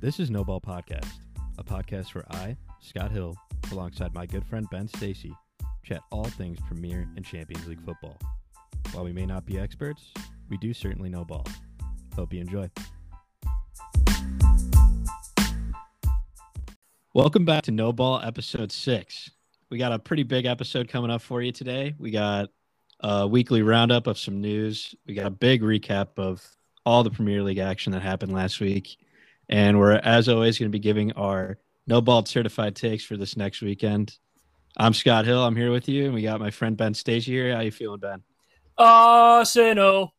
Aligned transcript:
This 0.00 0.18
is 0.18 0.30
No 0.30 0.44
Ball 0.44 0.62
Podcast, 0.62 1.12
a 1.58 1.62
podcast 1.62 2.14
where 2.14 2.24
I, 2.30 2.56
Scott 2.80 3.10
Hill, 3.10 3.36
alongside 3.70 4.14
my 4.14 4.24
good 4.24 4.46
friend 4.46 4.66
Ben 4.70 4.88
Stacy, 4.88 5.36
chat 5.82 6.00
all 6.10 6.24
things 6.24 6.58
Premier 6.66 7.06
and 7.16 7.22
Champions 7.22 7.66
League 7.68 7.84
football. 7.84 8.16
While 8.92 9.04
we 9.04 9.12
may 9.12 9.26
not 9.26 9.44
be 9.44 9.58
experts, 9.58 10.10
we 10.48 10.56
do 10.56 10.72
certainly 10.72 11.10
know 11.10 11.26
ball. 11.26 11.46
Hope 12.16 12.32
you 12.32 12.40
enjoy. 12.40 12.70
Welcome 17.12 17.44
back 17.44 17.64
to 17.64 17.70
No 17.70 17.92
Ball 17.92 18.22
episode 18.24 18.72
six. 18.72 19.30
We 19.68 19.76
got 19.76 19.92
a 19.92 19.98
pretty 19.98 20.22
big 20.22 20.46
episode 20.46 20.88
coming 20.88 21.10
up 21.10 21.20
for 21.20 21.42
you 21.42 21.52
today. 21.52 21.94
We 21.98 22.10
got 22.10 22.48
a 23.00 23.26
weekly 23.26 23.60
roundup 23.60 24.06
of 24.06 24.16
some 24.18 24.40
news. 24.40 24.94
We 25.06 25.12
got 25.12 25.26
a 25.26 25.30
big 25.30 25.60
recap 25.60 26.16
of 26.16 26.42
all 26.86 27.04
the 27.04 27.10
Premier 27.10 27.42
League 27.42 27.58
action 27.58 27.92
that 27.92 28.00
happened 28.00 28.32
last 28.32 28.60
week. 28.60 28.96
And 29.50 29.80
we're, 29.80 29.96
as 29.96 30.28
always, 30.28 30.58
going 30.58 30.70
to 30.70 30.72
be 30.72 30.78
giving 30.78 31.10
our 31.12 31.58
no 31.88 32.00
ball 32.00 32.24
certified 32.24 32.76
takes 32.76 33.04
for 33.04 33.16
this 33.16 33.36
next 33.36 33.60
weekend. 33.60 34.16
I'm 34.76 34.94
Scott 34.94 35.24
Hill. 35.24 35.42
I'm 35.42 35.56
here 35.56 35.72
with 35.72 35.88
you, 35.88 36.04
and 36.04 36.14
we 36.14 36.22
got 36.22 36.38
my 36.38 36.52
friend 36.52 36.76
Ben 36.76 36.94
Stacey 36.94 37.32
here. 37.32 37.52
How 37.52 37.60
you 37.60 37.72
feeling, 37.72 37.98
Ben? 37.98 38.22
Arsenal, 38.78 40.14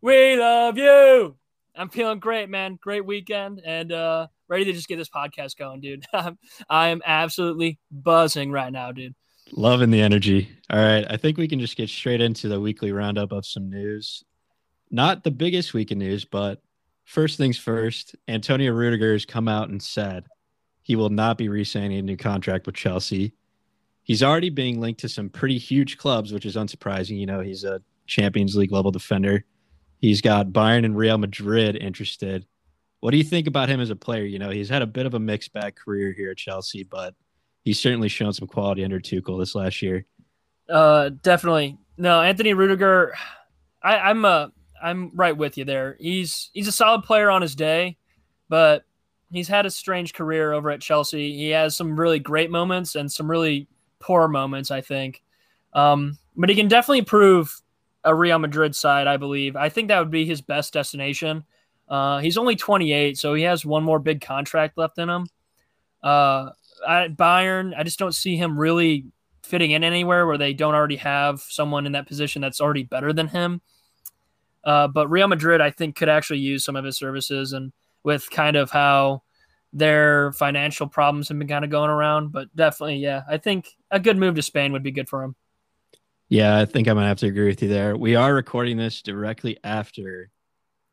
we 0.00 0.36
love 0.36 0.78
you. 0.78 1.36
I'm 1.74 1.88
feeling 1.88 2.20
great, 2.20 2.48
man. 2.48 2.78
Great 2.80 3.04
weekend, 3.04 3.60
and 3.66 3.90
uh, 3.90 4.28
ready 4.46 4.64
to 4.66 4.72
just 4.72 4.86
get 4.86 4.96
this 4.96 5.10
podcast 5.10 5.56
going, 5.56 5.80
dude. 5.80 6.04
I 6.70 6.88
am 6.88 7.02
absolutely 7.04 7.80
buzzing 7.90 8.52
right 8.52 8.72
now, 8.72 8.92
dude. 8.92 9.16
Loving 9.50 9.90
the 9.90 10.00
energy. 10.00 10.48
All 10.70 10.78
right, 10.78 11.04
I 11.10 11.16
think 11.16 11.36
we 11.36 11.48
can 11.48 11.58
just 11.58 11.76
get 11.76 11.88
straight 11.88 12.20
into 12.20 12.46
the 12.46 12.60
weekly 12.60 12.92
roundup 12.92 13.32
of 13.32 13.44
some 13.44 13.68
news. 13.70 14.22
Not 14.88 15.24
the 15.24 15.32
biggest 15.32 15.74
week 15.74 15.90
of 15.90 15.98
news, 15.98 16.24
but 16.24 16.62
first 17.08 17.38
things 17.38 17.58
first, 17.58 18.14
Antonio 18.28 18.70
Rudiger 18.70 19.12
has 19.12 19.24
come 19.24 19.48
out 19.48 19.70
and 19.70 19.82
said 19.82 20.26
he 20.82 20.94
will 20.94 21.08
not 21.08 21.38
be 21.38 21.48
re-signing 21.48 21.98
a 21.98 22.02
new 22.02 22.18
contract 22.18 22.66
with 22.66 22.74
Chelsea. 22.74 23.32
He's 24.02 24.22
already 24.22 24.50
being 24.50 24.78
linked 24.78 25.00
to 25.00 25.08
some 25.08 25.30
pretty 25.30 25.56
huge 25.56 25.96
clubs, 25.96 26.32
which 26.32 26.44
is 26.44 26.54
unsurprising. 26.54 27.18
You 27.18 27.24
know, 27.24 27.40
he's 27.40 27.64
a 27.64 27.80
Champions 28.06 28.56
League 28.56 28.72
level 28.72 28.90
defender. 28.90 29.46
He's 30.00 30.20
got 30.20 30.48
Bayern 30.48 30.84
and 30.84 30.96
Real 30.96 31.16
Madrid 31.16 31.76
interested. 31.76 32.46
What 33.00 33.12
do 33.12 33.16
you 33.16 33.24
think 33.24 33.46
about 33.46 33.70
him 33.70 33.80
as 33.80 33.88
a 33.88 33.96
player? 33.96 34.24
You 34.24 34.38
know, 34.38 34.50
he's 34.50 34.68
had 34.68 34.82
a 34.82 34.86
bit 34.86 35.06
of 35.06 35.14
a 35.14 35.18
mixed 35.18 35.54
bag 35.54 35.76
career 35.76 36.12
here 36.12 36.30
at 36.30 36.36
Chelsea, 36.36 36.84
but 36.84 37.14
he's 37.64 37.80
certainly 37.80 38.08
shown 38.08 38.34
some 38.34 38.48
quality 38.48 38.84
under 38.84 39.00
Tuchel 39.00 39.38
this 39.38 39.54
last 39.54 39.80
year. 39.80 40.04
Uh, 40.68 41.08
definitely. 41.22 41.78
No, 41.96 42.20
Anthony 42.20 42.52
Rudiger. 42.52 43.14
I, 43.82 43.96
I'm 43.96 44.24
a 44.26 44.52
I'm 44.82 45.10
right 45.14 45.36
with 45.36 45.58
you 45.58 45.64
there. 45.64 45.96
He's 46.00 46.50
he's 46.52 46.68
a 46.68 46.72
solid 46.72 47.02
player 47.02 47.30
on 47.30 47.42
his 47.42 47.54
day, 47.54 47.96
but 48.48 48.84
he's 49.30 49.48
had 49.48 49.66
a 49.66 49.70
strange 49.70 50.14
career 50.14 50.52
over 50.52 50.70
at 50.70 50.80
Chelsea. 50.80 51.36
He 51.36 51.50
has 51.50 51.76
some 51.76 51.98
really 51.98 52.18
great 52.18 52.50
moments 52.50 52.94
and 52.94 53.10
some 53.10 53.30
really 53.30 53.68
poor 54.00 54.28
moments, 54.28 54.70
I 54.70 54.80
think. 54.80 55.22
Um, 55.72 56.18
but 56.36 56.48
he 56.48 56.56
can 56.56 56.68
definitely 56.68 57.02
prove 57.02 57.60
a 58.04 58.14
Real 58.14 58.38
Madrid 58.38 58.74
side, 58.74 59.06
I 59.06 59.16
believe. 59.16 59.56
I 59.56 59.68
think 59.68 59.88
that 59.88 59.98
would 59.98 60.10
be 60.10 60.24
his 60.24 60.40
best 60.40 60.72
destination. 60.72 61.44
Uh, 61.88 62.18
he's 62.18 62.38
only 62.38 62.56
28, 62.56 63.18
so 63.18 63.34
he 63.34 63.42
has 63.42 63.64
one 63.64 63.82
more 63.82 63.98
big 63.98 64.20
contract 64.20 64.78
left 64.78 64.98
in 64.98 65.08
him. 65.08 65.26
Uh, 66.02 66.50
Bayern, 66.86 67.74
I 67.76 67.82
just 67.82 67.98
don't 67.98 68.14
see 68.14 68.36
him 68.36 68.58
really 68.58 69.06
fitting 69.42 69.70
in 69.70 69.82
anywhere 69.82 70.26
where 70.26 70.38
they 70.38 70.52
don't 70.52 70.74
already 70.74 70.96
have 70.96 71.40
someone 71.40 71.86
in 71.86 71.92
that 71.92 72.06
position 72.06 72.42
that's 72.42 72.60
already 72.60 72.82
better 72.82 73.12
than 73.12 73.28
him. 73.28 73.60
Uh, 74.64 74.88
but 74.88 75.08
Real 75.08 75.28
Madrid, 75.28 75.60
I 75.60 75.70
think, 75.70 75.96
could 75.96 76.08
actually 76.08 76.40
use 76.40 76.64
some 76.64 76.76
of 76.76 76.84
his 76.84 76.96
services, 76.96 77.52
and 77.52 77.72
with 78.04 78.28
kind 78.30 78.56
of 78.56 78.70
how 78.70 79.22
their 79.72 80.32
financial 80.32 80.86
problems 80.86 81.28
have 81.28 81.38
been 81.38 81.48
kind 81.48 81.64
of 81.64 81.70
going 81.70 81.90
around. 81.90 82.32
But 82.32 82.54
definitely, 82.54 82.96
yeah, 82.96 83.22
I 83.28 83.38
think 83.38 83.68
a 83.90 84.00
good 84.00 84.16
move 84.16 84.34
to 84.36 84.42
Spain 84.42 84.72
would 84.72 84.82
be 84.82 84.90
good 84.90 85.08
for 85.08 85.22
him. 85.22 85.36
Yeah, 86.28 86.58
I 86.58 86.66
think 86.66 86.88
I'm 86.88 86.96
gonna 86.96 87.08
have 87.08 87.18
to 87.18 87.26
agree 87.26 87.48
with 87.48 87.62
you 87.62 87.68
there. 87.68 87.96
We 87.96 88.14
are 88.14 88.34
recording 88.34 88.76
this 88.76 89.00
directly 89.02 89.58
after 89.64 90.30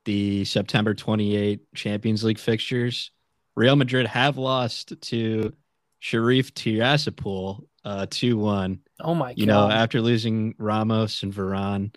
the 0.06 0.46
September 0.46 0.94
28 0.94 1.74
Champions 1.74 2.24
League 2.24 2.40
fixtures. 2.40 3.12
Real 3.56 3.76
Madrid 3.76 4.08
have 4.08 4.38
lost 4.38 4.94
to 5.02 5.54
Sheriff 6.00 6.54
Tiraspol 6.54 7.64
uh 7.84 8.06
2-1. 8.08 8.80
Oh 9.02 9.14
my 9.14 9.30
god. 9.30 9.40
You 9.40 9.46
know, 9.46 9.70
after 9.70 10.02
losing 10.02 10.56
Ramos 10.58 11.24
and 11.24 11.34
Varane. 11.34 11.94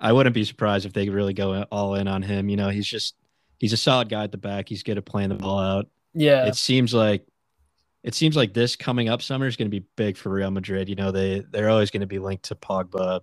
I 0.00 0.12
wouldn't 0.12 0.34
be 0.34 0.44
surprised 0.44 0.86
if 0.86 0.92
they 0.92 1.08
really 1.08 1.34
go 1.34 1.62
all 1.70 1.94
in 1.94 2.08
on 2.08 2.22
him. 2.22 2.48
You 2.48 2.56
know, 2.56 2.68
he's 2.68 2.86
just 2.86 3.14
he's 3.58 3.72
a 3.72 3.76
solid 3.76 4.08
guy 4.08 4.24
at 4.24 4.32
the 4.32 4.38
back. 4.38 4.68
He's 4.68 4.82
good 4.82 4.98
at 4.98 5.04
playing 5.04 5.30
the 5.30 5.34
ball 5.34 5.58
out. 5.58 5.86
Yeah. 6.14 6.46
It 6.46 6.56
seems 6.56 6.94
like 6.94 7.26
it 8.02 8.14
seems 8.14 8.36
like 8.36 8.54
this 8.54 8.76
coming 8.76 9.08
up 9.08 9.22
summer 9.22 9.46
is 9.46 9.56
going 9.56 9.70
to 9.70 9.80
be 9.80 9.86
big 9.96 10.16
for 10.16 10.30
Real 10.30 10.50
Madrid. 10.50 10.88
You 10.88 10.94
know, 10.94 11.10
they 11.10 11.44
they're 11.50 11.70
always 11.70 11.90
going 11.90 12.00
to 12.00 12.06
be 12.06 12.18
linked 12.18 12.44
to 12.46 12.54
Pogba, 12.54 13.20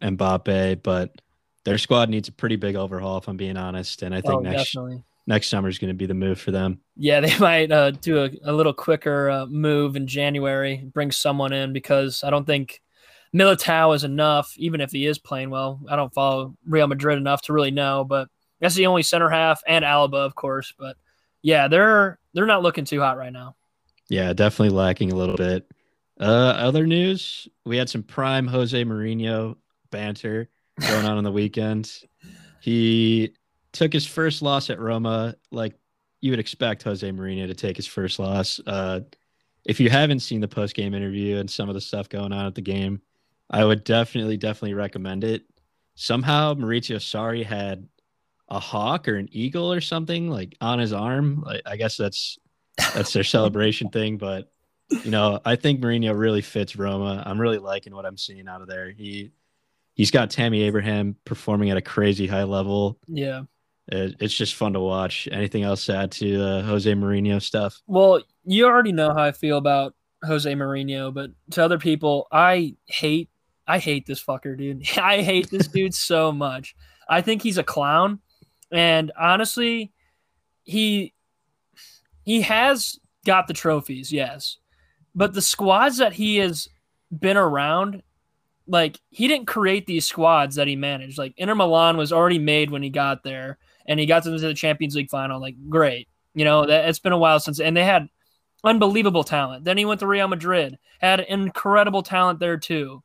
Mbappe, 0.00 0.82
but 0.82 1.20
their 1.64 1.78
squad 1.78 2.08
needs 2.08 2.28
a 2.28 2.32
pretty 2.32 2.56
big 2.56 2.76
overhaul 2.76 3.18
if 3.18 3.28
I'm 3.28 3.36
being 3.36 3.56
honest. 3.56 4.02
And 4.02 4.14
I 4.14 4.20
think 4.20 4.34
oh, 4.34 4.40
next 4.40 4.72
definitely. 4.72 5.04
next 5.26 5.48
summer 5.48 5.68
is 5.68 5.78
going 5.78 5.88
to 5.88 5.94
be 5.94 6.06
the 6.06 6.14
move 6.14 6.40
for 6.40 6.52
them. 6.52 6.80
Yeah, 6.96 7.20
they 7.20 7.36
might 7.40 7.72
uh, 7.72 7.90
do 7.90 8.24
a, 8.24 8.30
a 8.44 8.52
little 8.52 8.72
quicker 8.72 9.28
uh, 9.28 9.46
move 9.46 9.96
in 9.96 10.06
January, 10.06 10.88
bring 10.92 11.10
someone 11.10 11.52
in 11.52 11.72
because 11.72 12.22
I 12.22 12.30
don't 12.30 12.46
think 12.46 12.80
Militao 13.34 13.94
is 13.94 14.04
enough, 14.04 14.52
even 14.56 14.80
if 14.80 14.92
he 14.92 15.06
is 15.06 15.18
playing 15.18 15.50
well. 15.50 15.80
I 15.88 15.96
don't 15.96 16.12
follow 16.12 16.54
Real 16.66 16.86
Madrid 16.86 17.18
enough 17.18 17.42
to 17.42 17.52
really 17.52 17.70
know, 17.70 18.04
but 18.04 18.28
that's 18.60 18.74
the 18.74 18.86
only 18.86 19.02
center 19.02 19.28
half 19.28 19.62
and 19.66 19.84
Alaba, 19.84 20.24
of 20.26 20.34
course. 20.34 20.72
But 20.78 20.96
yeah, 21.42 21.68
they're 21.68 22.18
they're 22.34 22.46
not 22.46 22.62
looking 22.62 22.84
too 22.84 23.00
hot 23.00 23.16
right 23.16 23.32
now. 23.32 23.56
Yeah, 24.08 24.32
definitely 24.32 24.76
lacking 24.76 25.12
a 25.12 25.16
little 25.16 25.36
bit. 25.36 25.66
Uh, 26.20 26.54
other 26.58 26.86
news: 26.86 27.48
we 27.64 27.76
had 27.76 27.88
some 27.88 28.02
prime 28.02 28.46
Jose 28.46 28.84
Mourinho 28.84 29.56
banter 29.90 30.48
going 30.80 31.06
on 31.06 31.16
on 31.16 31.24
the 31.24 31.32
weekend. 31.32 31.90
He 32.60 33.34
took 33.72 33.92
his 33.92 34.06
first 34.06 34.42
loss 34.42 34.70
at 34.70 34.78
Roma, 34.78 35.34
like 35.50 35.74
you 36.20 36.30
would 36.30 36.38
expect 36.38 36.82
Jose 36.82 37.10
Mourinho 37.10 37.46
to 37.46 37.54
take 37.54 37.76
his 37.76 37.86
first 37.86 38.18
loss. 38.18 38.60
Uh, 38.66 39.00
if 39.64 39.80
you 39.80 39.90
haven't 39.90 40.20
seen 40.20 40.40
the 40.40 40.48
post 40.48 40.74
game 40.74 40.94
interview 40.94 41.38
and 41.38 41.50
some 41.50 41.68
of 41.68 41.74
the 41.74 41.80
stuff 41.80 42.08
going 42.08 42.32
on 42.32 42.46
at 42.46 42.54
the 42.54 42.60
game, 42.60 43.00
I 43.52 43.64
would 43.64 43.84
definitely, 43.84 44.36
definitely 44.36 44.74
recommend 44.74 45.24
it. 45.24 45.42
Somehow 45.94 46.54
Maurizio 46.54 46.96
Sarri 46.96 47.44
had 47.44 47.86
a 48.48 48.58
hawk 48.58 49.08
or 49.08 49.16
an 49.16 49.28
eagle 49.32 49.72
or 49.72 49.80
something 49.80 50.30
like 50.30 50.56
on 50.60 50.78
his 50.78 50.92
arm. 50.92 51.42
Like, 51.44 51.62
I 51.66 51.76
guess 51.76 51.96
that's 51.96 52.38
that's 52.94 53.12
their 53.12 53.24
celebration 53.24 53.88
thing. 53.92 54.16
But 54.16 54.50
you 54.90 55.10
know, 55.10 55.40
I 55.44 55.56
think 55.56 55.80
Mourinho 55.80 56.16
really 56.18 56.42
fits 56.42 56.76
Roma. 56.76 57.22
I'm 57.24 57.40
really 57.40 57.58
liking 57.58 57.94
what 57.94 58.06
I'm 58.06 58.18
seeing 58.18 58.48
out 58.48 58.62
of 58.62 58.68
there. 58.68 58.90
He 58.90 59.32
he's 59.94 60.10
got 60.10 60.30
Tammy 60.30 60.62
Abraham 60.62 61.16
performing 61.24 61.70
at 61.70 61.76
a 61.76 61.82
crazy 61.82 62.26
high 62.26 62.44
level. 62.44 62.98
Yeah. 63.06 63.42
It, 63.88 64.16
it's 64.20 64.34
just 64.34 64.54
fun 64.54 64.74
to 64.74 64.80
watch. 64.80 65.28
Anything 65.30 65.64
else 65.64 65.86
to 65.86 65.96
add 65.96 66.12
to 66.12 66.38
the 66.38 66.62
Jose 66.62 66.90
Mourinho 66.92 67.42
stuff? 67.42 67.80
Well, 67.86 68.22
you 68.44 68.66
already 68.66 68.92
know 68.92 69.12
how 69.12 69.22
I 69.22 69.32
feel 69.32 69.58
about 69.58 69.94
Jose 70.24 70.50
Mourinho, 70.50 71.12
but 71.12 71.30
to 71.50 71.64
other 71.64 71.78
people, 71.78 72.28
I 72.30 72.76
hate 72.86 73.28
I 73.66 73.78
hate 73.78 74.06
this 74.06 74.22
fucker, 74.22 74.56
dude. 74.56 74.86
I 74.98 75.22
hate 75.22 75.50
this 75.50 75.68
dude 75.68 75.94
so 75.94 76.32
much. 76.32 76.74
I 77.08 77.20
think 77.20 77.42
he's 77.42 77.58
a 77.58 77.64
clown. 77.64 78.20
And 78.70 79.12
honestly, 79.18 79.92
he 80.62 81.12
he 82.24 82.42
has 82.42 82.98
got 83.26 83.46
the 83.46 83.54
trophies, 83.54 84.12
yes. 84.12 84.58
But 85.14 85.34
the 85.34 85.42
squads 85.42 85.98
that 85.98 86.14
he 86.14 86.36
has 86.36 86.68
been 87.10 87.36
around, 87.36 88.02
like 88.66 88.98
he 89.10 89.28
didn't 89.28 89.46
create 89.46 89.86
these 89.86 90.06
squads 90.06 90.56
that 90.56 90.68
he 90.68 90.76
managed. 90.76 91.18
Like 91.18 91.34
Inter 91.36 91.54
Milan 91.54 91.96
was 91.96 92.12
already 92.12 92.38
made 92.38 92.70
when 92.70 92.82
he 92.82 92.90
got 92.90 93.22
there 93.22 93.58
and 93.86 94.00
he 94.00 94.06
got 94.06 94.24
them 94.24 94.34
to 94.34 94.40
the 94.40 94.54
Champions 94.54 94.96
League 94.96 95.10
final. 95.10 95.40
Like, 95.40 95.56
great. 95.68 96.08
You 96.34 96.46
know, 96.46 96.64
that 96.64 96.88
it's 96.88 96.98
been 96.98 97.12
a 97.12 97.18
while 97.18 97.40
since 97.40 97.60
and 97.60 97.76
they 97.76 97.84
had 97.84 98.08
unbelievable 98.64 99.24
talent. 99.24 99.64
Then 99.64 99.76
he 99.76 99.84
went 99.84 100.00
to 100.00 100.06
Real 100.06 100.28
Madrid, 100.28 100.78
had 101.00 101.20
incredible 101.20 102.02
talent 102.02 102.38
there 102.38 102.56
too 102.56 103.02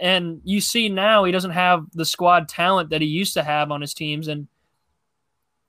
and 0.00 0.40
you 0.44 0.60
see 0.60 0.88
now 0.88 1.24
he 1.24 1.32
doesn't 1.32 1.50
have 1.50 1.86
the 1.92 2.04
squad 2.04 2.48
talent 2.48 2.90
that 2.90 3.00
he 3.00 3.06
used 3.06 3.34
to 3.34 3.42
have 3.42 3.70
on 3.70 3.80
his 3.80 3.94
teams 3.94 4.28
and 4.28 4.48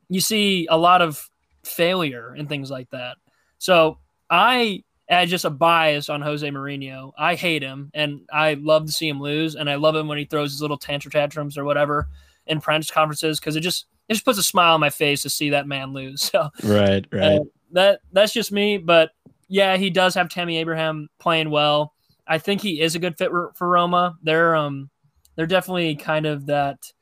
you 0.09 0.21
see 0.21 0.67
a 0.69 0.77
lot 0.77 1.01
of 1.01 1.29
failure 1.63 2.33
and 2.37 2.49
things 2.49 2.71
like 2.71 2.89
that. 2.91 3.17
So 3.57 3.99
i 4.29 4.83
as 5.09 5.27
just 5.29 5.43
a 5.45 5.49
bias 5.49 6.07
on 6.07 6.21
jose 6.21 6.47
Mourinho, 6.47 7.11
i 7.17 7.33
hate 7.35 7.63
him 7.63 7.89
and 7.93 8.21
i 8.31 8.53
love 8.55 8.85
to 8.85 8.91
see 8.91 9.07
him 9.07 9.19
lose 9.19 9.55
and 9.55 9.69
i 9.69 9.75
love 9.75 9.95
him 9.95 10.07
when 10.07 10.19
he 10.19 10.25
throws 10.25 10.51
his 10.51 10.61
little 10.61 10.77
tantrum 10.77 11.11
tantrums 11.11 11.57
or 11.57 11.65
whatever 11.65 12.07
in 12.45 12.61
press 12.61 12.91
conferences 12.91 13.39
because 13.39 13.55
it 13.55 13.61
just 13.61 13.85
it 14.07 14.13
just 14.13 14.25
puts 14.25 14.37
a 14.37 14.43
smile 14.43 14.73
on 14.73 14.79
my 14.79 14.89
face 14.89 15.21
to 15.21 15.29
see 15.29 15.51
that 15.51 15.67
man 15.67 15.93
lose. 15.93 16.21
So 16.31 16.49
right 16.63 17.05
right. 17.11 17.39
uh, 17.39 17.43
that 17.71 18.01
that's 18.11 18.33
just 18.33 18.51
me 18.51 18.77
but 18.77 19.11
yeah 19.47 19.77
he 19.77 19.89
does 19.89 20.13
have 20.15 20.29
tammy 20.29 20.57
abraham 20.57 21.09
playing 21.19 21.49
well 21.49 21.93
I 22.29 22.37
think 22.37 22.61
he 22.61 22.79
is 22.79 22.93
a 22.95 22.99
good 22.99 23.17
fit 23.17 23.31
for, 23.55 23.67
Roma. 23.67 24.15
They're 24.21 24.55
um 24.55 24.89
they're 25.35 25.47
definitely 25.47 25.95
kind 25.95 26.25
of 26.27 26.45
that 26.45 26.93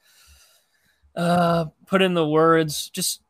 uh 1.15 1.65
put 1.85 2.01
in 2.01 2.13
the 2.13 2.27
words 2.27 2.89
just 2.89 3.21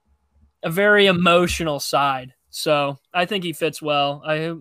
a 0.63 0.69
very 0.69 1.07
emotional 1.07 1.79
side. 1.79 2.33
So 2.51 2.97
I 3.13 3.25
think 3.25 3.43
he 3.43 3.51
fits 3.51 3.81
well. 3.81 4.21
I 4.25 4.53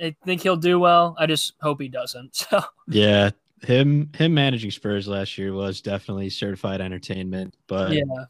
I 0.00 0.14
think 0.24 0.42
he'll 0.42 0.56
do 0.56 0.78
well. 0.78 1.16
I 1.18 1.26
just 1.26 1.54
hope 1.60 1.80
he 1.80 1.88
doesn't. 1.88 2.46
So 2.50 2.62
yeah, 2.86 3.30
him 3.62 4.10
him 4.14 4.32
managing 4.32 4.70
Spurs 4.70 5.08
last 5.08 5.36
year 5.36 5.52
was 5.52 5.80
definitely 5.80 6.30
certified 6.30 6.80
entertainment. 6.80 7.56
But 7.66 7.92
yeah, 7.92 8.24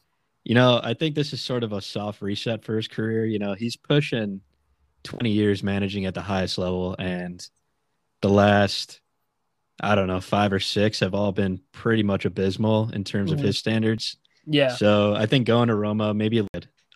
you 0.45 0.55
know, 0.55 0.81
I 0.83 0.95
think 0.95 1.15
this 1.15 1.35
is 1.35 1.43
sort 1.43 1.65
of 1.65 1.75
a 1.75 1.83
soft 1.83 2.23
reset 2.23 2.65
for 2.65 2.77
his 2.77 2.89
career. 2.89 3.27
You 3.27 3.39
know, 3.39 3.53
he's 3.53 3.77
pushing 3.77 4.41
20 5.05 5.31
years 5.31 5.63
managing 5.63 6.07
at 6.07 6.15
the 6.15 6.23
highest 6.23 6.57
level, 6.57 6.97
and 6.99 7.47
the 8.23 8.29
last 8.29 9.01
I 9.81 9.95
don't 9.95 10.09
know 10.09 10.21
five 10.21 10.53
or 10.53 10.59
six 10.61 11.01
have 11.01 11.15
all 11.15 11.31
been 11.33 11.61
pretty 11.73 12.03
much 12.03 12.25
abysmal 12.25 12.91
in 12.91 13.05
terms 13.05 13.31
Mhm. 13.31 13.35
of 13.35 13.41
his 13.41 13.59
standards. 13.59 14.17
yeah, 14.45 14.75
So 14.75 15.15
I 15.15 15.27
think 15.27 15.47
going 15.47 15.69
to 15.69 15.75
Roma, 15.77 16.13
maybe 16.15 16.45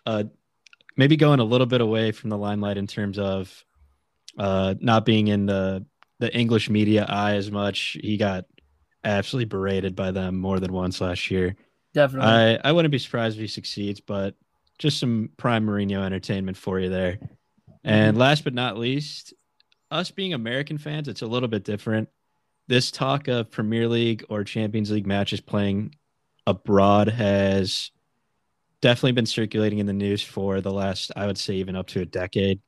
uh, 0.05 0.23
maybe 0.97 1.15
going 1.15 1.39
a 1.39 1.43
little 1.45 1.67
bit 1.67 1.79
away 1.81 2.11
from 2.11 2.29
the 2.29 2.37
limelight 2.37 2.77
in 2.77 2.87
terms 2.87 3.17
of 3.17 3.63
uh, 4.37 4.75
not 4.81 5.05
being 5.05 5.27
in 5.27 5.45
the 5.45 5.85
the 6.19 6.35
English 6.35 6.69
media 6.69 7.05
eye 7.07 7.35
as 7.35 7.51
much. 7.51 7.97
He 8.01 8.17
got 8.17 8.45
absolutely 9.03 9.45
berated 9.45 9.95
by 9.95 10.11
them 10.11 10.37
more 10.37 10.59
than 10.59 10.71
once 10.73 10.99
last 11.01 11.29
year. 11.31 11.55
definitely. 11.93 12.29
I 12.29 12.55
I 12.63 12.71
wouldn't 12.71 12.91
be 12.91 12.97
surprised 12.99 13.37
if 13.37 13.41
he 13.41 13.47
succeeds, 13.47 13.99
but 14.01 14.35
just 14.79 14.99
some 14.99 15.29
prime 15.37 15.65
Mourinho 15.65 16.03
entertainment 16.03 16.57
for 16.57 16.79
you 16.79 16.89
there. 16.89 17.19
And 17.83 18.17
last 18.17 18.43
but 18.43 18.53
not 18.53 18.77
least, 18.77 19.33
us 19.93 20.11
being 20.11 20.33
American 20.33 20.77
fans, 20.77 21.07
it's 21.07 21.21
a 21.21 21.27
little 21.27 21.47
bit 21.47 21.63
different. 21.63 22.09
This 22.67 22.91
talk 22.91 23.27
of 23.27 23.51
Premier 23.51 23.87
League 23.87 24.25
or 24.29 24.43
Champions 24.43 24.89
League 24.91 25.07
matches 25.07 25.41
playing 25.41 25.95
abroad 26.47 27.07
has 27.09 27.91
definitely 28.81 29.11
been 29.13 29.25
circulating 29.25 29.79
in 29.79 29.85
the 29.85 29.93
news 29.93 30.21
for 30.21 30.61
the 30.61 30.71
last, 30.71 31.11
I 31.15 31.25
would 31.25 31.37
say, 31.37 31.55
even 31.55 31.75
up 31.75 31.87
to 31.87 32.01
a 32.01 32.05
decade. 32.05 32.61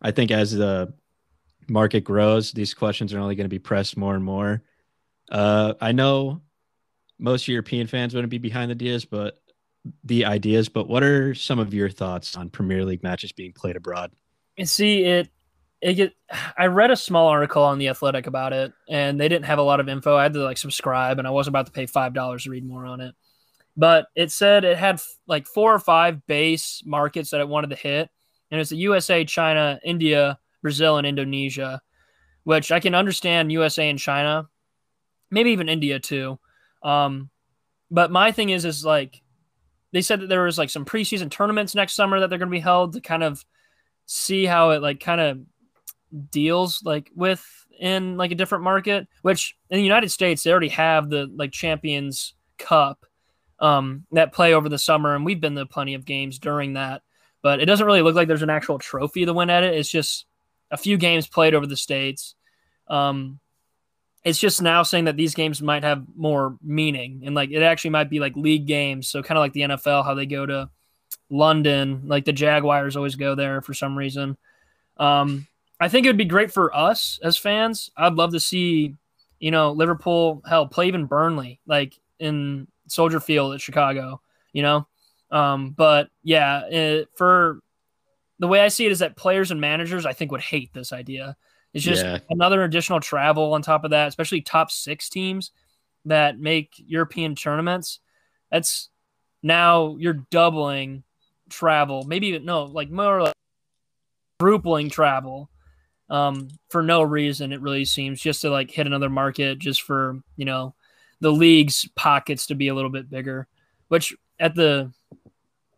I 0.00 0.10
think 0.10 0.30
as 0.30 0.52
the 0.52 0.94
market 1.68 2.00
grows, 2.00 2.52
these 2.52 2.74
questions 2.74 3.12
are 3.12 3.20
only 3.20 3.34
going 3.34 3.44
to 3.44 3.48
be 3.48 3.58
pressed 3.58 3.96
more 3.96 4.14
and 4.14 4.24
more. 4.24 4.62
Uh, 5.30 5.74
I 5.80 5.92
know 5.92 6.42
most 7.18 7.48
European 7.48 7.86
fans 7.86 8.14
wouldn't 8.14 8.30
be 8.30 8.38
behind 8.38 8.70
the 8.70 8.74
ideas, 8.74 9.04
but 9.04 9.40
the 10.04 10.24
ideas. 10.24 10.68
But 10.68 10.88
what 10.88 11.02
are 11.02 11.34
some 11.34 11.58
of 11.58 11.74
your 11.74 11.88
thoughts 11.90 12.36
on 12.36 12.50
Premier 12.50 12.84
League 12.84 13.02
matches 13.02 13.32
being 13.32 13.52
played 13.52 13.76
abroad? 13.76 14.12
And 14.56 14.68
see 14.68 15.04
it 15.04 15.28
it 15.80 15.94
get 15.94 16.12
I 16.56 16.66
read 16.66 16.90
a 16.90 16.96
small 16.96 17.28
article 17.28 17.62
on 17.62 17.78
the 17.78 17.88
Athletic 17.88 18.26
about 18.26 18.52
it 18.52 18.72
and 18.88 19.20
they 19.20 19.28
didn't 19.28 19.44
have 19.46 19.58
a 19.58 19.62
lot 19.62 19.80
of 19.80 19.88
info. 19.88 20.16
I 20.16 20.22
had 20.22 20.32
to 20.34 20.42
like 20.42 20.58
subscribe 20.58 21.18
and 21.18 21.28
I 21.28 21.30
wasn't 21.30 21.52
about 21.52 21.66
to 21.66 21.72
pay 21.72 21.86
five 21.86 22.14
dollars 22.14 22.44
to 22.44 22.50
read 22.50 22.66
more 22.66 22.86
on 22.86 23.00
it. 23.00 23.14
But 23.76 24.06
it 24.14 24.30
said 24.30 24.64
it 24.64 24.78
had 24.78 25.00
like 25.26 25.46
four 25.46 25.74
or 25.74 25.78
five 25.78 26.26
base 26.26 26.82
markets 26.86 27.30
that 27.30 27.40
it 27.40 27.48
wanted 27.48 27.70
to 27.70 27.76
hit. 27.76 28.08
And 28.50 28.60
it's 28.60 28.70
the 28.70 28.76
USA, 28.76 29.24
China, 29.24 29.80
India, 29.84 30.38
Brazil, 30.62 30.96
and 30.96 31.06
Indonesia, 31.06 31.82
which 32.44 32.70
I 32.70 32.80
can 32.80 32.94
understand 32.94 33.50
USA 33.50 33.90
and 33.90 33.98
China, 33.98 34.48
maybe 35.30 35.50
even 35.50 35.68
India 35.68 35.98
too. 35.98 36.38
Um, 36.82 37.30
but 37.90 38.10
my 38.10 38.32
thing 38.32 38.50
is 38.50 38.64
is 38.64 38.84
like 38.84 39.20
they 39.92 40.02
said 40.02 40.20
that 40.20 40.28
there 40.28 40.44
was 40.44 40.58
like 40.58 40.70
some 40.70 40.84
preseason 40.84 41.30
tournaments 41.30 41.74
next 41.74 41.94
summer 41.94 42.20
that 42.20 42.30
they're 42.30 42.38
gonna 42.38 42.50
be 42.50 42.60
held 42.60 42.94
to 42.94 43.00
kind 43.00 43.22
of 43.22 43.44
see 44.06 44.44
how 44.44 44.70
it 44.70 44.82
like 44.82 45.00
kind 45.00 45.20
of 45.20 45.40
deals 46.30 46.82
like 46.84 47.10
with 47.14 47.44
in 47.78 48.16
like 48.16 48.30
a 48.30 48.36
different 48.36 48.62
market 48.62 49.08
which 49.22 49.56
in 49.68 49.78
the 49.78 49.84
united 49.84 50.10
states 50.10 50.42
they 50.42 50.50
already 50.50 50.68
have 50.68 51.10
the 51.10 51.28
like 51.34 51.50
champions 51.50 52.34
cup 52.58 53.04
um 53.58 54.04
that 54.12 54.32
play 54.32 54.54
over 54.54 54.68
the 54.68 54.78
summer 54.78 55.14
and 55.14 55.24
we've 55.24 55.40
been 55.40 55.54
to 55.54 55.66
plenty 55.66 55.94
of 55.94 56.04
games 56.04 56.38
during 56.38 56.74
that. 56.74 57.02
But 57.42 57.60
it 57.60 57.66
doesn't 57.66 57.86
really 57.86 58.02
look 58.02 58.14
like 58.14 58.26
there's 58.26 58.42
an 58.42 58.50
actual 58.50 58.78
trophy 58.78 59.26
to 59.26 59.32
win 59.34 59.50
at 59.50 59.64
it. 59.64 59.74
It's 59.74 59.90
just 59.90 60.24
a 60.70 60.78
few 60.78 60.96
games 60.96 61.26
played 61.26 61.54
over 61.54 61.66
the 61.66 61.76
states. 61.76 62.34
Um 62.88 63.40
it's 64.24 64.38
just 64.38 64.62
now 64.62 64.82
saying 64.82 65.04
that 65.04 65.16
these 65.16 65.34
games 65.34 65.60
might 65.60 65.84
have 65.84 66.02
more 66.16 66.56
meaning 66.62 67.22
and 67.24 67.34
like 67.34 67.50
it 67.50 67.62
actually 67.62 67.90
might 67.90 68.10
be 68.10 68.20
like 68.20 68.36
league 68.36 68.66
games. 68.66 69.08
So 69.08 69.22
kind 69.22 69.38
of 69.38 69.42
like 69.42 69.52
the 69.52 69.62
nfl 69.62 70.04
how 70.04 70.14
they 70.14 70.26
go 70.26 70.46
to 70.46 70.70
London, 71.30 72.02
like 72.06 72.24
the 72.24 72.32
Jaguars 72.32 72.96
always 72.96 73.14
go 73.14 73.34
there 73.34 73.60
for 73.60 73.74
some 73.74 73.96
reason. 73.96 74.36
Um, 74.96 75.46
I 75.80 75.88
think 75.88 76.06
it 76.06 76.08
would 76.08 76.16
be 76.16 76.24
great 76.24 76.52
for 76.52 76.74
us 76.74 77.18
as 77.22 77.36
fans. 77.36 77.90
I'd 77.96 78.14
love 78.14 78.32
to 78.32 78.40
see, 78.40 78.94
you 79.38 79.50
know, 79.50 79.72
Liverpool, 79.72 80.42
hell, 80.48 80.66
play 80.66 80.86
even 80.88 81.06
Burnley, 81.06 81.60
like 81.66 81.98
in 82.18 82.68
Soldier 82.88 83.20
Field 83.20 83.54
at 83.54 83.60
Chicago, 83.60 84.20
you 84.52 84.62
know? 84.62 84.86
Um, 85.30 85.70
but 85.70 86.10
yeah, 86.22 86.66
it, 86.68 87.08
for 87.16 87.60
the 88.38 88.46
way 88.46 88.60
I 88.60 88.68
see 88.68 88.86
it 88.86 88.92
is 88.92 89.00
that 89.00 89.16
players 89.16 89.50
and 89.50 89.60
managers, 89.60 90.06
I 90.06 90.12
think, 90.12 90.30
would 90.30 90.40
hate 90.40 90.72
this 90.72 90.92
idea. 90.92 91.36
It's 91.72 91.84
just 91.84 92.04
Yeah. 92.04 92.18
another 92.30 92.62
additional 92.62 93.00
travel 93.00 93.52
on 93.52 93.62
top 93.62 93.84
of 93.84 93.90
that, 93.90 94.08
especially 94.08 94.42
top 94.42 94.70
six 94.70 95.08
teams 95.08 95.50
that 96.04 96.38
make 96.38 96.70
European 96.76 97.34
tournaments. 97.34 97.98
That's 98.50 98.90
now 99.42 99.96
you're 99.98 100.24
doubling 100.30 101.02
travel, 101.50 102.04
maybe 102.04 102.28
even 102.28 102.44
no, 102.44 102.64
like 102.64 102.90
more 102.90 103.22
like 103.22 103.34
quadrupling 104.38 104.90
travel 104.90 105.50
um, 106.14 106.48
for 106.68 106.80
no 106.80 107.02
reason. 107.02 107.52
It 107.52 107.60
really 107.60 107.84
seems 107.84 108.20
just 108.20 108.42
to 108.42 108.50
like 108.50 108.70
hit 108.70 108.86
another 108.86 109.10
market, 109.10 109.58
just 109.58 109.82
for 109.82 110.20
you 110.36 110.44
know 110.44 110.74
the 111.20 111.32
league's 111.32 111.88
pockets 111.96 112.46
to 112.46 112.54
be 112.54 112.68
a 112.68 112.74
little 112.74 112.90
bit 112.90 113.10
bigger, 113.10 113.48
which 113.88 114.14
at 114.38 114.54
the 114.54 114.92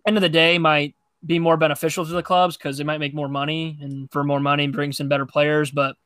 end 0.06 0.16
of 0.16 0.20
the 0.20 0.28
day 0.28 0.58
might 0.58 0.94
be 1.24 1.38
more 1.38 1.56
beneficial 1.56 2.04
to 2.04 2.12
the 2.12 2.22
clubs 2.22 2.56
because 2.56 2.76
they 2.76 2.84
might 2.84 3.00
make 3.00 3.14
more 3.14 3.28
money 3.28 3.78
and 3.80 4.10
for 4.12 4.22
more 4.22 4.38
money 4.38 4.66
brings 4.68 5.00
in 5.00 5.08
better 5.08 5.24
players. 5.24 5.70
But 5.70 5.96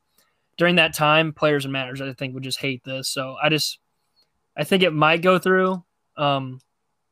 during 0.56 0.76
that 0.76 0.94
time, 0.94 1.32
players 1.32 1.64
and 1.64 1.72
managers 1.72 2.00
I 2.00 2.12
think 2.12 2.34
would 2.34 2.44
just 2.44 2.60
hate 2.60 2.84
this. 2.84 3.08
So 3.08 3.36
I 3.42 3.48
just 3.48 3.80
I 4.56 4.62
think 4.62 4.84
it 4.84 4.92
might 4.92 5.22
go 5.22 5.38
through. 5.40 5.82
Um, 6.16 6.60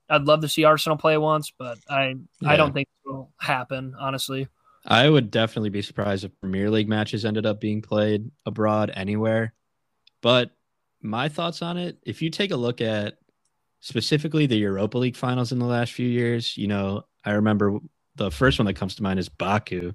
I'd 0.08 0.22
love 0.22 0.42
to 0.42 0.48
see 0.48 0.62
Arsenal 0.62 0.96
play 0.96 1.18
once, 1.18 1.52
but 1.58 1.78
I 1.90 2.14
I 2.46 2.56
don't 2.56 2.72
think 2.72 2.86
it 2.88 3.10
will 3.10 3.32
happen. 3.40 3.96
Honestly, 3.98 4.46
I 4.88 5.08
would 5.08 5.30
definitely 5.30 5.68
be 5.68 5.82
surprised 5.82 6.24
if 6.24 6.40
Premier 6.40 6.70
League 6.70 6.88
matches 6.88 7.26
ended 7.26 7.44
up 7.44 7.60
being 7.60 7.82
played 7.82 8.30
abroad 8.46 8.90
anywhere. 8.94 9.52
But 10.22 10.50
my 11.02 11.28
thoughts 11.28 11.60
on 11.60 11.76
it, 11.76 11.98
if 12.02 12.22
you 12.22 12.30
take 12.30 12.50
a 12.52 12.56
look 12.56 12.80
at 12.80 13.18
specifically 13.80 14.46
the 14.46 14.56
Europa 14.56 14.96
League 14.96 15.14
finals 15.14 15.52
in 15.52 15.58
the 15.58 15.66
last 15.66 15.92
few 15.92 16.08
years, 16.08 16.56
you 16.56 16.68
know, 16.68 17.04
I 17.22 17.32
remember 17.32 17.78
the 18.16 18.30
first 18.30 18.58
one 18.58 18.64
that 18.66 18.76
comes 18.76 18.94
to 18.94 19.02
mind 19.02 19.20
is 19.20 19.28
Baku, 19.28 19.92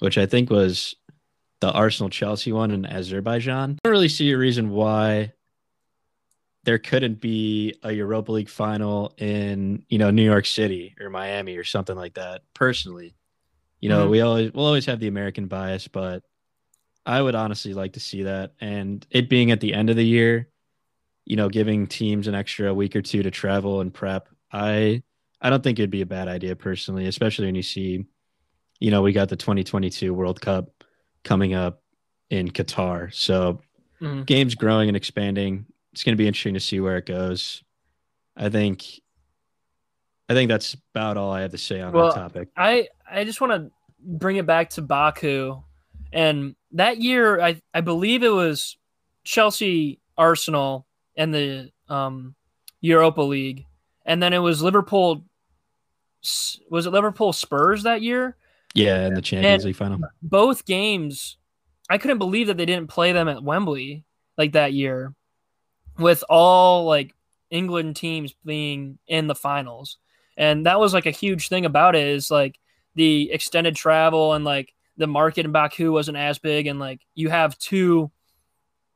which 0.00 0.18
I 0.18 0.26
think 0.26 0.50
was 0.50 0.94
the 1.60 1.72
Arsenal 1.72 2.10
Chelsea 2.10 2.52
one 2.52 2.70
in 2.70 2.84
Azerbaijan. 2.84 3.78
I 3.82 3.88
don't 3.88 3.92
really 3.92 4.08
see 4.10 4.30
a 4.30 4.38
reason 4.38 4.70
why 4.70 5.32
there 6.64 6.78
couldn't 6.78 7.18
be 7.18 7.74
a 7.82 7.92
Europa 7.92 8.30
League 8.30 8.50
final 8.50 9.14
in, 9.16 9.86
you 9.88 9.96
know, 9.96 10.10
New 10.10 10.22
York 10.22 10.44
City 10.44 10.94
or 11.00 11.08
Miami 11.08 11.56
or 11.56 11.64
something 11.64 11.96
like 11.96 12.14
that. 12.14 12.42
Personally, 12.52 13.14
you 13.80 13.88
know, 13.88 14.06
Mhm. 14.06 14.10
we 14.10 14.20
always 14.20 14.52
we'll 14.52 14.66
always 14.66 14.86
have 14.86 15.00
the 15.00 15.08
American 15.08 15.46
bias, 15.46 15.88
but 15.88 16.22
I 17.06 17.22
would 17.22 17.34
honestly 17.34 17.74
like 17.74 17.92
to 17.94 18.00
see 18.00 18.24
that. 18.24 18.52
And 18.60 19.06
it 19.10 19.28
being 19.28 19.50
at 19.50 19.60
the 19.60 19.72
end 19.72 19.88
of 19.90 19.96
the 19.96 20.04
year, 20.04 20.48
you 21.24 21.36
know, 21.36 21.48
giving 21.48 21.86
teams 21.86 22.26
an 22.26 22.34
extra 22.34 22.72
week 22.74 22.96
or 22.96 23.02
two 23.02 23.22
to 23.22 23.30
travel 23.30 23.80
and 23.80 23.92
prep, 23.92 24.28
I 24.52 25.02
I 25.40 25.50
don't 25.50 25.62
think 25.62 25.78
it'd 25.78 25.90
be 25.90 26.02
a 26.02 26.06
bad 26.06 26.28
idea 26.28 26.56
personally, 26.56 27.06
especially 27.06 27.46
when 27.46 27.54
you 27.54 27.62
see, 27.62 28.04
you 28.80 28.90
know, 28.90 29.02
we 29.02 29.12
got 29.12 29.28
the 29.28 29.36
2022 29.36 30.12
World 30.12 30.40
Cup 30.40 30.70
coming 31.24 31.54
up 31.54 31.82
in 32.30 32.48
Qatar. 32.48 33.14
So 33.14 33.60
Mhm. 34.00 34.26
games 34.26 34.54
growing 34.54 34.88
and 34.88 34.96
expanding. 34.96 35.66
It's 35.92 36.02
going 36.04 36.14
to 36.16 36.20
be 36.20 36.26
interesting 36.26 36.54
to 36.54 36.60
see 36.60 36.80
where 36.80 36.96
it 36.98 37.06
goes. 37.06 37.62
I 38.36 38.48
think 38.50 39.00
I 40.28 40.34
think 40.34 40.48
that's 40.50 40.74
about 40.94 41.16
all 41.16 41.32
I 41.32 41.40
have 41.40 41.52
to 41.52 41.58
say 41.58 41.80
on 41.80 41.92
Well, 41.94 42.08
that 42.08 42.14
topic. 42.14 42.48
I 42.56 42.88
I 43.10 43.24
just 43.24 43.40
want 43.40 43.52
to 43.52 43.70
bring 44.00 44.36
it 44.36 44.46
back 44.46 44.70
to 44.70 44.82
Baku, 44.82 45.62
and 46.12 46.54
that 46.72 46.98
year 47.00 47.40
I 47.40 47.60
I 47.74 47.80
believe 47.80 48.22
it 48.22 48.28
was 48.28 48.76
Chelsea, 49.24 50.00
Arsenal, 50.16 50.86
and 51.16 51.32
the 51.34 51.70
um, 51.88 52.34
Europa 52.80 53.22
League, 53.22 53.66
and 54.04 54.22
then 54.22 54.32
it 54.32 54.38
was 54.38 54.62
Liverpool. 54.62 55.24
Was 56.70 56.86
it 56.86 56.90
Liverpool 56.90 57.32
Spurs 57.32 57.84
that 57.84 58.02
year? 58.02 58.36
Yeah, 58.74 59.06
in 59.06 59.14
the 59.14 59.22
Champions 59.22 59.62
And- 59.62 59.68
League 59.68 59.76
final. 59.76 59.98
both 60.22 60.64
games 60.66 61.36
I 61.90 61.96
couldn't 61.96 62.18
believe 62.18 62.48
that 62.48 62.58
they 62.58 62.66
didn't 62.66 62.88
play 62.90 63.12
them 63.12 63.28
at 63.28 63.42
Wembley 63.42 64.04
like 64.36 64.52
that 64.52 64.74
year 64.74 65.14
with 65.98 66.22
all 66.28 66.84
like 66.84 67.14
England 67.50 67.96
teams 67.96 68.34
being 68.44 68.98
in 69.06 69.26
the 69.26 69.34
finals. 69.34 69.96
And 70.36 70.66
that 70.66 70.78
was 70.78 70.92
like 70.92 71.06
a 71.06 71.10
huge 71.10 71.48
thing 71.48 71.64
about 71.64 71.96
it 71.96 72.06
is 72.06 72.30
like 72.30 72.58
the 72.98 73.30
extended 73.30 73.76
travel 73.76 74.32
and 74.34 74.44
like 74.44 74.74
the 74.96 75.06
market 75.06 75.46
in 75.46 75.52
Baku 75.52 75.92
wasn't 75.92 76.16
as 76.16 76.40
big 76.40 76.66
and 76.66 76.80
like 76.80 77.00
you 77.14 77.30
have 77.30 77.56
two 77.58 78.10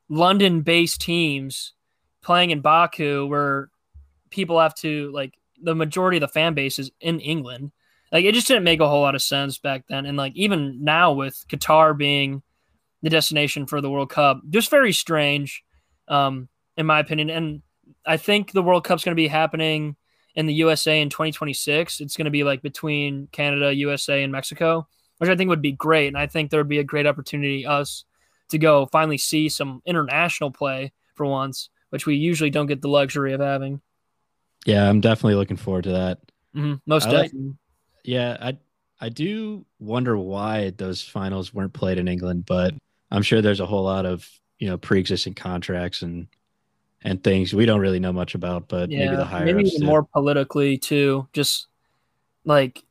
London 0.09 0.63
based 0.63 1.01
teams 1.01 1.73
playing 2.21 2.51
in 2.51 2.63
Baku 2.63 3.29
where 3.29 3.71
people 4.29 4.59
have 4.59 4.75
to 4.77 5.13
like 5.15 5.39
the 5.63 5.77
majority 5.77 6.17
of 6.17 6.23
the 6.23 6.27
fan 6.27 6.55
base 6.55 6.81
is 6.81 6.91
in 7.01 7.21
England. 7.21 7.71
Like 8.11 8.25
it 8.25 8.35
just 8.35 8.49
didn't 8.49 8.65
make 8.65 8.81
a 8.81 8.89
whole 8.89 9.03
lot 9.03 9.15
of 9.15 9.23
sense 9.23 9.59
back 9.59 9.85
then. 9.89 10.05
And 10.05 10.19
like 10.19 10.33
even 10.35 10.83
now 10.83 11.13
with 11.13 11.45
Qatar 11.49 11.97
being 11.97 12.43
the 13.03 13.11
destination 13.11 13.67
for 13.67 13.81
the 13.81 13.89
World 13.89 14.11
Cup, 14.11 14.41
just 14.51 14.69
very 14.69 14.93
strange, 14.93 15.63
um, 16.09 16.49
in 16.77 16.87
my 16.87 16.99
opinion. 16.99 17.31
And 17.31 17.63
I 18.05 18.17
think 18.17 18.51
the 18.51 18.65
World 18.65 18.83
Cup's 18.83 19.05
going 19.05 19.13
to 19.13 19.23
be 19.23 19.29
happening 19.29 19.95
in 20.35 20.47
the 20.47 20.55
USA 20.55 21.01
in 21.01 21.11
2026. 21.11 22.01
It's 22.01 22.17
going 22.17 22.25
to 22.25 22.31
be 22.31 22.45
like 22.45 22.63
between 22.63 23.29
Canada, 23.33 23.75
USA, 23.75 24.23
and 24.23 24.33
Mexico, 24.33 24.87
which 25.19 25.31
I 25.31 25.37
think 25.37 25.49
would 25.49 25.63
be 25.63 25.73
great. 25.73 26.09
And 26.09 26.19
I 26.19 26.27
think 26.27 26.51
there 26.51 26.61
would 26.61 26.69
be 26.69 26.79
a 26.79 26.85
great 26.85 27.07
opportunity 27.07 27.67
us 27.67 28.05
to 28.51 28.59
go 28.59 28.87
finally 28.87 29.19
see 29.19 29.49
some 29.49 29.83
international 29.87 30.51
play 30.51 30.93
for 31.15 31.27
once, 31.27 31.69
which 31.91 32.07
we 32.07 32.17
usually 32.17 32.51
don't 32.51 32.67
get 32.67 32.83
the 32.83 32.89
luxury 32.89 33.33
of 33.33 33.41
having. 33.41 33.81
Yeah, 34.65 34.89
I'm 34.89 35.01
definitely 35.01 35.35
looking 35.35 35.57
forward 35.57 35.85
to 35.85 35.93
that. 35.93 36.19
Mm-hmm. 36.55 36.75
Most 36.87 37.09
like- 37.09 37.27
definitely. 37.27 37.55
Yeah, 38.05 38.37
I 38.41 38.57
I 39.01 39.09
do 39.09 39.65
wonder 39.81 40.17
why 40.17 40.71
those 40.71 41.03
finals 41.03 41.53
weren't 41.53 41.73
played 41.73 41.99
in 41.99 42.09
England, 42.09 42.47
but 42.47 42.75
I'm 43.11 43.23
sure 43.23 43.43
there's 43.43 43.61
a 43.61 43.67
whole 43.67 43.85
lot 43.85 44.07
of 44.07 44.29
you 44.59 44.69
know 44.69 44.77
pre-existing 44.79 45.35
contracts 45.35 46.03
and 46.03 46.29
and 47.05 47.23
things 47.23 47.55
we 47.55 47.67
don't 47.67 47.81
really 47.81 47.99
know 48.01 48.13
much 48.13 48.35
about, 48.35 48.69
but 48.69 48.91
maybe 48.91 49.17
the 49.17 49.25
higher 49.25 49.45
maybe 49.45 49.69
even 49.69 49.87
more 49.87 50.05
politically 50.05 50.79
too. 50.79 51.29
Just 51.33 51.67
like 52.45 52.85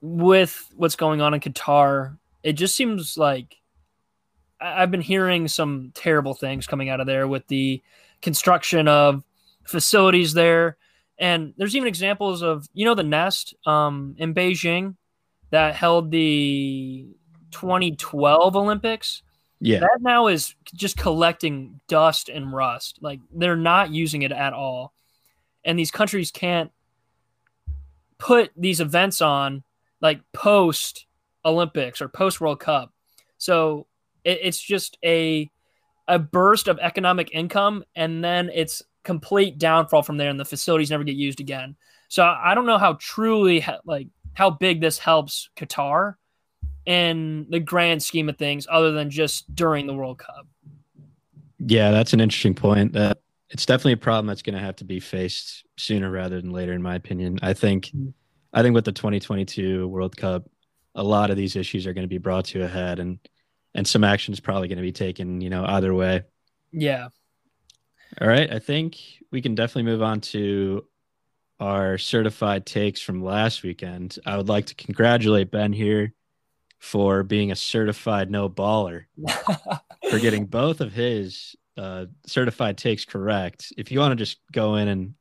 with 0.00 0.70
what's 0.76 0.96
going 0.96 1.20
on 1.20 1.34
in 1.34 1.40
Qatar, 1.40 2.18
it 2.42 2.54
just 2.54 2.74
seems 2.76 3.16
like 3.16 3.56
I've 4.60 4.90
been 4.90 5.00
hearing 5.00 5.48
some 5.48 5.92
terrible 5.94 6.34
things 6.34 6.66
coming 6.66 6.88
out 6.88 7.00
of 7.00 7.06
there 7.06 7.28
with 7.28 7.46
the 7.48 7.82
construction 8.22 8.88
of 8.88 9.22
facilities 9.64 10.32
there. 10.32 10.76
And 11.18 11.54
there's 11.56 11.76
even 11.76 11.88
examples 11.88 12.42
of, 12.42 12.66
you 12.72 12.84
know, 12.84 12.94
the 12.94 13.02
Nest 13.02 13.54
um, 13.66 14.14
in 14.18 14.34
Beijing 14.34 14.96
that 15.50 15.74
held 15.74 16.10
the 16.10 17.06
2012 17.50 18.56
Olympics 18.56 19.22
yeah, 19.60 19.80
that 19.80 19.98
now 20.00 20.26
is 20.26 20.54
just 20.74 20.96
collecting 20.96 21.80
dust 21.88 22.28
and 22.28 22.52
rust. 22.52 22.98
Like 23.00 23.20
they're 23.32 23.56
not 23.56 23.90
using 23.90 24.22
it 24.22 24.32
at 24.32 24.52
all. 24.52 24.92
And 25.64 25.78
these 25.78 25.90
countries 25.90 26.30
can't 26.30 26.70
put 28.18 28.50
these 28.56 28.80
events 28.80 29.20
on 29.20 29.62
like 30.00 30.20
post 30.32 31.06
Olympics 31.44 32.00
or 32.00 32.08
post 32.08 32.40
World 32.40 32.60
Cup. 32.60 32.92
So 33.38 33.86
it, 34.24 34.40
it's 34.42 34.60
just 34.60 34.98
a 35.04 35.50
a 36.08 36.18
burst 36.18 36.68
of 36.68 36.78
economic 36.78 37.30
income 37.32 37.84
and 37.96 38.22
then 38.22 38.50
it's 38.54 38.82
complete 39.02 39.58
downfall 39.58 40.02
from 40.02 40.16
there 40.16 40.30
and 40.30 40.38
the 40.38 40.44
facilities 40.44 40.90
never 40.90 41.04
get 41.04 41.16
used 41.16 41.40
again. 41.40 41.76
So 42.08 42.24
I 42.24 42.54
don't 42.54 42.66
know 42.66 42.78
how 42.78 42.94
truly 43.00 43.64
like 43.84 44.08
how 44.34 44.50
big 44.50 44.80
this 44.80 44.98
helps 44.98 45.48
Qatar 45.56 46.14
in 46.86 47.46
the 47.50 47.60
grand 47.60 48.02
scheme 48.02 48.28
of 48.28 48.38
things 48.38 48.66
other 48.70 48.92
than 48.92 49.10
just 49.10 49.54
during 49.54 49.86
the 49.86 49.94
World 49.94 50.18
Cup. 50.18 50.46
yeah, 51.58 51.90
that's 51.90 52.12
an 52.12 52.20
interesting 52.20 52.54
point. 52.54 52.92
That 52.94 53.18
it's 53.50 53.66
definitely 53.66 53.92
a 53.92 53.98
problem 53.98 54.26
that's 54.26 54.42
going 54.42 54.54
to 54.54 54.60
have 54.60 54.76
to 54.76 54.84
be 54.84 55.00
faced 55.00 55.64
sooner 55.76 56.10
rather 56.10 56.40
than 56.40 56.50
later, 56.50 56.72
in 56.72 56.82
my 56.82 56.94
opinion. 56.94 57.38
I 57.42 57.52
think. 57.52 57.90
I 58.52 58.62
think 58.62 58.74
with 58.74 58.86
the 58.86 58.92
2022 58.92 59.86
World 59.86 60.16
Cup, 60.16 60.48
a 60.94 61.02
lot 61.02 61.30
of 61.30 61.36
these 61.36 61.56
issues 61.56 61.86
are 61.86 61.92
going 61.92 62.04
to 62.04 62.08
be 62.08 62.16
brought 62.16 62.46
to 62.46 62.62
a 62.62 62.68
head, 62.68 62.98
and 62.98 63.18
and 63.74 63.86
some 63.86 64.02
action 64.02 64.32
is 64.32 64.40
probably 64.40 64.68
going 64.68 64.78
to 64.78 64.82
be 64.82 64.92
taken, 64.92 65.42
you 65.42 65.50
know, 65.50 65.64
either 65.66 65.92
way. 65.92 66.22
Yeah. 66.72 67.08
All 68.20 68.28
right. 68.28 68.50
I 68.50 68.58
think 68.58 68.96
we 69.30 69.42
can 69.42 69.54
definitely 69.54 69.90
move 69.90 70.02
on 70.02 70.22
to 70.22 70.86
our 71.60 71.98
certified 71.98 72.64
takes 72.64 73.02
from 73.02 73.22
last 73.22 73.62
weekend. 73.62 74.18
I 74.24 74.36
would 74.38 74.48
like 74.48 74.66
to 74.66 74.74
congratulate 74.74 75.50
Ben 75.50 75.72
here 75.72 76.14
for 76.78 77.22
being 77.22 77.50
a 77.50 77.56
certified 77.56 78.30
no 78.30 78.48
baller, 78.48 79.04
for 80.10 80.18
getting 80.18 80.46
both 80.46 80.80
of 80.80 80.92
his 80.92 81.56
uh, 81.76 82.06
certified 82.26 82.78
takes 82.78 83.04
correct. 83.04 83.72
If 83.76 83.90
you 83.90 83.98
want 83.98 84.12
to 84.12 84.16
just 84.16 84.38
go 84.52 84.76
in 84.76 84.88
and, 84.88 85.14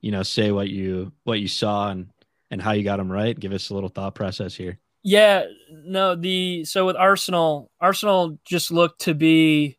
you 0.00 0.10
know, 0.10 0.22
say 0.22 0.50
what 0.50 0.68
you 0.68 1.12
what 1.24 1.40
you 1.40 1.48
saw 1.48 1.90
and 1.90 2.08
and 2.50 2.62
how 2.62 2.72
you 2.72 2.82
got 2.82 2.96
them 2.96 3.10
right, 3.12 3.38
give 3.38 3.52
us 3.52 3.70
a 3.70 3.74
little 3.74 3.88
thought 3.90 4.14
process 4.14 4.54
here. 4.54 4.78
yeah, 5.02 5.44
no, 5.70 6.14
the 6.14 6.64
so 6.64 6.86
with 6.86 6.96
Arsenal, 6.96 7.70
Arsenal 7.80 8.38
just 8.44 8.70
looked 8.70 9.02
to 9.02 9.14
be 9.14 9.76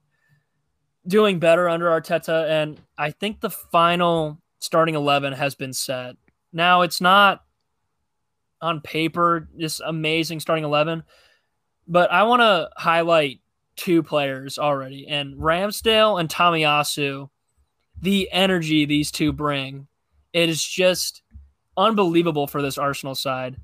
doing 1.08 1.40
better 1.40 1.68
under 1.68 1.88
Arteta 1.88 2.48
and 2.50 2.80
I 2.98 3.12
think 3.12 3.40
the 3.40 3.50
final 3.50 4.40
starting 4.60 4.96
11 4.96 5.34
has 5.34 5.56
been 5.56 5.74
set. 5.74 6.16
Now 6.54 6.82
it's 6.82 7.02
not 7.02 7.44
on 8.62 8.82
paper 8.82 9.48
this 9.56 9.80
amazing 9.80 10.40
starting 10.40 10.66
11, 10.66 11.04
but 11.88 12.12
I 12.12 12.24
want 12.24 12.42
to 12.42 12.70
highlight 12.76 13.42
two 13.76 14.04
players 14.04 14.60
already 14.60 15.08
and 15.08 15.36
Ramsdale 15.38 16.20
and 16.20 16.28
Tomiyasu, 16.30 17.30
the 18.02 18.30
energy 18.32 18.86
these 18.86 19.12
two 19.12 19.32
bring. 19.32 19.88
It 20.34 20.50
is 20.50 20.62
just 20.64 21.22
unbelievable 21.78 22.46
for 22.48 22.62
this 22.62 22.78
Arsenal 22.78 23.16
side. 23.16 23.58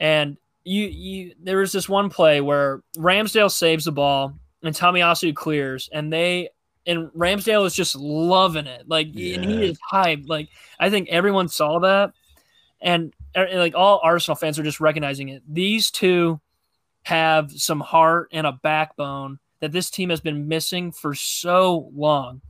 And 0.00 0.36
you 0.64 0.86
you 0.86 1.34
there 1.40 1.58
was 1.58 1.70
this 1.72 1.88
one 1.88 2.10
play 2.10 2.40
where 2.40 2.82
Ramsdale 2.98 3.50
saves 3.50 3.84
the 3.84 3.92
ball 3.92 4.34
and 4.62 4.74
Tomiyasu 4.74 5.34
clears 5.34 5.88
and 5.92 6.12
they 6.12 6.50
and 6.88 7.08
Ramsdale 7.12 7.64
is 7.66 7.74
just 7.74 7.94
loving 7.96 8.66
it. 8.66 8.88
Like 8.88 9.06
and 9.06 9.16
Yeah. 9.16 9.40
he 9.46 9.64
is 9.64 9.78
hyped. 9.92 10.28
Like 10.28 10.48
I 10.80 10.90
think 10.90 11.08
everyone 11.08 11.48
saw 11.48 11.78
that. 11.80 12.12
And 12.80 13.14
like 13.36 13.74
all 13.74 14.00
Arsenal 14.02 14.36
fans 14.36 14.58
are 14.58 14.64
just 14.64 14.80
recognizing 14.80 15.28
it. 15.28 15.42
These 15.48 15.90
two 15.90 16.40
have 17.04 17.52
some 17.52 17.80
heart 17.80 18.28
and 18.32 18.46
a 18.46 18.52
backbone 18.52 19.38
that 19.60 19.72
this 19.72 19.90
team 19.90 20.10
has 20.10 20.20
been 20.20 20.48
missing 20.48 20.92
for 20.92 21.14
so 21.14 21.90
long. 21.94 22.40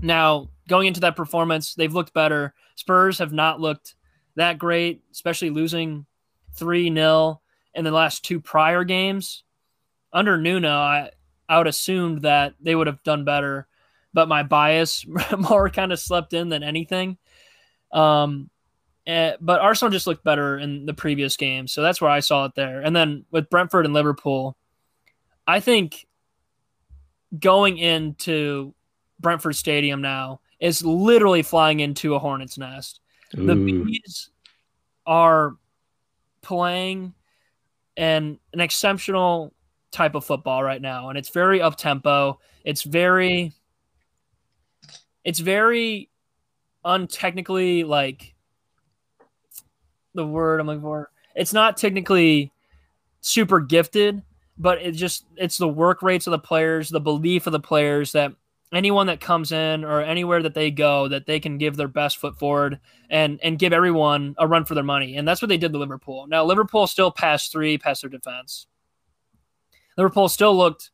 Now, 0.00 0.48
going 0.68 0.86
into 0.86 1.00
that 1.00 1.16
performance, 1.16 1.74
they've 1.74 1.92
looked 1.92 2.14
better. 2.14 2.54
Spurs 2.74 3.18
have 3.18 3.32
not 3.32 3.60
looked 3.60 3.94
that 4.36 4.58
great, 4.58 5.02
especially 5.12 5.50
losing 5.50 6.06
3 6.54 6.92
0 6.94 7.40
in 7.74 7.84
the 7.84 7.90
last 7.90 8.24
two 8.24 8.40
prior 8.40 8.84
games. 8.84 9.44
Under 10.12 10.38
Nuno, 10.38 10.70
I, 10.70 11.10
I 11.48 11.58
would 11.58 11.66
assume 11.66 12.20
that 12.20 12.54
they 12.60 12.74
would 12.74 12.86
have 12.86 13.02
done 13.02 13.24
better, 13.24 13.68
but 14.14 14.28
my 14.28 14.42
bias 14.42 15.04
more 15.38 15.68
kind 15.68 15.92
of 15.92 16.00
slept 16.00 16.32
in 16.32 16.48
than 16.48 16.62
anything. 16.62 17.18
Um, 17.92 18.50
eh, 19.06 19.34
but 19.40 19.60
Arsenal 19.60 19.90
just 19.90 20.06
looked 20.06 20.24
better 20.24 20.58
in 20.58 20.86
the 20.86 20.94
previous 20.94 21.36
game, 21.36 21.66
so 21.66 21.82
that's 21.82 22.00
where 22.00 22.10
I 22.10 22.20
saw 22.20 22.44
it 22.46 22.52
there. 22.54 22.80
And 22.80 22.94
then 22.94 23.24
with 23.30 23.50
Brentford 23.50 23.84
and 23.84 23.94
Liverpool, 23.94 24.56
I 25.46 25.60
think 25.60 26.06
going 27.38 27.78
into 27.78 28.74
Brentford 29.20 29.56
Stadium 29.56 30.00
now 30.00 30.40
is 30.58 30.84
literally 30.84 31.42
flying 31.42 31.80
into 31.80 32.14
a 32.14 32.18
hornet's 32.18 32.58
nest. 32.58 33.00
The 33.32 33.54
bees 33.54 34.30
are 35.06 35.56
playing 36.42 37.14
an 37.96 38.38
an 38.52 38.60
exceptional 38.60 39.54
type 39.92 40.14
of 40.14 40.24
football 40.24 40.62
right 40.62 40.82
now, 40.82 41.08
and 41.08 41.18
it's 41.18 41.28
very 41.30 41.60
up 41.62 41.76
tempo. 41.76 42.40
It's 42.64 42.82
very, 42.82 43.52
it's 45.24 45.38
very 45.38 46.10
untechnically 46.84 47.86
like 47.86 48.34
the 50.20 50.26
word 50.26 50.60
I'm 50.60 50.66
looking 50.66 50.82
for. 50.82 51.10
It's 51.34 51.52
not 51.52 51.76
technically 51.76 52.52
super 53.20 53.60
gifted, 53.60 54.22
but 54.58 54.80
it 54.82 54.92
just 54.92 55.24
it's 55.36 55.58
the 55.58 55.68
work 55.68 56.02
rates 56.02 56.26
of 56.26 56.32
the 56.32 56.38
players, 56.38 56.88
the 56.88 57.00
belief 57.00 57.46
of 57.46 57.52
the 57.52 57.60
players 57.60 58.12
that 58.12 58.32
anyone 58.72 59.08
that 59.08 59.20
comes 59.20 59.50
in 59.50 59.84
or 59.84 60.00
anywhere 60.00 60.42
that 60.42 60.54
they 60.54 60.70
go 60.70 61.08
that 61.08 61.26
they 61.26 61.40
can 61.40 61.58
give 61.58 61.76
their 61.76 61.88
best 61.88 62.18
foot 62.18 62.38
forward 62.38 62.78
and 63.08 63.40
and 63.42 63.58
give 63.58 63.72
everyone 63.72 64.34
a 64.38 64.46
run 64.46 64.64
for 64.64 64.74
their 64.74 64.84
money. 64.84 65.16
And 65.16 65.26
that's 65.26 65.42
what 65.42 65.48
they 65.48 65.58
did 65.58 65.72
to 65.72 65.78
Liverpool. 65.78 66.26
Now 66.28 66.44
Liverpool 66.44 66.86
still 66.86 67.10
passed 67.10 67.52
three 67.52 67.78
past 67.78 68.02
their 68.02 68.10
defense. 68.10 68.66
Liverpool 69.96 70.28
still 70.28 70.56
looked 70.56 70.90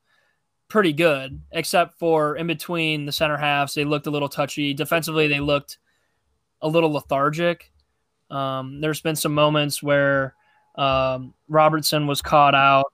pretty 0.68 0.92
good, 0.92 1.42
except 1.52 1.98
for 1.98 2.36
in 2.36 2.46
between 2.46 3.06
the 3.06 3.12
center 3.12 3.36
halves, 3.36 3.74
they 3.74 3.84
looked 3.84 4.06
a 4.06 4.10
little 4.10 4.28
touchy. 4.28 4.74
Defensively, 4.74 5.28
they 5.28 5.40
looked 5.40 5.78
a 6.60 6.68
little 6.68 6.92
lethargic. 6.92 7.72
Um, 8.30 8.80
there's 8.80 9.00
been 9.00 9.16
some 9.16 9.34
moments 9.34 9.82
where 9.82 10.34
um, 10.76 11.34
Robertson 11.48 12.06
was 12.06 12.22
caught 12.22 12.54
out, 12.54 12.92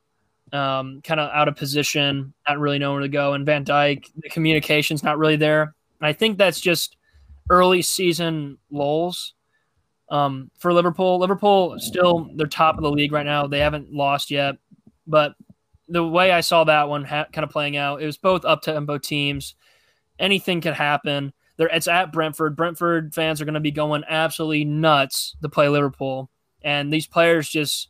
um, 0.53 1.01
kind 1.03 1.21
of 1.21 1.31
out 1.33 1.49
of 1.49 1.57
position, 1.57 2.33
not 2.49 2.59
really 2.59 2.79
knowing 2.79 2.95
where 2.95 3.03
to 3.03 3.09
go. 3.09 3.35
And 3.35 3.47
Van 3.47 3.65
Dijk, 3.65 4.07
the 4.17 4.29
communication's 4.29 5.03
not 5.03 5.19
really 5.19 5.37
there. 5.37 5.75
And 6.01 6.07
I 6.07 6.13
think 6.13 6.39
that's 6.39 6.61
just 6.61 6.97
early 7.51 7.83
season 7.83 8.59
lulls 8.71 9.35
um, 10.11 10.51
for 10.59 10.73
Liverpool. 10.73 11.19
Liverpool 11.19 11.79
still 11.79 12.31
they're 12.37 12.47
top 12.47 12.77
of 12.77 12.83
the 12.83 12.91
league 12.91 13.13
right 13.13 13.27
now. 13.27 13.47
They 13.47 13.61
haven't 13.61 13.93
lost 13.93 14.31
yet, 14.31 14.57
but 15.07 15.35
the 15.89 16.07
way 16.07 16.31
I 16.31 16.41
saw 16.41 16.65
that 16.65 16.89
one 16.89 17.05
ha- 17.05 17.27
kind 17.33 17.45
of 17.45 17.51
playing 17.51 17.77
out, 17.77 18.03
it 18.03 18.07
was 18.07 18.17
both 18.17 18.45
up 18.45 18.63
to 18.63 18.73
tempo 18.73 18.99
teams. 18.99 19.55
Anything 20.19 20.61
could 20.61 20.75
happen. 20.75 21.33
There, 21.57 21.69
it's 21.69 21.89
at 21.89 22.13
Brentford. 22.13 22.57
Brentford 22.57 23.15
fans 23.15 23.41
are 23.41 23.45
going 23.45 23.55
to 23.55 23.61
be 23.61 23.71
going 23.71 24.05
absolutely 24.09 24.65
nuts 24.65 25.37
to 25.43 25.49
play 25.49 25.69
Liverpool, 25.69 26.31
and 26.63 26.93
these 26.93 27.07
players 27.07 27.49
just 27.49 27.89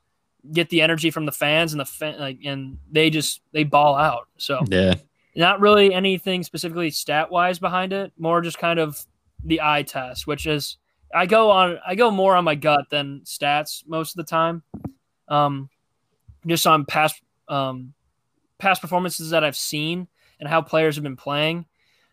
get 0.52 0.69
the 0.71 0.83
energy 0.83 1.11
from 1.11 1.25
the 1.26 1.33
fans 1.33 1.73
and 1.73 1.81
the 1.81 1.85
fan, 1.85 2.19
like, 2.19 2.38
and 2.45 2.78
they 2.90 3.11
just 3.11 3.40
they 3.52 3.64
ball 3.64 3.95
out. 3.95 4.28
So 4.38 4.64
Yeah. 4.69 4.95
not 5.37 5.61
really 5.61 5.95
anything 5.95 6.42
specifically 6.42 6.90
stat 6.90 7.31
wise 7.31 7.59
behind 7.59 7.92
it, 7.92 8.12
more 8.19 8.40
just 8.40 8.59
kind 8.59 8.81
of 8.81 9.07
the 9.45 9.61
eye 9.61 9.83
test, 9.83 10.26
which 10.26 10.47
is 10.47 10.78
I 11.14 11.26
go 11.26 11.50
on 11.50 11.78
I 11.87 11.95
go 11.95 12.11
more 12.11 12.35
on 12.35 12.45
my 12.45 12.54
gut 12.54 12.87
than 12.90 13.21
stats 13.25 13.87
most 13.87 14.12
of 14.12 14.16
the 14.16 14.31
time. 14.31 14.62
Um, 15.28 15.69
just 16.47 16.66
on 16.66 16.85
past 16.85 17.23
um, 17.49 17.95
past 18.59 18.81
performances 18.81 19.31
that 19.31 19.45
I've 19.45 19.57
seen 19.57 20.09
and 20.40 20.49
how 20.49 20.61
players 20.62 20.97
have 20.97 21.04
been 21.04 21.16
playing. 21.16 21.66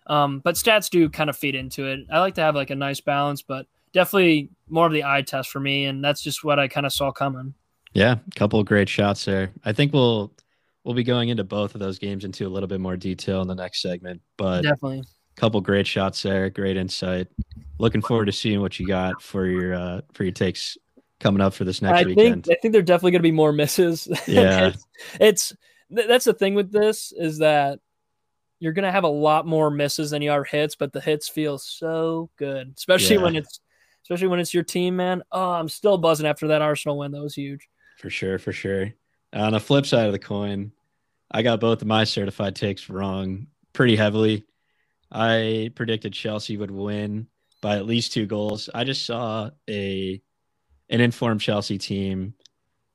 Um, 0.10 0.42
but 0.44 0.56
stats 0.56 0.90
do 0.90 1.08
kind 1.10 1.30
of 1.30 1.38
feed 1.38 1.56
into 1.56 1.86
it. 1.88 2.02
I 2.12 2.20
like 2.20 2.36
to 2.36 2.42
have 2.42 2.56
like 2.56 2.72
a 2.72 2.76
nice 2.76 3.00
balance, 3.00 3.42
but 3.44 3.68
definitely 3.94 4.50
more 4.68 4.88
of 4.88 4.92
the 4.92 5.04
eye 5.04 5.22
test 5.22 5.50
for 5.50 5.60
me, 5.60 5.86
and 5.86 6.04
that's 6.04 6.22
just 6.22 6.44
what 6.44 6.60
I 6.60 6.68
kind 6.68 6.86
of 6.86 6.92
saw 6.92 7.12
coming. 7.12 7.54
Yeah, 7.94 8.14
a 8.14 8.36
couple 8.36 8.60
of 8.60 8.66
great 8.66 8.90
shots 8.90 9.24
there. 9.26 9.52
I 9.64 9.72
think 9.72 9.94
we'll 9.94 10.34
we'll 10.84 10.96
be 10.96 11.04
going 11.04 11.30
into 11.30 11.44
both 11.44 11.76
of 11.76 11.80
those 11.80 12.00
games 12.00 12.26
into 12.26 12.48
a 12.48 12.50
little 12.50 12.68
bit 12.68 12.80
more 12.80 12.98
detail 12.98 13.42
in 13.42 13.48
the 13.48 13.56
next 13.56 13.82
segment, 13.82 14.22
but 14.38 14.62
Definitely. 14.62 15.00
a 15.00 15.40
couple 15.40 15.62
great 15.62 15.86
shots 15.88 16.22
there, 16.24 16.50
great 16.50 16.78
insight. 16.78 17.28
Looking 17.78 18.02
forward 18.02 18.26
to 18.26 18.32
seeing 18.32 18.62
what 18.62 18.80
you 18.80 18.88
got 18.88 19.22
for 19.22 19.46
your 19.46 19.74
uh 19.74 20.02
for 20.14 20.24
your 20.24 20.34
takes 20.34 20.78
coming 21.20 21.42
up 21.42 21.54
for 21.54 21.66
this 21.66 21.82
next 21.82 22.00
I 22.02 22.04
weekend. 22.06 22.46
think 22.46 22.58
I 22.58 22.62
think 22.62 22.72
there 22.72 22.80
are 22.80 22.84
definitely 22.84 23.12
going 23.12 23.20
to 23.20 23.24
be 23.24 23.32
more 23.32 23.52
misses. 23.52 24.08
Yeah. 24.28 24.68
it's, 24.68 25.54
it's 25.92 26.08
that's 26.08 26.26
the 26.26 26.34
thing 26.34 26.56
with 26.56 26.72
this 26.72 27.12
is 27.16 27.40
that 27.40 27.80
you're 28.60 28.74
going 28.74 28.84
to 28.86 28.92
have 28.92 29.04
a 29.06 29.08
lot 29.10 29.46
more 29.48 29.70
misses 29.70 30.12
than 30.12 30.22
you 30.22 30.32
are 30.32 30.44
hits, 30.44 30.76
but 30.76 30.92
the 30.94 31.02
hits 31.02 31.30
feel 31.30 31.58
so 31.58 32.30
good, 32.38 32.74
especially 32.78 33.16
Yeah. 33.16 33.24
when 33.24 33.36
it's 33.36 33.60
especially 34.04 34.28
when 34.28 34.40
it's 34.40 34.54
your 34.54 34.64
team, 34.64 34.96
man. 34.96 35.22
Oh, 35.32 35.52
I'm 35.52 35.70
still 35.70 35.98
buzzing 35.98 36.26
after 36.26 36.48
that 36.48 36.62
Arsenal 36.62 36.98
win. 36.98 37.12
That 37.12 37.22
was 37.22 37.36
huge. 37.36 37.68
For 37.98 38.10
sure, 38.10 38.40
for 38.40 38.52
sure. 38.52 38.94
Uh, 39.36 39.40
on 39.42 39.54
the 39.54 39.60
flip 39.60 39.86
side 39.86 40.08
of 40.08 40.14
the 40.14 40.20
coin, 40.20 40.72
I 41.30 41.42
got 41.44 41.60
both 41.60 41.82
of 41.82 41.88
my 41.88 42.06
certified 42.06 42.56
takes 42.56 42.90
wrong 42.90 43.48
pretty 43.74 43.96
heavily. 43.96 44.46
I 45.12 45.72
predicted 45.76 46.14
Chelsea 46.14 46.58
would 46.58 46.72
win 46.72 47.28
by 47.62 47.76
at 47.78 47.86
least 47.86 48.14
two 48.14 48.26
goals. 48.26 48.70
I 48.74 48.84
just 48.84 49.06
saw 49.06 49.50
a 49.70 50.22
an 50.90 51.02
informed 51.02 51.42
Chelsea 51.42 51.78
team 51.78 52.34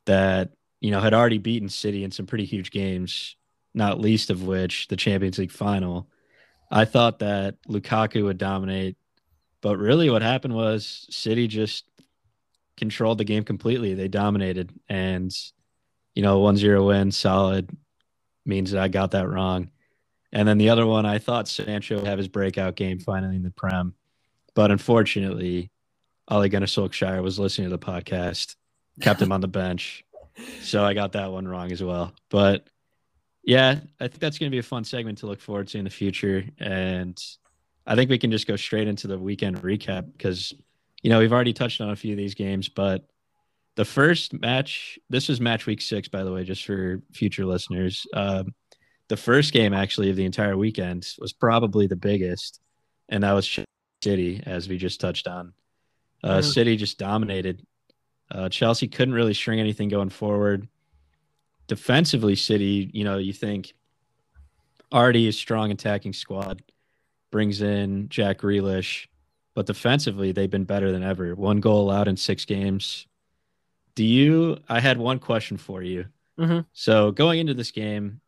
that 0.06 0.50
you 0.80 0.90
know 0.90 1.00
had 1.00 1.14
already 1.14 1.38
beaten 1.38 1.68
City 1.68 2.02
in 2.02 2.10
some 2.10 2.26
pretty 2.26 2.44
huge 2.44 2.70
games, 2.70 3.36
not 3.74 4.00
least 4.00 4.30
of 4.30 4.44
which 4.44 4.88
the 4.88 4.96
Champions 4.96 5.38
League 5.38 5.52
final. 5.52 6.08
I 6.70 6.84
thought 6.84 7.18
that 7.18 7.56
Lukaku 7.68 8.24
would 8.24 8.38
dominate, 8.38 8.96
but 9.60 9.78
really 9.78 10.10
what 10.10 10.22
happened 10.22 10.54
was 10.54 11.06
City 11.10 11.46
just 11.46 11.84
controlled 12.76 13.18
the 13.18 13.24
game 13.24 13.44
completely. 13.44 13.94
They 13.94 14.08
dominated 14.08 14.72
and 14.88 15.34
you 16.14 16.22
know, 16.22 16.40
1-0 16.40 16.86
win 16.86 17.10
solid 17.10 17.76
means 18.46 18.70
that 18.70 18.82
I 18.82 18.88
got 18.88 19.12
that 19.12 19.28
wrong. 19.28 19.70
And 20.32 20.46
then 20.48 20.58
the 20.58 20.70
other 20.70 20.86
one, 20.86 21.06
I 21.06 21.18
thought 21.18 21.48
Sancho 21.48 21.96
would 21.96 22.06
have 22.06 22.18
his 22.18 22.28
breakout 22.28 22.76
game 22.76 22.98
finally 22.98 23.36
in 23.36 23.42
the 23.42 23.50
Prem. 23.50 23.94
But 24.54 24.70
unfortunately, 24.70 25.70
Ole 26.28 26.48
Gunnar 26.48 26.66
Solskjaer 26.66 27.22
was 27.22 27.38
listening 27.38 27.70
to 27.70 27.76
the 27.76 27.84
podcast, 27.84 28.56
kept 29.00 29.20
him 29.20 29.32
on 29.32 29.40
the 29.40 29.48
bench. 29.48 30.04
So 30.62 30.82
I 30.82 30.94
got 30.94 31.12
that 31.12 31.30
one 31.30 31.46
wrong 31.46 31.70
as 31.70 31.80
well. 31.80 32.12
But 32.28 32.66
yeah, 33.44 33.80
I 34.00 34.08
think 34.08 34.20
that's 34.20 34.38
going 34.38 34.50
to 34.50 34.54
be 34.54 34.58
a 34.58 34.62
fun 34.62 34.84
segment 34.84 35.18
to 35.18 35.26
look 35.26 35.40
forward 35.40 35.68
to 35.68 35.78
in 35.78 35.84
the 35.84 35.90
future. 35.90 36.44
And 36.58 37.18
I 37.86 37.94
think 37.94 38.10
we 38.10 38.18
can 38.18 38.30
just 38.30 38.46
go 38.46 38.56
straight 38.56 38.88
into 38.88 39.06
the 39.06 39.18
weekend 39.18 39.62
recap 39.62 40.10
because, 40.12 40.54
you 41.02 41.10
know, 41.10 41.18
we've 41.18 41.32
already 41.32 41.52
touched 41.52 41.80
on 41.80 41.90
a 41.90 41.96
few 41.96 42.12
of 42.12 42.16
these 42.16 42.34
games, 42.34 42.68
but 42.68 43.06
the 43.76 43.84
first 43.84 44.32
match, 44.32 44.98
this 45.10 45.28
was 45.28 45.40
match 45.40 45.66
week 45.66 45.82
six, 45.82 46.08
by 46.08 46.22
the 46.22 46.32
way, 46.32 46.44
just 46.44 46.64
for 46.64 47.02
future 47.12 47.44
listeners. 47.44 48.06
Um, 48.14 48.54
the 49.08 49.16
first 49.16 49.52
game 49.52 49.74
actually 49.74 50.10
of 50.10 50.16
the 50.16 50.24
entire 50.24 50.56
weekend 50.56 51.06
was 51.18 51.32
probably 51.32 51.86
the 51.86 51.96
biggest, 51.96 52.60
and 53.08 53.22
that 53.22 53.32
was 53.32 53.58
City, 54.02 54.42
as 54.46 54.68
we 54.68 54.78
just 54.78 55.00
touched 55.00 55.26
on. 55.26 55.52
Uh. 56.22 56.40
City 56.40 56.76
just 56.76 56.98
dominated. 56.98 57.66
Uh, 58.30 58.48
Chelsea 58.48 58.88
couldn't 58.88 59.14
really 59.14 59.34
string 59.34 59.60
anything 59.60 59.88
going 59.88 60.08
forward. 60.08 60.68
Defensively, 61.66 62.36
City, 62.36 62.90
you 62.92 63.04
know, 63.04 63.18
you 63.18 63.32
think 63.32 63.74
already 64.92 65.28
a 65.28 65.32
strong 65.32 65.70
attacking 65.70 66.12
squad 66.12 66.62
brings 67.30 67.62
in 67.62 68.08
Jack 68.08 68.38
Grealish, 68.38 69.06
but 69.54 69.66
defensively 69.66 70.30
they've 70.32 70.50
been 70.50 70.64
better 70.64 70.92
than 70.92 71.02
ever. 71.02 71.34
One 71.34 71.60
goal 71.60 71.80
allowed 71.82 72.06
in 72.08 72.16
six 72.16 72.44
games. 72.44 73.06
Do 73.94 74.04
you? 74.04 74.58
I 74.68 74.80
had 74.80 74.98
one 74.98 75.18
question 75.18 75.56
for 75.56 75.82
you. 75.82 76.06
Mhm. 76.38 76.66
So 76.72 77.12
going 77.12 77.40
into 77.40 77.54
this 77.54 77.70
game, 77.70 78.20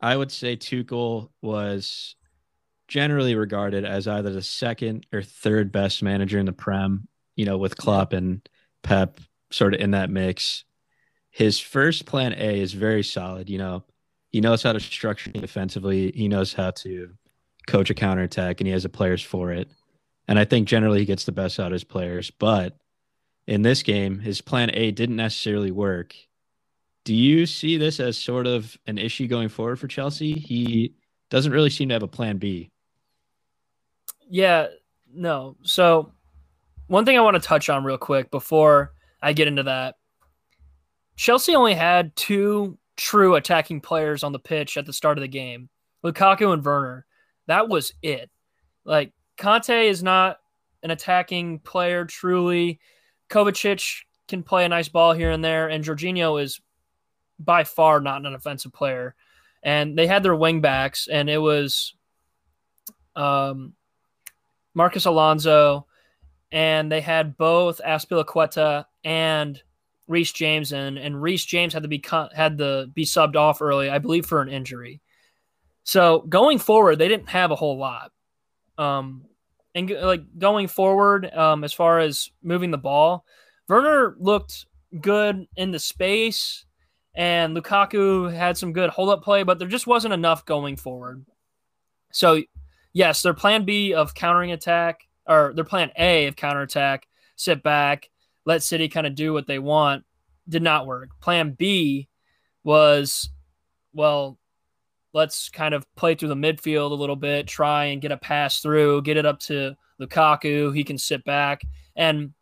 I 0.00 0.16
would 0.16 0.32
say 0.32 0.56
Tuchel 0.56 1.30
was 1.40 2.16
generally 2.88 3.34
regarded 3.34 3.84
as 3.84 4.08
either 4.08 4.30
the 4.30 4.42
second 4.42 5.06
or 5.12 5.22
third 5.22 5.70
best 5.70 6.02
manager 6.02 6.38
in 6.38 6.46
the 6.46 6.52
Prem. 6.52 7.08
You 7.36 7.46
know, 7.46 7.56
with 7.56 7.76
Klopp 7.78 8.12
and 8.12 8.46
Pep 8.82 9.18
sort 9.50 9.74
of 9.74 9.80
in 9.80 9.92
that 9.92 10.10
mix. 10.10 10.64
His 11.32 11.58
first 11.58 12.04
plan 12.04 12.34
A 12.34 12.60
is 12.60 12.74
very 12.74 13.02
solid. 13.02 13.48
You 13.48 13.56
know, 13.56 13.84
he 14.28 14.42
knows 14.42 14.62
how 14.62 14.74
to 14.74 14.80
structure 14.80 15.30
defensively. 15.30 16.12
He 16.12 16.28
knows 16.28 16.52
how 16.52 16.72
to 16.72 17.10
coach 17.66 17.88
a 17.88 17.94
counterattack, 17.94 18.60
and 18.60 18.66
he 18.66 18.72
has 18.72 18.82
the 18.82 18.90
players 18.90 19.22
for 19.22 19.50
it. 19.50 19.70
And 20.28 20.38
I 20.38 20.44
think 20.44 20.68
generally 20.68 21.00
he 21.00 21.04
gets 21.06 21.24
the 21.24 21.32
best 21.32 21.58
out 21.58 21.68
of 21.68 21.72
his 21.72 21.84
players. 21.84 22.30
But 22.30 22.76
in 23.46 23.62
this 23.62 23.82
game, 23.82 24.18
his 24.18 24.42
plan 24.42 24.70
A 24.74 24.90
didn't 24.90 25.16
necessarily 25.16 25.70
work. 25.70 26.14
Do 27.04 27.14
you 27.14 27.46
see 27.46 27.78
this 27.78 27.98
as 27.98 28.18
sort 28.18 28.46
of 28.46 28.76
an 28.86 28.98
issue 28.98 29.26
going 29.26 29.48
forward 29.48 29.80
for 29.80 29.88
Chelsea? 29.88 30.34
He 30.34 30.94
doesn't 31.30 31.50
really 31.50 31.70
seem 31.70 31.88
to 31.88 31.94
have 31.94 32.02
a 32.02 32.08
plan 32.08 32.36
B. 32.36 32.70
Yeah, 34.28 34.66
no. 35.12 35.56
So, 35.62 36.12
one 36.88 37.06
thing 37.06 37.16
I 37.16 37.22
want 37.22 37.36
to 37.36 37.48
touch 37.48 37.70
on 37.70 37.84
real 37.84 37.96
quick 37.96 38.30
before 38.30 38.92
I 39.22 39.32
get 39.32 39.48
into 39.48 39.62
that 39.62 39.96
Chelsea 41.22 41.54
only 41.54 41.74
had 41.74 42.16
two 42.16 42.76
true 42.96 43.36
attacking 43.36 43.80
players 43.80 44.24
on 44.24 44.32
the 44.32 44.40
pitch 44.40 44.76
at 44.76 44.86
the 44.86 44.92
start 44.92 45.18
of 45.18 45.22
the 45.22 45.28
game 45.28 45.68
Lukaku 46.04 46.52
and 46.52 46.64
Werner. 46.64 47.06
That 47.46 47.68
was 47.68 47.94
it. 48.02 48.28
Like, 48.84 49.12
Kanté 49.38 49.84
is 49.84 50.02
not 50.02 50.40
an 50.82 50.90
attacking 50.90 51.60
player 51.60 52.04
truly. 52.04 52.80
Kovacic 53.30 54.00
can 54.26 54.42
play 54.42 54.64
a 54.64 54.68
nice 54.68 54.88
ball 54.88 55.12
here 55.12 55.30
and 55.30 55.44
there, 55.44 55.68
and 55.68 55.84
Jorginho 55.84 56.42
is 56.42 56.60
by 57.38 57.62
far 57.62 58.00
not 58.00 58.26
an 58.26 58.34
offensive 58.34 58.72
player. 58.72 59.14
And 59.62 59.96
they 59.96 60.08
had 60.08 60.24
their 60.24 60.34
wing 60.34 60.60
backs, 60.60 61.06
and 61.06 61.30
it 61.30 61.38
was 61.38 61.94
um, 63.14 63.74
Marcos 64.74 65.06
Alonso, 65.06 65.86
and 66.50 66.90
they 66.90 67.00
had 67.00 67.36
both 67.36 67.80
Azpilicueta 67.86 68.86
and 69.04 69.62
Reece 70.08 70.32
James 70.32 70.72
in, 70.72 70.98
and 70.98 71.22
Reece 71.22 71.44
James 71.44 71.72
had 71.72 71.82
to 71.82 71.88
be 71.88 71.98
cut, 71.98 72.32
had 72.32 72.58
to 72.58 72.88
be 72.94 73.04
subbed 73.04 73.36
off 73.36 73.62
early, 73.62 73.88
I 73.88 73.98
believe, 73.98 74.26
for 74.26 74.40
an 74.40 74.48
injury. 74.48 75.00
So 75.84 76.20
going 76.28 76.58
forward, 76.58 76.96
they 76.96 77.08
didn't 77.08 77.28
have 77.28 77.50
a 77.50 77.56
whole 77.56 77.78
lot. 77.78 78.12
Um, 78.78 79.24
and 79.74 79.90
like 79.90 80.22
going 80.38 80.68
forward, 80.68 81.32
um, 81.32 81.64
as 81.64 81.72
far 81.72 81.98
as 81.98 82.30
moving 82.42 82.70
the 82.70 82.78
ball, 82.78 83.24
Werner 83.68 84.16
looked 84.18 84.66
good 85.00 85.46
in 85.56 85.70
the 85.70 85.78
space, 85.78 86.66
and 87.14 87.56
Lukaku 87.56 88.32
had 88.32 88.56
some 88.56 88.72
good 88.72 88.90
hold 88.90 89.08
up 89.08 89.22
play, 89.22 89.42
but 89.42 89.58
there 89.58 89.68
just 89.68 89.86
wasn't 89.86 90.14
enough 90.14 90.44
going 90.44 90.76
forward. 90.76 91.24
So 92.12 92.42
yes, 92.92 93.22
their 93.22 93.34
plan 93.34 93.64
B 93.64 93.94
of 93.94 94.14
countering 94.14 94.52
attack 94.52 95.00
or 95.26 95.52
their 95.54 95.64
plan 95.64 95.90
A 95.98 96.26
of 96.26 96.36
counterattack, 96.36 97.06
sit 97.36 97.62
back, 97.62 98.10
let 98.44 98.62
City 98.62 98.88
kind 98.88 99.06
of 99.06 99.14
do 99.14 99.32
what 99.32 99.46
they 99.46 99.58
want, 99.58 100.04
did 100.48 100.62
not 100.62 100.86
work. 100.86 101.10
Plan 101.20 101.52
B 101.52 102.08
was, 102.64 103.30
well, 103.92 104.38
let's 105.12 105.48
kind 105.48 105.74
of 105.74 105.86
play 105.94 106.14
through 106.14 106.28
the 106.28 106.34
midfield 106.34 106.90
a 106.90 106.94
little 106.94 107.16
bit, 107.16 107.46
try 107.46 107.86
and 107.86 108.02
get 108.02 108.12
a 108.12 108.16
pass 108.16 108.60
through, 108.60 109.02
get 109.02 109.16
it 109.16 109.26
up 109.26 109.38
to 109.40 109.76
Lukaku. 110.00 110.74
He 110.74 110.84
can 110.84 110.98
sit 110.98 111.24
back. 111.24 111.62
And 111.94 112.32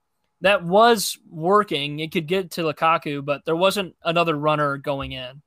that 0.41 0.65
was 0.65 1.19
working. 1.29 2.01
It 2.01 2.13
could 2.13 2.27
get 2.27 2.53
to 2.53 2.63
Lukaku, 2.63 3.25
but 3.25 3.45
there 3.45 3.57
wasn't 3.57 3.95
another 4.05 4.37
runner 4.37 4.79
going 4.79 5.13
in. 5.13 5.43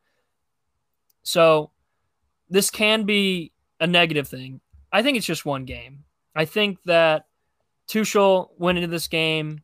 So 1.24 1.72
this 2.50 2.70
can 2.70 3.04
be 3.04 3.52
a 3.80 3.88
negative 3.88 4.28
thing. 4.28 4.62
I 4.92 5.02
think 5.02 5.18
it's 5.18 5.26
just 5.26 5.46
one 5.46 5.66
game. 5.66 6.04
I 6.36 6.46
think 6.46 6.78
that 6.84 7.26
Tuchel 7.88 8.50
went 8.58 8.78
into 8.78 8.89
this 8.89 9.08
game 9.08 9.62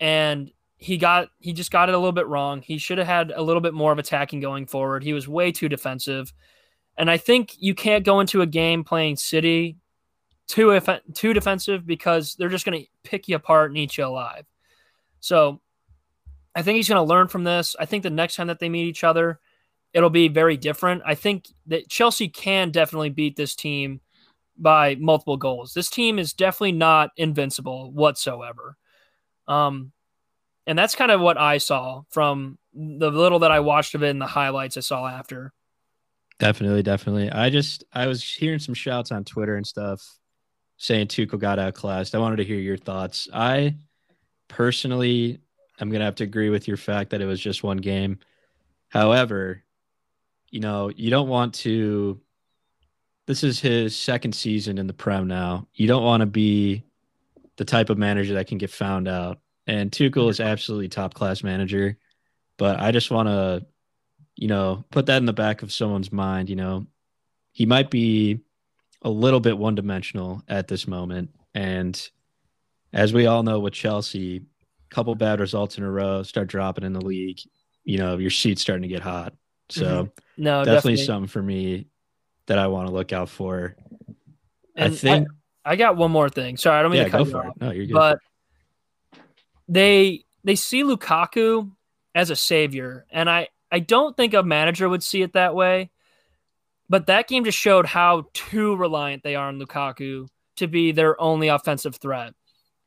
and 0.00 0.50
he 0.78 0.96
got 0.96 1.28
he 1.38 1.52
just 1.52 1.70
got 1.70 1.88
it 1.88 1.94
a 1.94 1.98
little 1.98 2.12
bit 2.12 2.26
wrong. 2.26 2.62
He 2.62 2.78
should 2.78 2.98
have 2.98 3.06
had 3.06 3.32
a 3.36 3.42
little 3.42 3.60
bit 3.60 3.74
more 3.74 3.92
of 3.92 3.98
attacking 3.98 4.40
going 4.40 4.66
forward. 4.66 5.04
He 5.04 5.12
was 5.12 5.28
way 5.28 5.52
too 5.52 5.68
defensive. 5.68 6.32
And 6.96 7.10
I 7.10 7.18
think 7.18 7.54
you 7.58 7.74
can't 7.74 8.04
go 8.04 8.20
into 8.20 8.42
a 8.42 8.46
game 8.46 8.82
playing 8.82 9.16
City 9.16 9.76
too 10.48 10.78
too 11.14 11.32
defensive 11.34 11.86
because 11.86 12.34
they're 12.34 12.48
just 12.48 12.64
going 12.64 12.80
to 12.80 12.88
pick 13.04 13.28
you 13.28 13.36
apart 13.36 13.70
and 13.70 13.78
eat 13.78 13.96
you 13.96 14.04
alive. 14.04 14.46
So 15.20 15.60
I 16.54 16.62
think 16.62 16.76
he's 16.76 16.88
going 16.88 16.96
to 16.96 17.08
learn 17.08 17.28
from 17.28 17.44
this. 17.44 17.76
I 17.78 17.84
think 17.84 18.02
the 18.02 18.10
next 18.10 18.36
time 18.36 18.48
that 18.48 18.58
they 18.58 18.68
meet 18.68 18.86
each 18.86 19.04
other, 19.04 19.38
it'll 19.92 20.10
be 20.10 20.28
very 20.28 20.56
different. 20.56 21.02
I 21.06 21.14
think 21.14 21.46
that 21.66 21.88
Chelsea 21.88 22.28
can 22.28 22.70
definitely 22.70 23.10
beat 23.10 23.36
this 23.36 23.54
team 23.54 24.00
by 24.58 24.96
multiple 24.96 25.36
goals. 25.36 25.72
This 25.72 25.88
team 25.88 26.18
is 26.18 26.32
definitely 26.32 26.72
not 26.72 27.10
invincible 27.16 27.92
whatsoever. 27.92 28.76
Um, 29.50 29.92
and 30.66 30.78
that's 30.78 30.94
kind 30.94 31.10
of 31.10 31.20
what 31.20 31.36
I 31.36 31.58
saw 31.58 32.02
from 32.10 32.56
the 32.72 33.10
little 33.10 33.40
that 33.40 33.50
I 33.50 33.60
watched 33.60 33.94
of 33.94 34.02
it 34.04 34.10
and 34.10 34.20
the 34.20 34.26
highlights 34.26 34.76
I 34.76 34.80
saw 34.80 35.06
after. 35.08 35.52
Definitely, 36.38 36.82
definitely. 36.82 37.30
I 37.30 37.50
just 37.50 37.84
I 37.92 38.06
was 38.06 38.22
hearing 38.22 38.60
some 38.60 38.74
shouts 38.74 39.10
on 39.10 39.24
Twitter 39.24 39.56
and 39.56 39.66
stuff 39.66 40.02
saying 40.76 41.08
Tuchel 41.08 41.38
got 41.38 41.58
outclassed. 41.58 42.14
I 42.14 42.18
wanted 42.18 42.36
to 42.36 42.44
hear 42.44 42.58
your 42.58 42.76
thoughts. 42.76 43.28
I 43.34 43.74
personally 44.48 45.40
I'm 45.80 45.90
gonna 45.90 46.04
have 46.04 46.14
to 46.16 46.24
agree 46.24 46.50
with 46.50 46.68
your 46.68 46.76
fact 46.76 47.10
that 47.10 47.20
it 47.20 47.26
was 47.26 47.40
just 47.40 47.62
one 47.62 47.78
game. 47.78 48.20
However, 48.88 49.64
you 50.50 50.60
know, 50.60 50.90
you 50.94 51.10
don't 51.10 51.28
want 51.28 51.54
to 51.56 52.20
this 53.26 53.42
is 53.42 53.60
his 53.60 53.96
second 53.96 54.34
season 54.34 54.78
in 54.78 54.86
the 54.86 54.92
Prem 54.92 55.26
now. 55.26 55.66
You 55.74 55.88
don't 55.88 56.04
want 56.04 56.20
to 56.20 56.26
be 56.26 56.84
the 57.60 57.64
type 57.66 57.90
of 57.90 57.98
manager 57.98 58.32
that 58.32 58.46
can 58.46 58.56
get 58.56 58.70
found 58.70 59.06
out. 59.06 59.38
And 59.66 59.90
Tuchel 59.90 60.30
is 60.30 60.40
absolutely 60.40 60.88
top 60.88 61.12
class 61.12 61.42
manager. 61.42 61.98
But 62.56 62.80
I 62.80 62.90
just 62.90 63.10
want 63.10 63.28
to, 63.28 63.66
you 64.34 64.48
know, 64.48 64.86
put 64.90 65.04
that 65.06 65.18
in 65.18 65.26
the 65.26 65.34
back 65.34 65.62
of 65.62 65.70
someone's 65.70 66.10
mind. 66.10 66.48
You 66.48 66.56
know, 66.56 66.86
he 67.52 67.66
might 67.66 67.90
be 67.90 68.40
a 69.02 69.10
little 69.10 69.40
bit 69.40 69.58
one 69.58 69.74
dimensional 69.74 70.42
at 70.48 70.68
this 70.68 70.88
moment. 70.88 71.34
And 71.54 72.10
as 72.94 73.12
we 73.12 73.26
all 73.26 73.42
know 73.42 73.60
with 73.60 73.74
Chelsea, 73.74 74.38
a 74.38 74.94
couple 74.94 75.14
bad 75.14 75.38
results 75.38 75.76
in 75.76 75.84
a 75.84 75.90
row, 75.90 76.22
start 76.22 76.48
dropping 76.48 76.84
in 76.84 76.94
the 76.94 77.04
league, 77.04 77.40
you 77.84 77.98
know, 77.98 78.16
your 78.16 78.30
seat's 78.30 78.62
starting 78.62 78.84
to 78.84 78.88
get 78.88 79.02
hot. 79.02 79.34
So 79.68 79.84
mm-hmm. 79.84 80.42
no, 80.42 80.64
definitely, 80.64 80.94
definitely, 80.94 81.04
something 81.04 81.28
for 81.28 81.42
me 81.42 81.88
that 82.46 82.58
I 82.58 82.68
want 82.68 82.88
to 82.88 82.94
look 82.94 83.12
out 83.12 83.28
for. 83.28 83.76
And 84.74 84.94
I 84.94 84.96
think 84.96 85.28
I, 85.28 85.34
I, 85.72 85.76
got 85.76 85.96
one 85.96 86.10
more 86.10 86.28
thing. 86.28 86.56
Sorry, 86.56 86.78
I 86.78 86.82
don't 86.82 86.90
mean 86.90 86.98
yeah, 86.98 87.04
to 87.04 87.10
cut 87.10 87.24
go 87.24 87.30
for 87.30 87.46
off, 87.46 87.56
it. 87.56 87.62
No, 87.62 87.70
you're 87.70 87.86
good. 87.86 87.94
But 87.94 88.18
they 89.68 90.24
they 90.44 90.56
see 90.56 90.82
Lukaku 90.82 91.70
as 92.14 92.30
a 92.30 92.36
savior, 92.36 93.06
and 93.10 93.30
I 93.30 93.48
I 93.70 93.78
don't 93.78 94.16
think 94.16 94.34
a 94.34 94.42
manager 94.42 94.88
would 94.88 95.02
see 95.02 95.22
it 95.22 95.34
that 95.34 95.54
way. 95.54 95.90
But 96.88 97.06
that 97.06 97.28
game 97.28 97.44
just 97.44 97.58
showed 97.58 97.86
how 97.86 98.26
too 98.34 98.74
reliant 98.74 99.22
they 99.22 99.36
are 99.36 99.46
on 99.46 99.60
Lukaku 99.60 100.26
to 100.56 100.66
be 100.66 100.90
their 100.90 101.20
only 101.20 101.48
offensive 101.48 101.96
threat. 101.96 102.34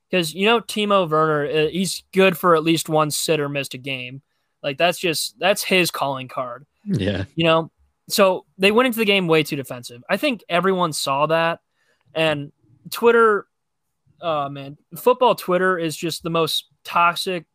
Because 0.09 0.33
you 0.33 0.45
know 0.45 0.59
Timo 0.59 1.09
Werner, 1.09 1.45
uh, 1.45 1.69
he's 1.69 2.03
good 2.11 2.37
for 2.37 2.55
at 2.55 2.63
least 2.63 2.89
one 2.89 3.11
sit 3.11 3.39
or 3.39 3.49
missed 3.49 3.73
a 3.73 3.77
game. 3.77 4.21
Like 4.61 4.77
that's 4.77 4.99
just 4.99 5.39
that's 5.39 5.63
his 5.63 5.89
calling 5.89 6.27
card. 6.27 6.65
Yeah. 6.85 7.25
You 7.35 7.45
know, 7.45 7.71
so 8.09 8.45
they 8.57 8.71
went 8.71 8.87
into 8.87 8.99
the 8.99 9.05
game 9.05 9.27
way 9.27 9.43
too 9.43 9.55
defensive. 9.55 10.03
I 10.09 10.17
think 10.17 10.43
everyone 10.49 10.93
saw 10.93 11.25
that, 11.27 11.59
and 12.13 12.51
Twitter, 12.89 13.47
oh 14.21 14.49
man, 14.49 14.77
football 14.97 15.35
Twitter 15.35 15.77
is 15.77 15.95
just 15.95 16.23
the 16.23 16.29
most 16.29 16.67
toxic 16.83 17.45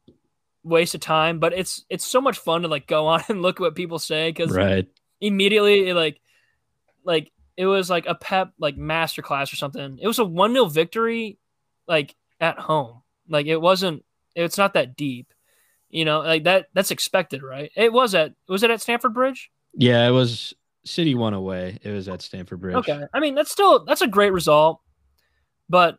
waste 0.62 0.94
of 0.94 1.00
time. 1.00 1.38
But 1.38 1.52
it's 1.52 1.84
it's 1.88 2.06
so 2.06 2.20
much 2.20 2.38
fun 2.38 2.62
to 2.62 2.68
like 2.68 2.86
go 2.86 3.06
on 3.06 3.22
and 3.28 3.42
look 3.42 3.56
at 3.56 3.60
what 3.60 3.74
people 3.74 3.98
say 3.98 4.30
because 4.30 4.50
right 4.50 4.86
immediately 5.20 5.88
it, 5.88 5.94
like 5.94 6.20
like 7.04 7.32
it 7.56 7.66
was 7.66 7.90
like 7.90 8.06
a 8.06 8.14
pep 8.14 8.52
like 8.58 8.76
masterclass 8.76 9.52
or 9.52 9.56
something. 9.56 9.98
It 10.00 10.06
was 10.06 10.18
a 10.18 10.24
one 10.24 10.52
0 10.52 10.66
victory, 10.66 11.38
like 11.86 12.14
at 12.40 12.58
home. 12.58 13.02
Like 13.28 13.46
it 13.46 13.60
wasn't. 13.60 14.04
It's 14.36 14.58
not 14.58 14.74
that 14.74 14.96
deep, 14.96 15.34
you 15.90 16.04
know. 16.04 16.20
Like 16.20 16.44
that. 16.44 16.68
That's 16.72 16.92
expected, 16.92 17.42
right? 17.42 17.70
It 17.76 17.92
was 17.92 18.14
at. 18.14 18.34
Was 18.48 18.62
it 18.62 18.70
at 18.70 18.80
Stamford 18.80 19.12
Bridge? 19.12 19.50
Yeah, 19.74 20.06
it 20.06 20.12
was 20.12 20.54
City 20.84 21.14
won 21.14 21.34
away. 21.34 21.78
It 21.82 21.90
was 21.90 22.08
at 22.08 22.22
Stamford 22.22 22.60
Bridge. 22.60 22.76
Okay. 22.76 23.02
I 23.12 23.20
mean, 23.20 23.34
that's 23.34 23.50
still 23.50 23.84
that's 23.84 24.02
a 24.02 24.06
great 24.06 24.32
result, 24.32 24.80
but 25.68 25.98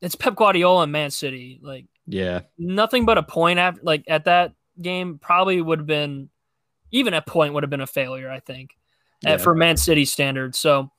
it's 0.00 0.14
Pep 0.14 0.34
Guardiola 0.34 0.84
and 0.84 0.92
Man 0.92 1.10
City. 1.10 1.60
Like, 1.62 1.86
yeah, 2.06 2.40
nothing 2.58 3.04
but 3.04 3.18
a 3.18 3.22
point 3.22 3.58
after 3.58 3.80
like 3.82 4.04
at 4.08 4.24
that 4.24 4.52
game 4.80 5.18
probably 5.18 5.60
would 5.60 5.80
have 5.80 5.86
been 5.86 6.28
even 6.90 7.14
a 7.14 7.22
point 7.22 7.54
would 7.54 7.62
have 7.62 7.70
been 7.70 7.80
a 7.80 7.86
failure. 7.86 8.30
I 8.30 8.40
think 8.40 8.76
yeah. 9.22 9.32
at, 9.32 9.40
for 9.40 9.54
Man 9.54 9.76
City 9.76 10.04
standards. 10.04 10.58
So, 10.58 10.90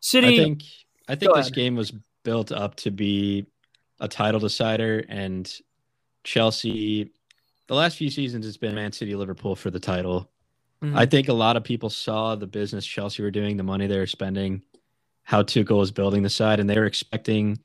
City. 0.00 0.40
I 0.40 0.44
think 0.44 0.62
I 1.08 1.14
think 1.14 1.34
this 1.34 1.46
ahead. 1.46 1.54
game 1.54 1.76
was 1.76 1.92
built 2.24 2.52
up 2.52 2.74
to 2.76 2.90
be 2.90 3.46
a 4.00 4.08
title 4.08 4.40
decider, 4.40 5.04
and 5.08 5.52
Chelsea. 6.24 7.12
The 7.68 7.74
last 7.74 7.96
few 7.96 8.10
seasons, 8.10 8.46
it's 8.46 8.56
been 8.56 8.76
Man 8.76 8.92
City, 8.92 9.16
Liverpool 9.16 9.56
for 9.56 9.70
the 9.70 9.80
title. 9.80 10.30
Mm-hmm. 10.82 10.96
I 10.96 11.06
think 11.06 11.28
a 11.28 11.32
lot 11.32 11.56
of 11.56 11.64
people 11.64 11.90
saw 11.90 12.36
the 12.36 12.46
business 12.46 12.86
Chelsea 12.86 13.22
were 13.22 13.30
doing, 13.30 13.56
the 13.56 13.64
money 13.64 13.86
they 13.86 13.98
were 13.98 14.06
spending, 14.06 14.62
how 15.26 15.42
Tuchel 15.42 15.78
was 15.78 15.90
building 15.90 16.22
the 16.22 16.30
side, 16.30 16.60
and 16.60 16.70
they 16.70 16.78
were 16.78 16.86
expecting 16.86 17.58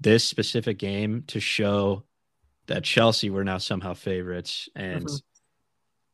this 0.00 0.24
specific 0.24 0.78
game 0.78 1.24
to 1.28 1.40
show 1.40 2.04
that 2.66 2.84
Chelsea 2.84 3.28
were 3.28 3.44
now 3.44 3.58
somehow 3.58 3.92
favorites. 3.92 4.68
And 4.74 5.04
mm-hmm. 5.04 5.16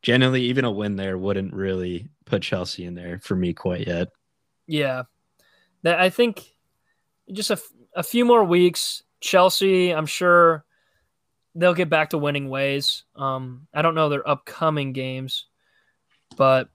generally, 0.01 0.43
even 0.43 0.65
a 0.65 0.71
win 0.71 0.97
there 0.97 1.17
wouldn't 1.17 1.53
really 1.53 2.09
put 2.25 2.41
Chelsea 2.41 2.85
in 2.85 2.95
there 2.95 3.19
for 3.19 3.35
me 3.35 3.53
quite 3.53 3.87
yet. 3.87 4.09
Yeah. 4.67 5.03
That 5.83 5.99
I 6.01 6.09
think 6.09 6.43
just 7.31 7.49
a, 7.49 7.53
f- 7.53 7.71
a 7.95 8.03
few 8.03 8.25
more 8.25 8.43
weeks, 8.43 9.01
Chelsea, 9.21 9.91
I'm 9.91 10.05
sure 10.05 10.65
they'll 11.55 11.73
get 11.73 11.89
back 11.89 12.09
to 12.09 12.17
winning 12.17 12.49
ways. 12.49 13.05
Um, 13.15 13.67
I 13.73 13.81
don't 13.81 13.95
know 13.95 14.09
their 14.09 14.27
upcoming 14.27 14.91
games 14.91 15.45
but 16.35 16.69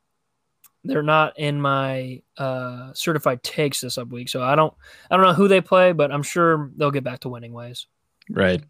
they're 0.85 1.03
not 1.03 1.39
in 1.39 1.61
my 1.61 2.23
uh, 2.37 2.93
certified 2.93 3.43
takes 3.43 3.81
this 3.81 3.99
up 3.99 4.09
week. 4.09 4.29
So 4.29 4.43
I 4.43 4.55
don't 4.55 4.73
I 5.11 5.17
don't 5.17 5.27
know 5.27 5.33
who 5.33 5.49
they 5.49 5.61
play, 5.61 5.93
but 5.93 6.13
I'm 6.13 6.23
sure 6.23 6.71
they'll 6.77 6.91
get 6.91 7.05
back 7.05 7.21
to 7.21 7.29
winning 7.29 7.53
ways. 7.53 7.87
Right. 8.31 8.63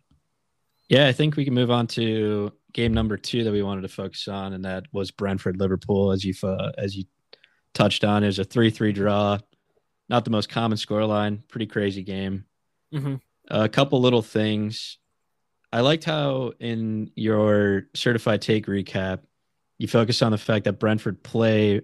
Yeah, 0.88 1.08
I 1.08 1.12
think 1.12 1.36
we 1.36 1.44
can 1.44 1.54
move 1.54 1.70
on 1.70 1.86
to 1.88 2.52
game 2.72 2.94
number 2.94 3.16
two 3.16 3.44
that 3.44 3.52
we 3.52 3.62
wanted 3.62 3.82
to 3.82 3.88
focus 3.88 4.28
on, 4.28 4.52
and 4.52 4.64
that 4.64 4.84
was 4.92 5.10
Brentford 5.10 5.58
Liverpool. 5.58 6.12
As 6.12 6.24
you 6.24 6.34
uh, 6.42 6.72
as 6.78 6.96
you 6.96 7.04
touched 7.72 8.04
on, 8.04 8.22
it 8.22 8.26
was 8.26 8.38
a 8.38 8.44
three 8.44 8.70
three 8.70 8.92
draw. 8.92 9.38
Not 10.08 10.24
the 10.24 10.30
most 10.30 10.50
common 10.50 10.78
scoreline. 10.78 11.46
Pretty 11.48 11.66
crazy 11.66 12.02
game. 12.02 12.44
Mm-hmm. 12.92 13.14
A 13.48 13.68
couple 13.68 14.00
little 14.00 14.22
things. 14.22 14.98
I 15.72 15.80
liked 15.80 16.04
how 16.04 16.52
in 16.60 17.10
your 17.16 17.88
certified 17.94 18.42
take 18.42 18.66
recap 18.66 19.20
you 19.78 19.88
focus 19.88 20.22
on 20.22 20.32
the 20.32 20.38
fact 20.38 20.64
that 20.64 20.78
Brentford 20.78 21.22
play, 21.22 21.80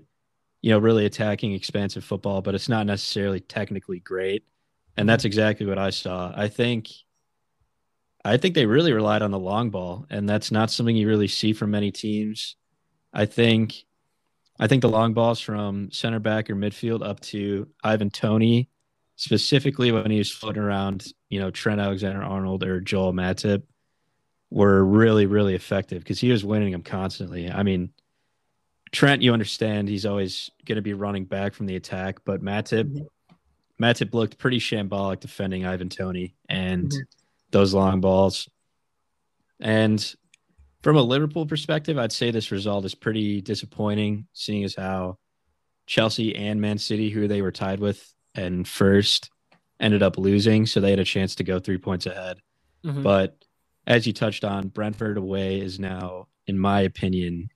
you 0.62 0.70
know, 0.70 0.78
really 0.78 1.06
attacking, 1.06 1.52
expansive 1.52 2.04
football, 2.04 2.42
but 2.42 2.54
it's 2.54 2.68
not 2.68 2.86
necessarily 2.86 3.40
technically 3.40 4.00
great. 4.00 4.44
And 4.96 5.08
that's 5.08 5.22
mm-hmm. 5.22 5.28
exactly 5.28 5.66
what 5.66 5.78
I 5.78 5.90
saw. 5.90 6.32
I 6.34 6.48
think 6.48 6.88
I 8.24 8.36
think 8.36 8.54
they 8.54 8.66
really 8.66 8.92
relied 8.92 9.22
on 9.22 9.30
the 9.30 9.38
long 9.38 9.70
ball, 9.70 10.06
and 10.10 10.28
that's 10.28 10.50
not 10.50 10.70
something 10.70 10.94
you 10.94 11.08
really 11.08 11.28
see 11.28 11.52
from 11.52 11.70
many 11.70 11.90
teams. 11.90 12.56
I 13.12 13.26
think 13.26 13.84
I 14.58 14.66
think 14.66 14.82
the 14.82 14.90
long 14.90 15.14
balls 15.14 15.40
from 15.40 15.90
center 15.90 16.18
back 16.18 16.50
or 16.50 16.54
midfield 16.54 17.04
up 17.04 17.20
to 17.20 17.66
Ivan 17.82 18.10
Toney, 18.10 18.68
specifically 19.16 19.90
when 19.90 20.10
he 20.10 20.18
was 20.18 20.30
floating 20.30 20.62
around, 20.62 21.06
you 21.30 21.40
know, 21.40 21.50
Trent 21.50 21.80
Alexander 21.80 22.22
Arnold 22.22 22.62
or 22.62 22.80
Joel 22.80 23.14
Matip, 23.14 23.62
were 24.50 24.84
really, 24.84 25.24
really 25.24 25.54
effective 25.54 26.02
because 26.02 26.20
he 26.20 26.30
was 26.30 26.44
winning 26.44 26.72
them 26.72 26.82
constantly. 26.82 27.50
I 27.50 27.62
mean, 27.62 27.90
Trent, 28.92 29.22
you 29.22 29.32
understand 29.32 29.88
he's 29.88 30.06
always 30.06 30.50
going 30.64 30.76
to 30.76 30.82
be 30.82 30.94
running 30.94 31.24
back 31.24 31.54
from 31.54 31.66
the 31.66 31.76
attack, 31.76 32.18
but 32.24 32.42
Matip, 32.42 32.84
mm-hmm. 32.84 33.84
Matip 33.84 34.12
looked 34.14 34.38
pretty 34.38 34.58
shambolic 34.58 35.20
defending 35.20 35.64
Ivan 35.64 35.88
Toney 35.88 36.34
and 36.48 36.86
mm-hmm. 36.86 36.98
those 37.50 37.72
long 37.72 38.00
balls. 38.00 38.48
And 39.60 40.14
from 40.82 40.96
a 40.96 41.02
Liverpool 41.02 41.46
perspective, 41.46 41.98
I'd 41.98 42.12
say 42.12 42.30
this 42.30 42.50
result 42.50 42.84
is 42.84 42.94
pretty 42.94 43.40
disappointing, 43.40 44.26
seeing 44.32 44.64
as 44.64 44.74
how 44.74 45.18
Chelsea 45.86 46.34
and 46.34 46.60
Man 46.60 46.78
City, 46.78 47.10
who 47.10 47.28
they 47.28 47.42
were 47.42 47.52
tied 47.52 47.80
with 47.80 48.12
and 48.34 48.66
first, 48.66 49.30
ended 49.78 50.02
up 50.02 50.18
losing. 50.18 50.66
So 50.66 50.80
they 50.80 50.90
had 50.90 50.98
a 50.98 51.04
chance 51.04 51.36
to 51.36 51.44
go 51.44 51.58
three 51.58 51.78
points 51.78 52.06
ahead. 52.06 52.38
Mm-hmm. 52.84 53.02
But 53.02 53.36
as 53.86 54.06
you 54.06 54.12
touched 54.12 54.44
on, 54.44 54.68
Brentford 54.68 55.16
away 55.16 55.60
is 55.60 55.78
now, 55.78 56.28
in 56.46 56.58
my 56.58 56.80
opinion, 56.80 57.50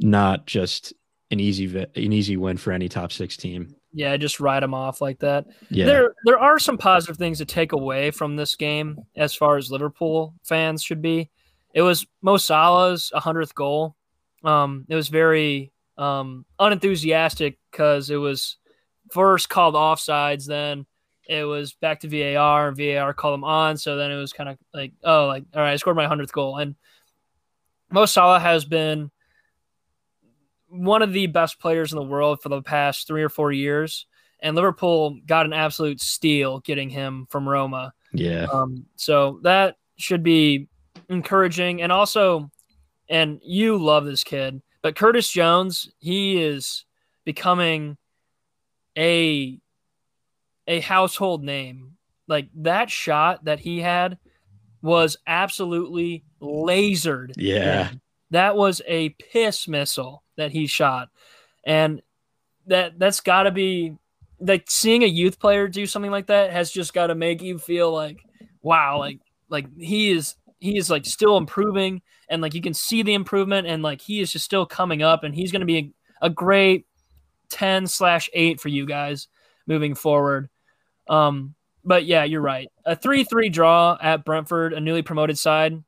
not 0.00 0.46
just 0.46 0.92
an 1.30 1.40
easy 1.40 1.76
an 1.76 2.12
easy 2.12 2.36
win 2.36 2.56
for 2.56 2.72
any 2.72 2.88
top 2.88 3.12
six 3.12 3.36
team. 3.36 3.74
Yeah, 3.92 4.16
just 4.16 4.40
write 4.40 4.60
them 4.60 4.74
off 4.74 5.00
like 5.00 5.18
that. 5.20 5.46
Yeah. 5.70 5.86
There 5.86 6.14
there 6.24 6.38
are 6.38 6.58
some 6.58 6.78
positive 6.78 7.16
things 7.16 7.38
to 7.38 7.44
take 7.44 7.72
away 7.72 8.10
from 8.10 8.36
this 8.36 8.54
game 8.54 8.98
as 9.16 9.34
far 9.34 9.56
as 9.56 9.70
Liverpool 9.70 10.34
fans 10.44 10.82
should 10.82 11.02
be. 11.02 11.30
It 11.74 11.82
was 11.82 12.06
Mo 12.22 12.36
Salah's 12.36 13.12
100th 13.14 13.54
goal. 13.54 13.96
Um, 14.44 14.86
it 14.88 14.94
was 14.94 15.08
very 15.08 15.72
um, 15.98 16.44
unenthusiastic 16.58 17.58
because 17.70 18.10
it 18.10 18.16
was 18.16 18.56
first 19.12 19.48
called 19.48 19.74
offsides, 19.74 20.46
then 20.46 20.86
it 21.28 21.44
was 21.44 21.74
back 21.74 22.00
to 22.00 22.08
VAR 22.08 22.68
and 22.68 22.76
VAR 22.76 23.12
called 23.12 23.34
him 23.34 23.44
on. 23.44 23.76
So 23.76 23.96
then 23.96 24.10
it 24.10 24.16
was 24.16 24.32
kind 24.32 24.48
of 24.48 24.58
like, 24.72 24.92
oh, 25.04 25.26
like, 25.26 25.44
all 25.54 25.60
right, 25.60 25.72
I 25.72 25.76
scored 25.76 25.96
my 25.96 26.06
100th 26.06 26.32
goal. 26.32 26.56
And 26.56 26.76
Mo 27.90 28.06
Salah 28.06 28.40
has 28.40 28.64
been 28.64 29.10
one 30.68 31.02
of 31.02 31.12
the 31.12 31.26
best 31.26 31.60
players 31.60 31.92
in 31.92 31.96
the 31.96 32.04
world 32.04 32.40
for 32.42 32.48
the 32.48 32.62
past 32.62 33.06
three 33.06 33.22
or 33.22 33.28
four 33.28 33.52
years. 33.52 34.06
And 34.40 34.54
Liverpool 34.54 35.18
got 35.26 35.46
an 35.46 35.52
absolute 35.52 36.00
steal 36.00 36.60
getting 36.60 36.90
him 36.90 37.26
from 37.30 37.48
Roma. 37.48 37.92
Yeah. 38.12 38.46
Um, 38.52 38.86
so 38.96 39.40
that 39.42 39.76
should 39.96 40.22
be 40.22 40.68
encouraging. 41.08 41.82
And 41.82 41.90
also, 41.90 42.50
and 43.08 43.40
you 43.42 43.78
love 43.78 44.04
this 44.04 44.24
kid, 44.24 44.60
but 44.82 44.96
Curtis 44.96 45.30
Jones, 45.30 45.90
he 45.98 46.42
is 46.42 46.84
becoming 47.24 47.96
a 48.96 49.58
a 50.66 50.80
household 50.80 51.44
name. 51.44 51.92
Like 52.28 52.48
that 52.56 52.90
shot 52.90 53.44
that 53.44 53.60
he 53.60 53.80
had 53.80 54.18
was 54.82 55.16
absolutely 55.26 56.24
lasered. 56.40 57.32
Yeah. 57.36 57.90
That 58.30 58.56
was 58.56 58.82
a 58.86 59.10
piss 59.10 59.68
missile 59.68 60.24
that 60.36 60.52
he 60.52 60.66
shot. 60.66 61.08
And 61.64 62.02
that 62.66 62.98
that's 62.98 63.20
got 63.20 63.44
to 63.44 63.50
be 63.50 63.96
like 64.40 64.64
seeing 64.68 65.02
a 65.02 65.06
youth 65.06 65.38
player 65.38 65.66
do 65.66 65.86
something 65.86 66.10
like 66.10 66.26
that 66.26 66.52
has 66.52 66.70
just 66.70 66.92
got 66.92 67.06
to 67.06 67.14
make 67.14 67.42
you 67.42 67.58
feel 67.58 67.92
like 67.92 68.18
wow, 68.62 68.98
like 68.98 69.20
like 69.48 69.66
he 69.78 70.10
is 70.10 70.36
he 70.58 70.76
is 70.76 70.90
like 70.90 71.06
still 71.06 71.36
improving 71.36 72.02
and 72.28 72.42
like 72.42 72.54
you 72.54 72.62
can 72.62 72.74
see 72.74 73.02
the 73.02 73.14
improvement 73.14 73.66
and 73.66 73.82
like 73.82 74.00
he 74.00 74.20
is 74.20 74.32
just 74.32 74.44
still 74.44 74.66
coming 74.66 75.02
up 75.02 75.22
and 75.24 75.34
he's 75.34 75.52
going 75.52 75.60
to 75.60 75.66
be 75.66 75.78
a, 75.78 76.26
a 76.26 76.30
great 76.30 76.86
10 77.50 77.86
slash 77.86 78.28
8 78.32 78.60
for 78.60 78.68
you 78.68 78.86
guys 78.86 79.28
moving 79.66 79.94
forward 79.94 80.48
um 81.08 81.54
but 81.84 82.04
yeah 82.04 82.24
you're 82.24 82.40
right 82.40 82.68
a 82.84 82.96
3-3 82.96 83.52
draw 83.52 83.96
at 84.00 84.24
brentford 84.24 84.72
a 84.72 84.80
newly 84.80 85.02
promoted 85.02 85.38
side 85.38 85.82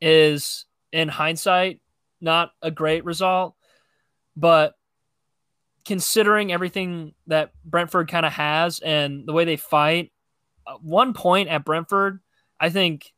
is 0.00 0.64
in 0.92 1.08
hindsight 1.08 1.80
not 2.20 2.50
a 2.62 2.70
great 2.70 3.04
result 3.04 3.54
but 4.36 4.74
considering 5.84 6.52
everything 6.52 7.14
that 7.26 7.52
brentford 7.64 8.08
kind 8.08 8.26
of 8.26 8.32
has 8.32 8.80
and 8.80 9.26
the 9.26 9.32
way 9.32 9.44
they 9.44 9.56
fight 9.56 10.12
uh, 10.66 10.74
one 10.82 11.12
point 11.14 11.48
at 11.48 11.64
brentford 11.64 12.20
i 12.60 12.68
think 12.68 13.12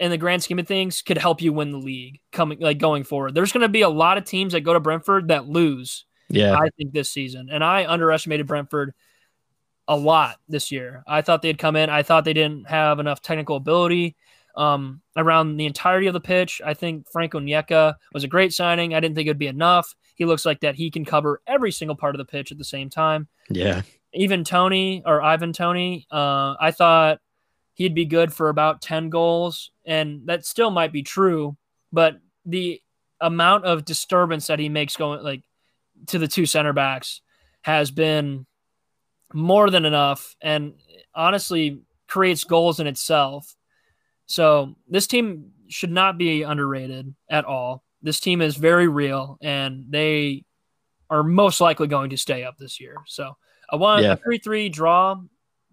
in 0.00 0.10
the 0.10 0.18
grand 0.18 0.42
scheme 0.42 0.58
of 0.58 0.66
things 0.66 1.02
could 1.02 1.18
help 1.18 1.42
you 1.42 1.52
win 1.52 1.72
the 1.72 1.78
league 1.78 2.20
coming 2.32 2.58
like 2.60 2.78
going 2.78 3.04
forward. 3.04 3.34
There's 3.34 3.52
going 3.52 3.62
to 3.62 3.68
be 3.68 3.82
a 3.82 3.88
lot 3.88 4.18
of 4.18 4.24
teams 4.24 4.52
that 4.52 4.60
go 4.60 4.72
to 4.72 4.80
Brentford 4.80 5.28
that 5.28 5.48
lose. 5.48 6.04
Yeah. 6.28 6.54
I 6.54 6.68
think 6.76 6.92
this 6.92 7.10
season. 7.10 7.48
And 7.50 7.64
I 7.64 7.86
underestimated 7.86 8.46
Brentford 8.46 8.94
a 9.88 9.96
lot 9.96 10.36
this 10.48 10.70
year. 10.70 11.02
I 11.06 11.22
thought 11.22 11.42
they'd 11.42 11.58
come 11.58 11.74
in. 11.74 11.90
I 11.90 12.02
thought 12.02 12.24
they 12.24 12.34
didn't 12.34 12.68
have 12.68 13.00
enough 13.00 13.22
technical 13.22 13.56
ability 13.56 14.16
um, 14.58 15.00
around 15.16 15.56
the 15.56 15.66
entirety 15.66 16.08
of 16.08 16.12
the 16.12 16.20
pitch. 16.20 16.60
I 16.64 16.74
think 16.74 17.08
Frank 17.10 17.32
Onyeka 17.32 17.94
was 18.12 18.24
a 18.24 18.28
great 18.28 18.52
signing. 18.52 18.92
I 18.92 19.00
didn't 19.00 19.14
think 19.14 19.26
it'd 19.26 19.38
be 19.38 19.46
enough. 19.46 19.94
He 20.16 20.24
looks 20.24 20.44
like 20.44 20.60
that 20.60 20.74
he 20.74 20.90
can 20.90 21.04
cover 21.04 21.40
every 21.46 21.72
single 21.72 21.96
part 21.96 22.14
of 22.14 22.18
the 22.18 22.24
pitch 22.24 22.52
at 22.52 22.58
the 22.58 22.64
same 22.64 22.90
time. 22.90 23.28
Yeah. 23.48 23.82
Even 24.12 24.42
Toney 24.42 25.02
or 25.06 25.22
Ivan 25.22 25.52
Toney, 25.52 26.06
uh, 26.10 26.56
I 26.60 26.72
thought 26.72 27.20
he'd 27.74 27.94
be 27.94 28.04
good 28.04 28.32
for 28.32 28.48
about 28.48 28.82
10 28.82 29.08
goals. 29.10 29.70
And 29.86 30.22
that 30.26 30.44
still 30.44 30.70
might 30.70 30.92
be 30.92 31.02
true, 31.02 31.56
but 31.92 32.16
the 32.44 32.82
amount 33.20 33.64
of 33.64 33.84
disturbance 33.84 34.48
that 34.48 34.58
he 34.58 34.68
makes 34.68 34.96
going 34.96 35.22
like 35.22 35.42
to 36.06 36.18
the 36.18 36.28
two 36.28 36.46
center 36.46 36.72
backs 36.72 37.20
has 37.62 37.90
been 37.90 38.46
more 39.32 39.70
than 39.70 39.84
enough 39.84 40.36
and 40.40 40.74
honestly 41.14 41.80
creates 42.08 42.44
goals 42.44 42.80
in 42.80 42.86
itself. 42.86 43.54
So 44.28 44.76
this 44.88 45.06
team 45.06 45.50
should 45.68 45.90
not 45.90 46.16
be 46.18 46.42
underrated 46.42 47.14
at 47.28 47.44
all. 47.44 47.82
This 48.02 48.20
team 48.20 48.40
is 48.40 48.56
very 48.56 48.86
real 48.86 49.36
and 49.42 49.86
they 49.88 50.44
are 51.10 51.22
most 51.24 51.60
likely 51.60 51.88
going 51.88 52.10
to 52.10 52.16
stay 52.16 52.44
up 52.44 52.56
this 52.58 52.78
year. 52.78 52.96
So 53.06 53.36
I 53.70 53.76
want 53.76 54.02
Yeah. 54.04 54.12
a 54.12 54.16
3 54.16 54.38
3 54.38 54.68
draw, 54.68 55.16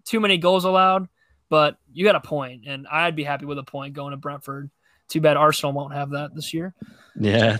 too 0.04 0.18
many 0.20 0.38
goals 0.38 0.64
allowed, 0.64 1.06
but 1.48 1.76
you 1.92 2.04
got 2.04 2.16
a 2.16 2.20
point, 2.20 2.64
and 2.66 2.86
I'd 2.90 3.14
be 3.16 3.24
happy 3.24 3.44
with 3.44 3.58
a 3.58 3.62
point 3.62 3.94
going 3.94 4.10
to 4.10 4.16
Brentford. 4.16 4.70
Too 5.08 5.20
bad 5.20 5.36
Arsenal 5.36 5.72
won't 5.72 5.94
have 5.94 6.10
that 6.10 6.34
this 6.34 6.52
year. 6.52 6.74
Yeah. 7.18 7.58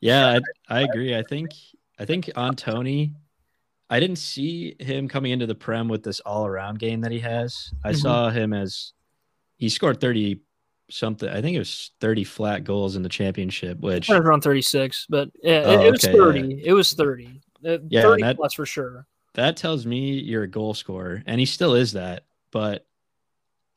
Yeah, 0.00 0.38
I, 0.68 0.78
I 0.78 0.80
agree. 0.82 1.16
I 1.16 1.22
think 1.22 1.50
I 1.98 2.04
think 2.04 2.30
on 2.34 2.56
Tony, 2.56 3.12
I 3.90 4.00
didn't 4.00 4.16
see 4.16 4.74
him 4.80 5.08
coming 5.08 5.32
into 5.32 5.46
the 5.46 5.54
Prem 5.54 5.88
with 5.88 6.02
this 6.02 6.20
all 6.20 6.46
around 6.46 6.78
game 6.78 7.00
that 7.02 7.12
he 7.12 7.18
has. 7.20 7.72
I 7.84 7.92
Mhm. 7.92 7.96
saw 7.96 8.30
him 8.30 8.52
as 8.52 8.92
he 9.60 9.68
scored 9.68 10.00
30 10.00 10.40
something. 10.90 11.28
I 11.28 11.40
think 11.40 11.54
it 11.54 11.60
was 11.60 11.92
30 12.00 12.24
flat 12.24 12.64
goals 12.64 12.96
in 12.96 13.02
the 13.02 13.08
championship, 13.08 13.78
which 13.78 14.10
around 14.10 14.40
36, 14.40 15.06
but 15.08 15.30
yeah, 15.42 15.62
Oh, 15.64 15.80
it, 15.82 15.86
it 15.86 15.90
was 15.92 16.04
okay, 16.04 16.12
yeah. 16.16 16.24
30. 16.24 16.62
It 16.64 16.72
was 16.72 16.92
30. 16.94 17.40
Uh, 17.64 17.78
Yeah, 17.88 18.02
30 18.02 18.22
that- 18.22 18.36
plus 18.36 18.54
for 18.54 18.66
sure. 18.66 19.06
that 19.34 19.56
tells 19.56 19.86
me 19.86 20.18
you're 20.18 20.42
a 20.42 20.48
goal 20.48 20.74
scorer, 20.74 21.22
and 21.26 21.38
he 21.38 21.46
still 21.46 21.74
is 21.74 21.92
that. 21.92 22.24
But 22.50 22.86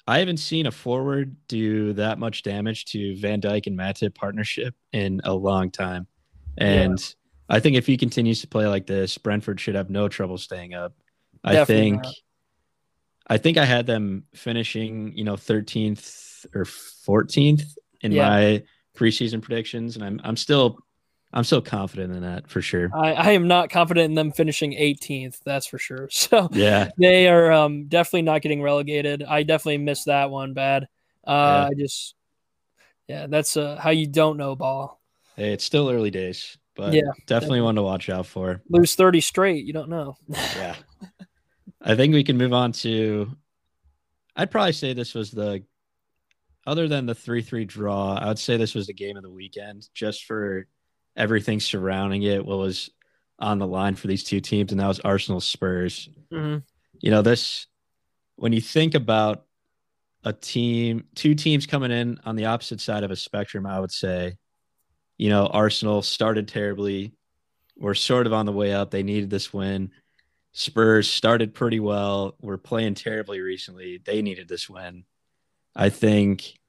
I 0.08 0.20
haven't 0.20 0.38
seen 0.38 0.66
a 0.66 0.72
forward 0.72 1.36
do 1.48 1.94
that 1.94 2.18
much 2.18 2.42
damage 2.44 2.86
to 2.86 3.16
Van 3.18 3.40
Dijk 3.40 3.68
and 3.68 3.78
Matip 3.78 4.16
partnership 4.16 4.74
in 4.92 5.22
a 5.24 5.34
long 5.34 5.70
time. 5.70 6.08
And 6.58 6.98
I 7.50 7.60
think 7.60 7.76
if 7.78 7.86
he 7.86 7.96
continues 7.98 8.42
to 8.42 8.48
play 8.48 8.66
like 8.68 8.86
this, 8.88 9.18
Brentford 9.18 9.60
should 9.60 9.76
have 9.76 9.90
no 9.90 10.08
trouble 10.10 10.38
staying 10.38 10.74
up. 10.74 10.94
I 11.44 11.64
think 11.66 12.04
not. 12.04 12.14
I 13.34 13.38
think 13.40 13.58
I 13.58 13.66
had 13.66 13.88
them 13.88 14.26
finishing, 14.36 15.18
you 15.18 15.24
know, 15.24 15.34
13th 15.34 16.46
or 16.54 16.66
14th 16.66 17.64
in 18.02 18.12
Yeah. 18.12 18.30
my 18.30 18.64
preseason 18.96 19.42
predictions 19.42 19.96
and 19.96 20.06
I'm 20.06 20.22
I'm 20.24 20.38
still 20.38 20.78
I'm 21.34 21.44
still 21.44 21.64
confident 21.64 22.14
in 22.14 22.22
that 22.22 22.48
for 22.48 22.62
sure. 22.62 22.92
I, 22.96 23.14
I 23.14 23.32
am 23.32 23.48
not 23.48 23.72
confident 23.72 24.06
in 24.06 24.14
them 24.14 24.32
finishing 24.32 24.74
18th. 24.74 25.40
That's 25.44 25.66
for 25.66 25.80
sure. 25.80 26.10
So 26.12 26.48
Yeah. 26.52 26.90
they 27.00 27.28
are 27.28 27.52
um, 27.52 27.86
definitely 27.88 28.22
not 28.22 28.44
getting 28.44 28.62
relegated. 28.62 29.24
I 29.24 29.42
definitely 29.42 29.80
missed 29.80 30.06
that 30.06 30.30
one 30.30 30.54
bad. 30.54 30.84
Uh, 31.26 31.66
Yeah. 31.66 31.66
I 31.66 31.74
just, 31.76 32.14
yeah, 33.08 33.26
that's 33.26 33.58
uh, 33.58 33.78
how 33.82 33.90
you 33.90 34.06
don't 34.06 34.38
know 34.38 34.56
ball. 34.56 35.02
Hey, 35.36 35.54
it's 35.54 35.64
still 35.66 35.90
early 35.90 36.12
days, 36.12 36.56
but 36.76 36.94
Yeah, 36.94 37.02
definitely 37.02 37.26
definitely. 37.26 37.62
one 37.62 37.76
to 37.76 37.82
watch 37.82 38.10
out 38.10 38.28
for. 38.28 38.62
Lose 38.70 38.94
30 38.94 39.22
straight. 39.22 39.66
You 39.66 39.74
don't 39.74 39.90
know. 39.90 40.18
Yeah. 40.30 40.76
I 41.84 41.96
think 41.96 42.14
we 42.14 42.24
can 42.24 42.38
move 42.38 42.54
on 42.54 42.72
to 42.74 43.36
I'd 44.36 44.50
probably 44.50 44.74
say 44.74 44.94
this 44.94 45.14
was 45.14 45.32
the 45.32 45.64
other 46.66 46.88
than 46.88 47.06
the 47.06 47.14
3-3 47.14 47.68
draw, 47.68 48.16
I 48.16 48.28
would 48.28 48.40
say 48.40 48.58
this 48.58 48.74
was 48.74 48.88
the 48.88 48.94
game 48.94 49.18
of 49.18 49.24
the 49.24 49.30
weekend 49.30 49.88
just 49.94 50.24
for 50.24 50.66
everything 51.16 51.60
surrounding 51.60 52.24
it, 52.24 52.44
what 52.46 52.58
was 52.58 52.90
on 53.38 53.60
the 53.60 53.68
line 53.68 53.96
for 53.96 54.08
these 54.08 54.24
two 54.24 54.40
teams 54.40 54.72
and 54.72 54.80
that 54.80 54.88
was 54.88 55.00
Arsenal 55.02 55.42
Spurs. 55.42 56.10
Mhm. 56.32 56.64
You 57.02 57.12
know, 57.12 57.22
this 57.22 57.68
when 58.38 58.54
you 58.54 58.62
think 58.62 58.96
about 58.96 59.46
a 60.24 60.34
team, 60.34 61.06
two 61.16 61.36
teams 61.36 61.68
coming 61.68 61.92
in 61.92 62.20
on 62.26 62.36
the 62.36 62.46
opposite 62.46 62.80
side 62.80 63.04
of 63.04 63.12
a 63.12 63.16
spectrum, 63.16 63.66
I 63.66 63.80
would 63.80 63.92
say, 63.92 64.38
you 65.18 65.30
know, 65.30 65.46
Arsenal 65.48 66.02
started 66.02 66.48
terribly, 66.48 67.14
were 67.78 67.94
sort 67.94 68.26
of 68.26 68.34
on 68.34 68.46
the 68.46 68.52
way 68.52 68.74
up. 68.74 68.90
They 68.90 69.04
needed 69.04 69.30
this 69.30 69.54
win. 69.54 69.92
Spurs 70.54 71.10
started 71.10 71.54
pretty 71.54 71.80
well, 71.80 72.36
were 72.42 72.58
playing 72.60 72.94
terribly 72.94 73.42
recently. 73.42 74.00
They 74.04 74.22
needed 74.22 74.48
this 74.48 74.70
win. 74.70 75.06
I 75.76 75.90
think 75.90 76.60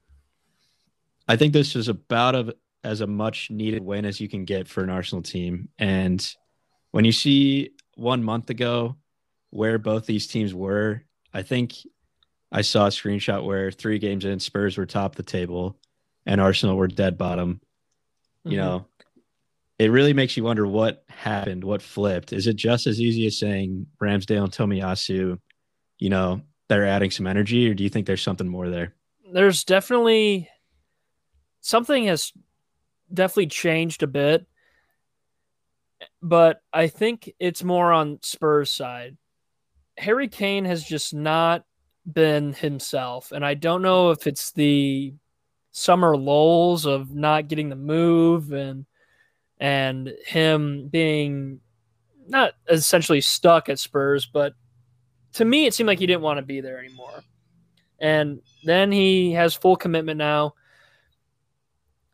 I 1.28 1.36
think 1.36 1.52
this 1.52 1.74
was 1.74 1.88
about 1.88 2.34
a, 2.34 2.54
as 2.82 3.00
a 3.00 3.06
much 3.06 3.50
needed 3.50 3.82
win 3.82 4.04
as 4.04 4.20
you 4.20 4.28
can 4.28 4.44
get 4.44 4.68
for 4.68 4.82
an 4.82 4.90
Arsenal 4.90 5.22
team. 5.22 5.68
And 5.78 6.26
when 6.90 7.04
you 7.04 7.12
see 7.12 7.70
one 7.94 8.22
month 8.22 8.50
ago 8.50 8.96
where 9.50 9.78
both 9.78 10.04
these 10.06 10.26
teams 10.26 10.52
were, 10.54 11.02
I 11.32 11.42
think 11.42 11.74
I 12.52 12.60
saw 12.60 12.86
a 12.86 12.90
screenshot 12.90 13.44
where 13.44 13.70
three 13.70 13.98
games 13.98 14.24
in, 14.26 14.38
Spurs 14.38 14.76
were 14.76 14.84
top 14.86 15.12
of 15.12 15.16
the 15.16 15.22
table 15.22 15.78
and 16.26 16.40
Arsenal 16.40 16.76
were 16.76 16.88
dead 16.88 17.16
bottom. 17.18 17.60
You 18.44 18.52
Mhm. 18.52 18.56
know, 18.56 18.86
it 19.78 19.90
really 19.90 20.12
makes 20.12 20.36
you 20.36 20.44
wonder 20.44 20.66
what 20.66 21.04
happened, 21.08 21.64
what 21.64 21.82
flipped. 21.82 22.32
Is 22.32 22.46
it 22.46 22.56
just 22.56 22.86
as 22.86 23.00
easy 23.00 23.26
as 23.26 23.38
saying 23.38 23.86
Ramsdale 24.00 24.44
and 24.44 24.52
Tomiyasu, 24.52 25.38
you 25.98 26.10
know, 26.10 26.42
they're 26.68 26.86
adding 26.86 27.10
some 27.10 27.26
energy, 27.26 27.68
or 27.68 27.74
do 27.74 27.82
you 27.82 27.90
think 27.90 28.06
there's 28.06 28.22
something 28.22 28.48
more 28.48 28.68
there? 28.68 28.94
there's 29.34 29.64
definitely 29.64 30.48
something 31.60 32.06
has 32.06 32.32
definitely 33.12 33.48
changed 33.48 34.02
a 34.04 34.06
bit, 34.06 34.46
but 36.22 36.62
I 36.72 36.86
think 36.86 37.32
it's 37.40 37.64
more 37.64 37.92
on 37.92 38.20
Spurs' 38.22 38.70
side. 38.70 39.16
Harry 39.98 40.28
Kane 40.28 40.64
has 40.64 40.84
just 40.84 41.12
not 41.12 41.64
been 42.10 42.52
himself, 42.52 43.32
and 43.32 43.44
I 43.44 43.54
don't 43.54 43.82
know 43.82 44.12
if 44.12 44.26
it's 44.26 44.52
the 44.52 45.14
summer 45.72 46.16
lulls 46.16 46.86
of 46.86 47.12
not 47.12 47.48
getting 47.48 47.68
the 47.68 47.76
move 47.76 48.52
and 48.52 48.86
and 49.58 50.12
him 50.26 50.88
being 50.88 51.60
not 52.26 52.52
essentially 52.68 53.20
stuck 53.20 53.68
at 53.68 53.78
Spurs, 53.78 54.26
but 54.26 54.54
to 55.34 55.44
me, 55.44 55.66
it 55.66 55.74
seemed 55.74 55.88
like 55.88 55.98
he 55.98 56.06
didn't 56.06 56.22
want 56.22 56.38
to 56.38 56.42
be 56.44 56.60
there 56.60 56.78
anymore. 56.78 57.22
And 57.98 58.40
then 58.64 58.92
he 58.92 59.32
has 59.32 59.54
full 59.54 59.76
commitment 59.76 60.18
now, 60.18 60.54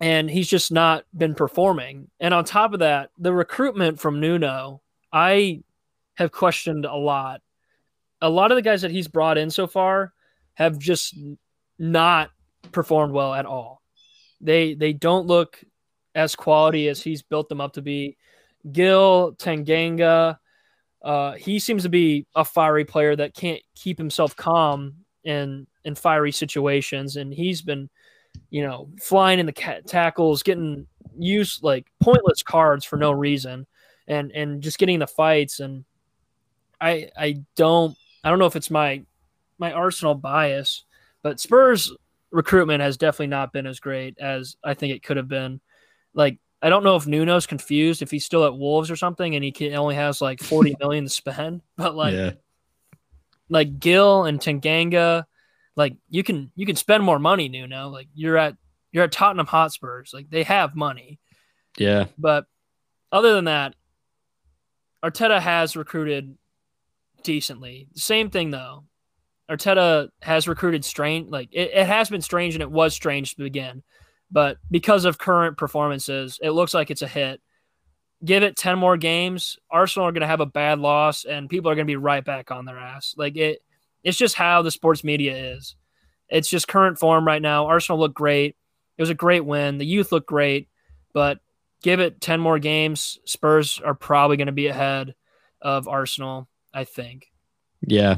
and 0.01 0.31
he's 0.31 0.49
just 0.49 0.73
not 0.73 1.05
been 1.17 1.35
performing. 1.35 2.11
And 2.21 2.33
on 2.33 2.45
top 2.45 2.73
of 2.73 2.81
that, 2.81 3.11
the 3.19 3.33
recruitment 3.33 4.01
from 4.01 4.21
Nuno, 4.21 4.81
I 5.13 5.63
have 6.15 6.33
questioned 6.33 6.85
a 6.85 6.95
lot. 6.95 7.43
A 8.23 8.29
lot 8.29 8.53
of 8.53 8.57
the 8.57 8.63
guys 8.63 8.83
that 8.83 8.91
he's 8.91 9.09
brought 9.09 9.39
in 9.39 9.51
so 9.51 9.67
far 9.67 10.13
have 10.55 10.79
just 10.79 11.19
not 11.79 12.31
performed 12.73 13.13
well 13.13 13.35
at 13.35 13.47
all. 13.47 13.83
They 14.41 14.75
they 14.75 14.93
don't 14.93 15.27
look 15.27 15.63
as 16.15 16.35
quality 16.35 16.89
as 16.89 17.03
he's 17.03 17.23
built 17.23 17.49
them 17.49 17.61
up 17.61 17.73
to 17.75 17.83
be. 17.83 18.17
Gil 18.73 19.35
Tanganga, 19.39 20.39
uh, 21.03 21.33
he 21.33 21.59
seems 21.59 21.83
to 21.83 21.89
be 21.89 22.27
a 22.35 22.45
fiery 22.45 22.85
player 22.85 23.17
that 23.17 23.35
can't 23.35 23.63
keep 23.75 23.97
himself 23.99 24.37
calm 24.37 24.95
in 25.25 25.67
in 25.85 25.95
fiery 25.95 26.33
situations, 26.33 27.17
and 27.17 27.33
he's 27.33 27.63
been, 27.63 27.89
you 28.51 28.63
know, 28.63 28.91
flying 29.01 29.39
in 29.39 29.47
the 29.47 29.83
tackles, 29.87 30.43
getting 30.43 30.87
used 31.19 31.63
like 31.63 31.87
pointless 32.01 32.43
cards 32.43 32.85
for 32.85 32.97
no 32.97 33.13
reason, 33.13 33.67
and 34.07 34.31
and 34.33 34.63
just 34.63 34.79
getting 34.79 34.99
the 34.99 35.07
fights. 35.07 35.61
And 35.61 35.85
I 36.81 37.11
I 37.17 37.43
don't 37.57 37.97
I 38.23 38.31
don't 38.31 38.39
know 38.39 38.47
if 38.47 38.57
it's 38.57 38.71
my 38.71 39.03
my 39.59 39.73
Arsenal 39.73 40.15
bias, 40.15 40.85
but 41.23 41.41
Spurs 41.41 41.93
recruitment 42.31 42.83
has 42.83 42.97
definitely 42.97 43.27
not 43.29 43.53
been 43.53 43.67
as 43.67 43.81
great 43.81 44.19
as 44.19 44.57
I 44.63 44.75
think 44.75 44.95
it 44.95 45.03
could 45.03 45.17
have 45.17 45.29
been. 45.29 45.61
Like 46.15 46.39
I 46.63 46.69
don't 46.69 46.85
know 46.85 46.97
if 46.97 47.07
Nuno's 47.07 47.47
confused 47.47 48.03
if 48.03 48.11
he's 48.11 48.25
still 48.25 48.45
at 48.45 48.57
Wolves 48.57 48.91
or 48.91 48.97
something, 48.97 49.35
and 49.35 49.43
he 49.43 49.53
can, 49.53 49.75
only 49.75 49.95
has 49.95 50.21
like 50.21 50.41
forty 50.41 50.77
million 50.81 51.05
to 51.05 51.11
spend. 51.11 51.63
But 51.77 51.95
like, 51.95 52.15
yeah. 52.15 52.33
like 53.49 53.79
Gil 53.79 54.25
and 54.25 54.41
Tanganga, 54.41 55.25
like 55.77 55.97
you 56.09 56.23
can 56.23 56.51
you 56.55 56.67
can 56.67 56.77
spend 56.77 57.03
more 57.03 57.19
money, 57.19 57.49
Nuno. 57.49 57.89
Like 57.89 58.09
you're 58.15 58.37
at 58.37 58.57
you're 58.93 59.05
at 59.05 59.13
Tottenham 59.13 59.47
Hotspurs. 59.47 60.11
Like 60.13 60.31
they 60.31 60.43
have 60.43 60.75
money. 60.75 61.19
Yeah. 61.79 62.07
But 62.19 62.47
other 63.13 63.35
than 63.35 63.47
that, 63.47 63.75
Arteta 65.05 65.41
has 65.41 65.77
recruited 65.77 66.37
decently. 67.23 67.89
Same 67.95 68.31
thing 68.31 68.51
though. 68.51 68.85
Arteta 69.51 70.09
has 70.23 70.47
recruited 70.47 70.85
strange. 70.85 71.29
Like 71.31 71.49
it, 71.53 71.71
it 71.73 71.87
has 71.87 72.11
been 72.11 72.21
strange, 72.21 72.55
and 72.55 72.63
it 72.63 72.71
was 72.71 72.95
strange 72.95 73.35
to 73.35 73.43
begin. 73.43 73.83
But 74.31 74.59
because 74.71 75.05
of 75.05 75.19
current 75.19 75.57
performances, 75.57 76.39
it 76.43 76.51
looks 76.51 76.75
like 76.75 76.91
it's 76.91 77.03
a 77.03 77.09
hit. 77.09 77.41
Give 78.25 78.43
it 78.43 78.57
10 78.57 78.79
more 78.79 78.97
games, 78.97 79.59
Arsenal 79.71 80.07
are 80.07 80.13
going 80.13 80.21
to 80.21 80.27
have 80.27 80.41
a 80.41 80.47
bad 80.47 80.79
loss 80.79 81.25
and 81.25 81.49
people 81.49 81.71
are 81.71 81.75
going 81.75 81.87
to 81.87 81.91
be 81.91 81.97
right 81.97 82.25
back 82.25 82.51
on 82.51 82.67
their 82.67 82.79
ass. 82.79 83.15
Like 83.17 83.37
it 83.37 83.63
it's 84.05 84.19
just 84.19 84.35
how 84.35 84.63
the 84.63 84.71
sports 84.71 85.05
media 85.05 85.55
is. 85.55 85.75
It's 86.29 86.49
just 86.49 86.69
current 86.69 86.99
form 86.99 87.27
right 87.27 87.43
now. 87.43 87.67
Arsenal 87.67 87.99
looked 87.99 88.15
great. 88.15 88.57
It 88.97 89.03
was 89.03 89.11
a 89.11 89.15
great 89.15 89.45
win. 89.45 89.79
The 89.79 89.87
youth 89.87 90.13
looked 90.13 90.29
great, 90.29 90.69
but 91.13 91.41
give 91.83 92.01
it 92.01 92.21
10 92.21 92.41
more 92.41 92.59
games, 92.59 93.19
Spurs 93.25 93.81
are 93.85 93.95
probably 93.95 94.37
going 94.37 94.47
to 94.47 94.53
be 94.53 94.69
ahead 94.69 95.15
of 95.61 95.89
Arsenal, 95.89 96.49
I 96.73 96.85
think. 96.85 97.27
Yeah, 97.81 98.17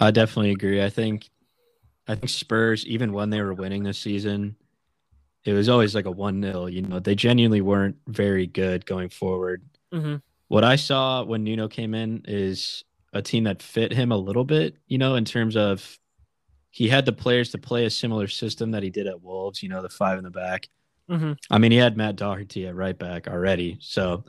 I 0.00 0.10
definitely 0.10 0.52
agree. 0.52 0.82
I 0.82 0.90
think 0.90 1.28
I 2.08 2.14
think 2.14 2.30
Spurs 2.30 2.84
even 2.86 3.12
when 3.12 3.30
they 3.30 3.40
were 3.40 3.54
winning 3.54 3.82
this 3.82 3.98
season, 3.98 4.56
it 5.44 5.52
was 5.52 5.68
always 5.68 5.94
like 5.94 6.06
a 6.06 6.10
1 6.10 6.42
0. 6.42 6.66
You 6.66 6.82
know, 6.82 6.98
they 6.98 7.14
genuinely 7.14 7.60
weren't 7.60 7.96
very 8.06 8.46
good 8.46 8.86
going 8.86 9.08
forward. 9.08 9.62
Mm-hmm. 9.92 10.16
What 10.48 10.64
I 10.64 10.76
saw 10.76 11.24
when 11.24 11.44
Nuno 11.44 11.68
came 11.68 11.94
in 11.94 12.24
is 12.26 12.84
a 13.12 13.22
team 13.22 13.44
that 13.44 13.62
fit 13.62 13.92
him 13.92 14.12
a 14.12 14.16
little 14.16 14.44
bit, 14.44 14.76
you 14.86 14.98
know, 14.98 15.16
in 15.16 15.24
terms 15.24 15.56
of 15.56 15.98
he 16.70 16.88
had 16.88 17.04
the 17.04 17.12
players 17.12 17.50
to 17.50 17.58
play 17.58 17.84
a 17.84 17.90
similar 17.90 18.28
system 18.28 18.70
that 18.70 18.82
he 18.82 18.90
did 18.90 19.06
at 19.06 19.22
Wolves, 19.22 19.62
you 19.62 19.68
know, 19.68 19.82
the 19.82 19.88
five 19.88 20.18
in 20.18 20.24
the 20.24 20.30
back. 20.30 20.68
Mm-hmm. 21.10 21.32
I 21.50 21.58
mean, 21.58 21.72
he 21.72 21.78
had 21.78 21.96
Matt 21.96 22.16
Doherty 22.16 22.66
at 22.66 22.74
right 22.74 22.98
back 22.98 23.28
already. 23.28 23.78
So 23.80 24.24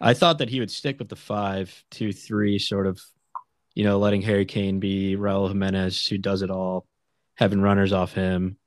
I 0.00 0.14
thought 0.14 0.38
that 0.38 0.50
he 0.50 0.60
would 0.60 0.70
stick 0.70 0.98
with 0.98 1.08
the 1.08 1.16
five, 1.16 1.84
two, 1.90 2.12
three, 2.12 2.58
sort 2.58 2.86
of, 2.86 3.00
you 3.74 3.84
know, 3.84 3.98
letting 3.98 4.22
Harry 4.22 4.44
Kane 4.44 4.80
be 4.80 5.16
Raul 5.16 5.48
Jimenez, 5.48 6.06
who 6.06 6.18
does 6.18 6.42
it 6.42 6.50
all, 6.50 6.84
having 7.36 7.62
runners 7.62 7.92
off 7.92 8.12
him 8.12 8.58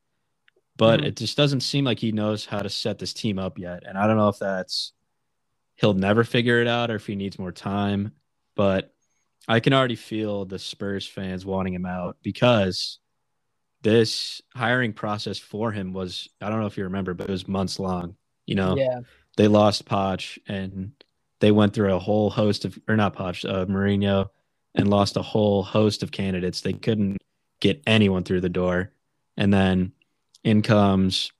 but 0.77 0.99
mm-hmm. 0.99 1.07
it 1.07 1.15
just 1.17 1.37
doesn't 1.37 1.61
seem 1.61 1.85
like 1.85 1.99
he 1.99 2.11
knows 2.11 2.45
how 2.45 2.59
to 2.59 2.69
set 2.69 2.99
this 2.99 3.13
team 3.13 3.39
up 3.39 3.57
yet. 3.57 3.83
And 3.85 3.97
I 3.97 4.07
don't 4.07 4.17
know 4.17 4.29
if 4.29 4.39
that's 4.39 4.93
he'll 5.75 5.93
never 5.93 6.23
figure 6.23 6.61
it 6.61 6.67
out 6.67 6.91
or 6.91 6.95
if 6.95 7.07
he 7.07 7.15
needs 7.15 7.39
more 7.39 7.51
time. 7.51 8.13
But 8.55 8.93
I 9.47 9.59
can 9.59 9.73
already 9.73 9.95
feel 9.95 10.45
the 10.45 10.59
Spurs 10.59 11.07
fans 11.07 11.45
wanting 11.45 11.73
him 11.73 11.85
out 11.85 12.17
because 12.21 12.99
this 13.81 14.41
hiring 14.55 14.93
process 14.93 15.37
for 15.37 15.71
him 15.71 15.93
was 15.93 16.29
I 16.39 16.49
don't 16.49 16.59
know 16.59 16.67
if 16.67 16.77
you 16.77 16.83
remember, 16.83 17.13
but 17.13 17.27
it 17.27 17.31
was 17.31 17.47
months 17.47 17.79
long. 17.79 18.15
You 18.45 18.55
know, 18.55 18.75
yeah, 18.75 19.01
they 19.37 19.47
lost 19.47 19.85
Poch 19.85 20.37
and 20.47 20.91
they 21.39 21.51
went 21.51 21.73
through 21.73 21.93
a 21.93 21.99
whole 21.99 22.29
host 22.29 22.65
of 22.65 22.77
or 22.87 22.95
not 22.95 23.15
Poch, 23.15 23.49
uh, 23.49 23.65
Mourinho, 23.65 24.29
and 24.75 24.89
lost 24.89 25.17
a 25.17 25.21
whole 25.21 25.63
host 25.63 26.03
of 26.03 26.11
candidates. 26.11 26.61
They 26.61 26.73
couldn't 26.73 27.17
get 27.59 27.81
anyone 27.87 28.23
through 28.23 28.41
the 28.41 28.49
door, 28.49 28.91
and 29.37 29.53
then 29.53 29.93
in 30.43 30.61
comes 30.61 31.31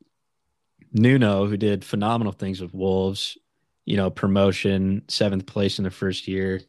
Nuno, 0.94 1.46
who 1.46 1.58
did 1.58 1.86
phenomenal 1.86 2.34
things 2.34 2.62
with 2.62 2.74
Wolves, 2.74 3.38
you 3.86 3.98
know, 3.98 4.10
promotion, 4.10 5.04
seventh 5.08 5.46
place 5.46 5.78
in 5.78 5.84
the 5.84 5.92
first 5.92 6.28
year. 6.28 6.62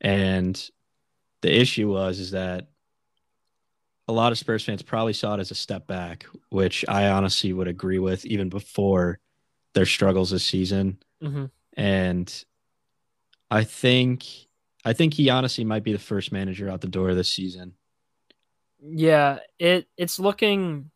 And 0.00 0.70
the 1.42 1.54
issue 1.54 1.90
was 1.90 2.18
is 2.18 2.30
that 2.32 2.68
a 4.08 4.12
lot 4.12 4.32
of 4.32 4.38
Spurs 4.38 4.64
fans 4.64 4.82
probably 4.82 5.12
saw 5.12 5.34
it 5.34 5.40
as 5.40 5.50
a 5.50 5.54
step 5.54 5.86
back, 5.86 6.26
which 6.48 6.84
I 6.88 7.08
honestly 7.10 7.52
would 7.52 7.68
agree 7.68 7.98
with 7.98 8.24
even 8.26 8.48
before 8.48 9.20
their 9.74 9.86
struggles 9.86 10.30
this 10.30 10.44
season. 10.44 10.98
Mm-hmm. 11.22 11.44
And 11.74 12.44
I 13.50 13.64
think 13.64 14.24
I 14.84 14.94
think 14.94 15.14
he 15.14 15.30
honestly 15.30 15.64
might 15.64 15.84
be 15.84 15.92
the 15.92 15.98
first 15.98 16.32
manager 16.32 16.68
out 16.68 16.80
the 16.80 16.88
door 16.88 17.14
this 17.14 17.30
season. 17.30 17.74
Yeah, 18.82 19.40
it 19.58 19.86
it's 19.96 20.18
looking 20.18 20.90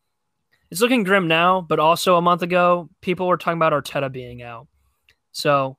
it's 0.74 0.80
looking 0.80 1.04
grim 1.04 1.28
now, 1.28 1.60
but 1.60 1.78
also 1.78 2.16
a 2.16 2.20
month 2.20 2.42
ago, 2.42 2.90
people 3.00 3.28
were 3.28 3.37
talking 3.37 3.58
about 3.58 3.72
Arteta 3.72 4.10
being 4.10 4.42
out. 4.42 4.66
So, 5.30 5.76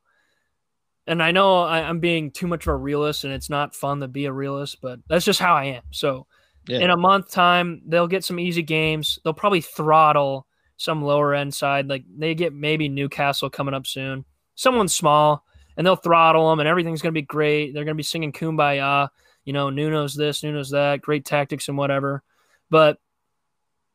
and 1.05 1.21
I 1.21 1.31
know 1.31 1.63
I, 1.63 1.81
am 1.81 1.99
being 1.99 2.31
too 2.31 2.47
much 2.47 2.65
of 2.65 2.69
a 2.69 2.77
realist, 2.77 3.25
and 3.25 3.33
it's 3.33 3.49
not 3.49 3.75
fun 3.75 3.99
to 3.99 4.07
be 4.07 4.23
a 4.23 4.31
realist, 4.31 4.79
but 4.81 5.01
that's 5.09 5.25
just 5.25 5.41
how 5.41 5.53
I 5.53 5.65
am. 5.65 5.83
So, 5.91 6.27
yeah. 6.69 6.79
in 6.79 6.91
a 6.91 6.95
month 6.95 7.29
time, 7.29 7.81
they'll 7.85 8.07
get 8.07 8.23
some 8.23 8.39
easy 8.39 8.63
games. 8.63 9.19
They'll 9.21 9.33
probably 9.33 9.59
throttle 9.59 10.47
some 10.77 11.03
lower 11.03 11.33
end 11.33 11.53
side, 11.53 11.89
like 11.89 12.05
they 12.17 12.33
get 12.33 12.53
maybe 12.53 12.87
Newcastle 12.87 13.49
coming 13.49 13.73
up 13.73 13.85
soon, 13.85 14.23
someone 14.55 14.87
small, 14.87 15.43
and 15.75 15.85
they'll 15.85 15.97
throttle 15.97 16.49
them, 16.49 16.61
and 16.61 16.69
everything's 16.69 17.01
gonna 17.01 17.11
be 17.11 17.21
great. 17.21 17.73
They're 17.73 17.83
gonna 17.83 17.95
be 17.95 18.01
singing 18.01 18.31
"Kumbaya," 18.31 19.09
you 19.43 19.51
know, 19.51 19.69
Nuno's 19.69 20.15
this, 20.15 20.41
Nuno's 20.41 20.69
that, 20.69 21.01
great 21.01 21.25
tactics 21.25 21.67
and 21.67 21.77
whatever. 21.77 22.23
But 22.69 22.97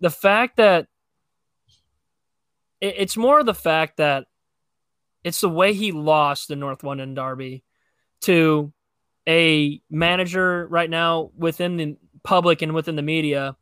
the 0.01 0.11
fact 0.11 0.59
that 0.59 0.89
it, 2.81 2.95
it's 2.99 3.17
more 3.17 3.43
the 3.43 3.55
fact 3.55 3.99
that 3.99 4.27
it's 5.25 5.41
the 5.41 5.49
way 5.49 5.75
he 5.75 5.93
lost 5.93 6.49
the 6.49 6.57
North 6.57 6.83
London 6.83 7.15
Derby 7.15 7.65
to 8.23 8.73
a 9.29 9.81
manager 9.91 10.67
right 10.69 10.89
now 10.89 11.31
within 11.37 11.77
the 11.77 11.97
public 12.23 12.63
and 12.63 12.75
within 12.75 12.97
the 12.97 13.03
media. 13.03 13.57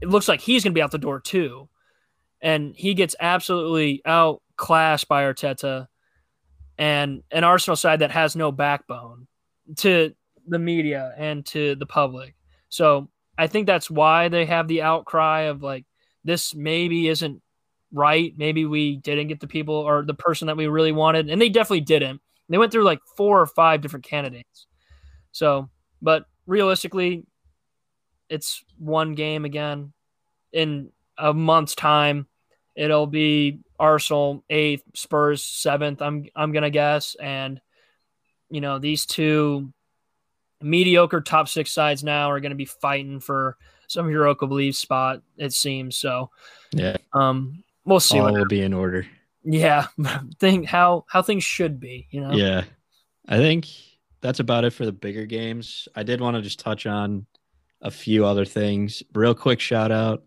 It 0.00 0.08
looks 0.08 0.28
like 0.28 0.40
he's 0.40 0.64
going 0.64 0.72
to 0.72 0.78
be 0.78 0.82
out 0.82 0.92
the 0.92 0.98
door 0.98 1.20
too. 1.20 1.68
And 2.40 2.74
he 2.74 2.94
gets 2.94 3.14
absolutely 3.20 4.00
outclassed 4.06 5.08
by 5.08 5.24
Arteta 5.24 5.88
and 6.78 7.22
an 7.30 7.44
Arsenal 7.44 7.76
side 7.76 7.98
that 7.98 8.10
has 8.10 8.34
no 8.34 8.50
backbone 8.50 9.26
to 9.78 10.14
the 10.46 10.58
media 10.58 11.12
and 11.18 11.44
to 11.46 11.74
the 11.74 11.86
public. 11.86 12.34
So 12.70 13.10
I 13.36 13.46
think 13.46 13.66
that's 13.66 13.90
why 13.90 14.28
they 14.28 14.46
have 14.46 14.68
the 14.68 14.82
outcry 14.82 15.42
of 15.42 15.62
like 15.62 15.84
this 16.24 16.54
maybe 16.54 17.08
isn't 17.08 17.42
right. 17.92 18.32
Maybe 18.36 18.64
we 18.64 18.96
didn't 18.96 19.28
get 19.28 19.40
the 19.40 19.46
people 19.46 19.74
or 19.74 20.04
the 20.04 20.14
person 20.14 20.46
that 20.46 20.56
we 20.56 20.66
really 20.66 20.92
wanted, 20.92 21.30
and 21.30 21.40
they 21.40 21.48
definitely 21.48 21.82
didn't. 21.82 22.20
They 22.48 22.58
went 22.58 22.72
through 22.72 22.84
like 22.84 23.00
four 23.16 23.40
or 23.40 23.46
five 23.46 23.80
different 23.80 24.04
candidates. 24.04 24.66
So, 25.32 25.70
but 26.02 26.24
realistically, 26.46 27.24
it's 28.28 28.64
one 28.78 29.14
game 29.14 29.44
again 29.44 29.92
in 30.52 30.90
a 31.16 31.32
month's 31.32 31.74
time. 31.74 32.26
It'll 32.74 33.06
be 33.06 33.60
Arsenal 33.78 34.44
eighth, 34.50 34.82
Spurs 34.94 35.42
seventh. 35.44 36.02
I'm 36.02 36.26
I'm 36.34 36.52
gonna 36.52 36.70
guess, 36.70 37.14
and 37.20 37.60
you 38.50 38.60
know 38.60 38.78
these 38.78 39.06
two 39.06 39.72
mediocre 40.62 41.20
top 41.20 41.48
six 41.48 41.70
sides 41.70 42.04
now 42.04 42.30
are 42.30 42.40
going 42.40 42.50
to 42.50 42.56
be 42.56 42.66
fighting 42.66 43.20
for 43.20 43.56
some 43.86 44.10
Europa 44.10 44.44
League 44.44 44.74
spot. 44.74 45.22
It 45.36 45.52
seems 45.52 45.96
so. 45.96 46.30
Yeah. 46.72 46.96
Um, 47.12 47.64
we'll 47.84 48.00
see. 48.00 48.18
All 48.18 48.32
will 48.32 48.46
be 48.46 48.62
in 48.62 48.72
order. 48.72 49.06
Yeah, 49.44 49.86
think 50.38 50.66
how 50.66 51.04
how 51.08 51.22
things 51.22 51.44
should 51.44 51.80
be. 51.80 52.08
You 52.10 52.20
know. 52.20 52.32
Yeah, 52.32 52.64
I 53.28 53.38
think 53.38 53.66
that's 54.20 54.40
about 54.40 54.64
it 54.64 54.72
for 54.72 54.84
the 54.84 54.92
bigger 54.92 55.26
games. 55.26 55.88
I 55.94 56.02
did 56.02 56.20
want 56.20 56.36
to 56.36 56.42
just 56.42 56.60
touch 56.60 56.86
on 56.86 57.26
a 57.80 57.90
few 57.90 58.26
other 58.26 58.44
things. 58.44 59.02
Real 59.14 59.34
quick 59.34 59.60
shout 59.60 59.90
out 59.90 60.24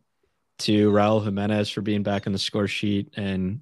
to 0.59 0.91
Raul 0.91 1.23
Jimenez 1.23 1.69
for 1.69 1.81
being 1.81 2.03
back 2.03 2.27
on 2.27 2.33
the 2.33 2.39
score 2.39 2.67
sheet 2.67 3.13
and 3.15 3.61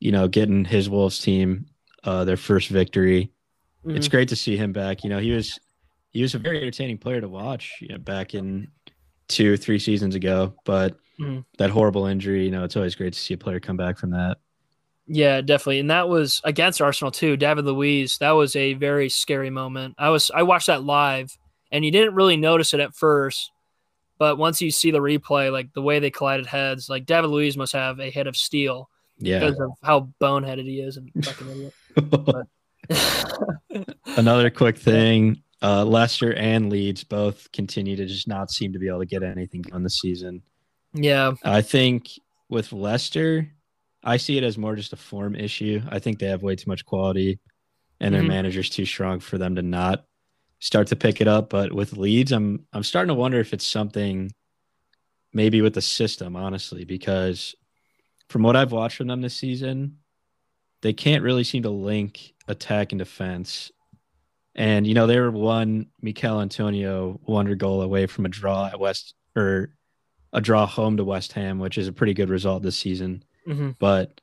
you 0.00 0.12
know 0.12 0.28
getting 0.28 0.64
his 0.64 0.90
Wolves 0.90 1.18
team 1.18 1.66
uh, 2.04 2.24
their 2.24 2.36
first 2.36 2.68
victory. 2.68 3.32
Mm-hmm. 3.84 3.96
It's 3.96 4.08
great 4.08 4.28
to 4.30 4.36
see 4.36 4.56
him 4.56 4.72
back. 4.72 5.04
You 5.04 5.10
know, 5.10 5.18
he 5.18 5.32
was 5.32 5.58
he 6.10 6.22
was 6.22 6.34
a 6.34 6.38
very 6.38 6.58
entertaining 6.58 6.98
player 6.98 7.20
to 7.20 7.28
watch 7.28 7.78
you 7.80 7.88
know, 7.88 7.98
back 7.98 8.34
in 8.34 8.68
two, 9.28 9.56
three 9.56 9.78
seasons 9.78 10.14
ago. 10.14 10.54
But 10.64 10.96
mm-hmm. 11.20 11.40
that 11.58 11.70
horrible 11.70 12.06
injury, 12.06 12.44
you 12.44 12.50
know, 12.50 12.64
it's 12.64 12.76
always 12.76 12.94
great 12.94 13.12
to 13.12 13.18
see 13.18 13.34
a 13.34 13.38
player 13.38 13.60
come 13.60 13.76
back 13.76 13.98
from 13.98 14.10
that. 14.10 14.38
Yeah, 15.06 15.40
definitely. 15.40 15.78
And 15.78 15.90
that 15.90 16.08
was 16.08 16.40
against 16.44 16.82
Arsenal 16.82 17.10
too. 17.10 17.36
David 17.36 17.64
Luiz, 17.64 18.18
that 18.18 18.32
was 18.32 18.54
a 18.54 18.74
very 18.74 19.08
scary 19.08 19.48
moment. 19.50 19.94
I 19.98 20.10
was 20.10 20.30
I 20.30 20.42
watched 20.42 20.66
that 20.66 20.84
live 20.84 21.36
and 21.72 21.84
you 21.84 21.90
didn't 21.90 22.14
really 22.14 22.36
notice 22.36 22.74
it 22.74 22.80
at 22.80 22.94
first, 22.94 23.50
but 24.18 24.36
once 24.36 24.60
you 24.60 24.70
see 24.70 24.90
the 24.90 24.98
replay, 24.98 25.50
like 25.50 25.72
the 25.72 25.80
way 25.80 25.98
they 25.98 26.10
collided 26.10 26.46
heads, 26.46 26.90
like 26.90 27.06
David 27.06 27.28
Luiz 27.28 27.56
must 27.56 27.72
have 27.72 28.00
a 28.00 28.10
head 28.10 28.26
of 28.26 28.36
steel. 28.36 28.90
Yeah. 29.18 29.40
Because 29.40 29.58
of 29.58 29.70
how 29.82 30.10
boneheaded 30.20 30.64
he 30.64 30.80
is 30.80 30.96
and 30.96 31.10
fucking 31.24 31.72
idiot. 31.96 32.46
Another 34.16 34.50
quick 34.50 34.78
thing. 34.78 35.42
Uh, 35.60 35.84
Leicester 35.84 36.32
and 36.34 36.70
Leeds 36.70 37.04
both 37.04 37.50
continue 37.52 37.96
to 37.96 38.06
just 38.06 38.28
not 38.28 38.50
seem 38.50 38.72
to 38.72 38.78
be 38.78 38.88
able 38.88 39.00
to 39.00 39.06
get 39.06 39.22
anything 39.22 39.62
done 39.62 39.82
this 39.82 39.98
season. 39.98 40.42
Yeah. 40.94 41.32
I 41.44 41.62
think 41.62 42.10
with 42.48 42.72
Leicester, 42.72 43.50
I 44.04 44.16
see 44.16 44.38
it 44.38 44.44
as 44.44 44.56
more 44.56 44.76
just 44.76 44.92
a 44.92 44.96
form 44.96 45.34
issue. 45.34 45.82
I 45.88 45.98
think 45.98 46.18
they 46.18 46.26
have 46.26 46.42
way 46.42 46.54
too 46.54 46.70
much 46.70 46.84
quality 46.84 47.40
and 48.00 48.14
their 48.14 48.22
mm-hmm. 48.22 48.30
manager's 48.30 48.70
too 48.70 48.86
strong 48.86 49.20
for 49.20 49.38
them 49.38 49.56
to 49.56 49.62
not 49.62 50.04
start 50.60 50.86
to 50.88 50.96
pick 50.96 51.20
it 51.20 51.28
up. 51.28 51.50
But 51.50 51.72
with 51.72 51.96
Leeds, 51.96 52.32
I'm 52.32 52.66
I'm 52.72 52.84
starting 52.84 53.08
to 53.08 53.14
wonder 53.14 53.40
if 53.40 53.52
it's 53.52 53.66
something 53.66 54.30
maybe 55.32 55.60
with 55.60 55.74
the 55.74 55.82
system, 55.82 56.36
honestly, 56.36 56.84
because 56.84 57.54
from 58.28 58.42
what 58.42 58.56
I've 58.56 58.72
watched 58.72 58.96
from 58.96 59.08
them 59.08 59.20
this 59.20 59.36
season, 59.36 59.98
they 60.82 60.92
can't 60.92 61.22
really 61.22 61.44
seem 61.44 61.64
to 61.64 61.70
link 61.70 62.34
attack 62.46 62.92
and 62.92 62.98
defense. 62.98 63.70
And 64.58 64.88
you 64.88 64.92
know, 64.92 65.06
they 65.06 65.20
were 65.20 65.30
one 65.30 65.86
Michail 66.02 66.40
Antonio 66.40 67.20
wonder 67.24 67.54
goal 67.54 67.80
away 67.80 68.06
from 68.06 68.26
a 68.26 68.28
draw 68.28 68.66
at 68.66 68.80
West 68.80 69.14
or 69.36 69.72
a 70.32 70.40
draw 70.40 70.66
home 70.66 70.96
to 70.96 71.04
West 71.04 71.32
Ham, 71.34 71.60
which 71.60 71.78
is 71.78 71.86
a 71.86 71.92
pretty 71.92 72.12
good 72.12 72.28
result 72.28 72.64
this 72.64 72.76
season. 72.76 73.22
Mm-hmm. 73.46 73.70
But 73.78 74.20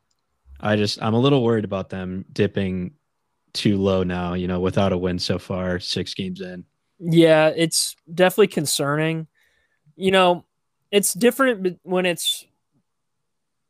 I 0.60 0.76
just 0.76 1.02
I'm 1.02 1.14
a 1.14 1.20
little 1.20 1.42
worried 1.42 1.64
about 1.64 1.90
them 1.90 2.26
dipping 2.34 2.96
too 3.54 3.78
low 3.78 4.04
now, 4.04 4.34
you 4.34 4.48
know, 4.48 4.60
without 4.60 4.92
a 4.92 4.98
win 4.98 5.20
so 5.20 5.40
far, 5.40 5.80
six 5.80 6.14
games 6.14 6.42
in. 6.42 6.66
Yeah, 7.00 7.54
it's 7.56 7.96
definitely 8.14 8.48
concerning. 8.48 9.28
You 9.96 10.12
know, 10.12 10.44
it's 10.92 11.14
different 11.14 11.80
when 11.84 12.06
it's 12.06 12.46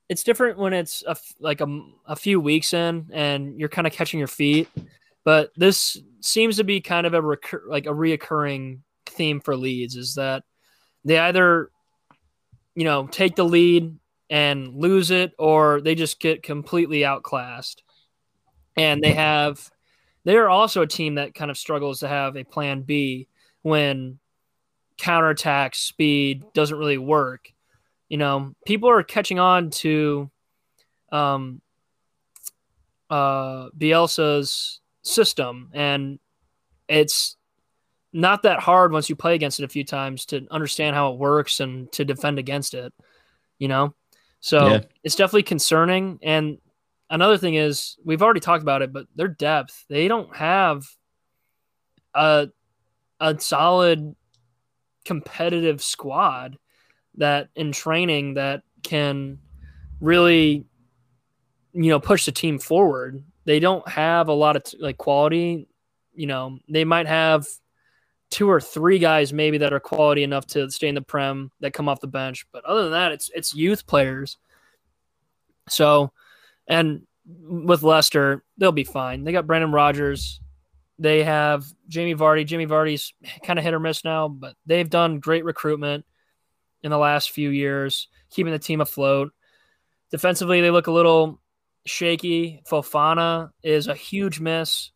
it's 0.10 0.24
different 0.24 0.58
when 0.58 0.74
it's 0.74 1.04
a, 1.06 1.16
like 1.40 1.62
a, 1.62 1.80
a 2.08 2.16
few 2.16 2.40
weeks 2.40 2.74
in 2.74 3.12
and 3.14 3.60
you're 3.60 3.70
kind 3.70 3.86
of 3.86 3.94
catching 3.94 4.18
your 4.18 4.28
feet. 4.28 4.68
But 5.26 5.52
this 5.58 5.98
seems 6.22 6.58
to 6.58 6.64
be 6.64 6.80
kind 6.80 7.06
of 7.06 7.14
a 7.14 7.22
recur, 7.22 7.64
like 7.68 7.88
a 7.88 7.90
reoccurring 7.90 8.80
theme 9.06 9.42
for 9.42 9.58
Leeds 9.58 9.98
is 9.98 10.16
that 10.16 10.44
they 11.04 11.20
either 11.20 11.70
you 12.76 12.86
know 12.86 13.08
take 13.08 13.36
the 13.36 13.44
lead 13.44 13.98
and 14.30 14.74
lose 14.76 15.12
it, 15.12 15.34
or 15.38 15.82
they 15.82 15.96
just 15.96 16.20
get 16.20 16.44
completely 16.44 17.04
outclassed. 17.04 17.84
And 18.78 19.02
they 19.02 19.14
have, 19.14 19.70
they 20.24 20.36
are 20.36 20.50
also 20.50 20.82
a 20.82 20.88
team 20.88 21.16
that 21.16 21.36
kind 21.36 21.52
of 21.52 21.58
struggles 21.58 22.00
to 22.00 22.08
have 22.08 22.36
a 22.36 22.44
plan 22.44 22.82
B 22.82 23.28
when 23.62 24.20
counterattack 24.98 25.76
speed 25.76 26.44
doesn't 26.54 26.78
really 26.78 26.98
work. 26.98 27.52
You 28.10 28.18
know, 28.18 28.54
people 28.66 28.90
are 28.90 29.04
catching 29.04 29.40
on 29.40 29.70
to 29.72 30.30
um, 31.12 31.62
uh, 33.10 33.70
Bielsa's 33.78 34.82
system, 35.06 35.70
and 35.74 36.20
it's 36.88 37.38
not 38.14 38.44
that 38.44 38.60
hard 38.60 38.92
once 38.92 39.10
you 39.10 39.16
play 39.16 39.36
against 39.36 39.60
it 39.60 39.64
a 39.66 39.70
few 39.70 39.84
times 39.84 40.26
to 40.26 40.48
understand 40.50 40.96
how 40.96 41.12
it 41.12 41.20
works 41.20 41.60
and 41.60 41.92
to 41.92 42.06
defend 42.06 42.40
against 42.40 42.74
it. 42.74 42.94
You 43.60 43.68
know, 43.68 43.96
so 44.40 44.68
yeah. 44.68 44.82
it's 45.04 45.16
definitely 45.16 45.44
concerning. 45.44 46.20
And 46.22 46.60
another 47.10 47.38
thing 47.38 47.56
is 47.56 47.98
we've 48.04 48.22
already 48.22 48.40
talked 48.40 48.62
about 48.62 48.82
it, 48.82 48.92
but 48.94 49.08
their 49.16 49.28
depth, 49.28 49.86
they 49.90 50.08
don't 50.08 50.36
have 50.36 50.86
a 52.14 52.50
a 53.20 53.40
solid 53.40 54.16
competitive 55.06 55.82
squad 55.82 56.58
that 57.16 57.50
in 57.56 57.72
training 57.72 58.34
that 58.34 58.64
can 58.84 59.40
really 60.02 60.66
you 61.74 61.90
know 61.90 62.00
push 62.00 62.26
the 62.26 62.32
team 62.32 62.60
forward. 62.60 63.24
They 63.46 63.60
don't 63.60 63.88
have 63.88 64.28
a 64.28 64.34
lot 64.34 64.56
of 64.56 64.64
like 64.80 64.98
quality, 64.98 65.68
you 66.14 66.28
know, 66.28 66.60
they 66.68 66.84
might 66.84 67.08
have 67.08 67.48
two 68.32 68.50
or 68.50 68.60
three 68.60 69.00
guys 69.00 69.32
maybe 69.32 69.60
that 69.60 69.74
are 69.74 69.80
quality 69.80 70.24
enough 70.24 70.48
to 70.48 70.70
stay 70.72 70.88
in 70.88 70.96
the 70.96 71.02
prem 71.02 71.52
that 71.60 71.74
come 71.74 71.88
off 71.88 72.02
the 72.02 72.08
bench. 72.08 72.46
But 72.52 72.66
other 72.66 72.84
than 72.84 72.92
that, 72.92 73.12
it's 73.12 73.30
it's 73.34 73.54
youth 73.54 73.86
players. 73.86 74.38
So, 75.70 76.12
and 76.68 77.04
with 77.26 77.84
Leicester, 77.84 78.44
they'll 78.58 78.72
be 78.72 78.84
fine. 78.84 79.24
They 79.24 79.32
got 79.32 79.48
Brendan 79.48 79.72
Rodgers. 79.72 80.40
They 80.98 81.24
have 81.24 81.66
Jamie 81.88 82.16
Vardy. 82.16 82.46
Jamie 82.46 82.68
Vardy's 82.68 83.14
kind 83.44 83.60
of 83.60 83.66
hit 83.66 83.74
or 83.74 83.80
miss 83.80 84.04
now, 84.04 84.28
but 84.28 84.56
they've 84.66 84.90
done 84.90 85.20
great 85.20 85.44
recruitment 85.44 86.06
in 86.84 86.92
the 86.92 86.98
last 86.98 87.32
few 87.32 87.50
years, 87.50 88.08
keeping 88.30 88.54
the 88.54 88.60
team 88.60 88.80
afloat. 88.80 89.34
Defensively, 90.12 90.62
they 90.62 90.72
look 90.72 90.88
a 90.88 90.92
little 90.92 91.42
shaky. 91.86 92.62
Fofana 92.70 93.52
is 93.64 93.88
a 93.88 93.96
huge 93.96 94.40
miss 94.40 94.92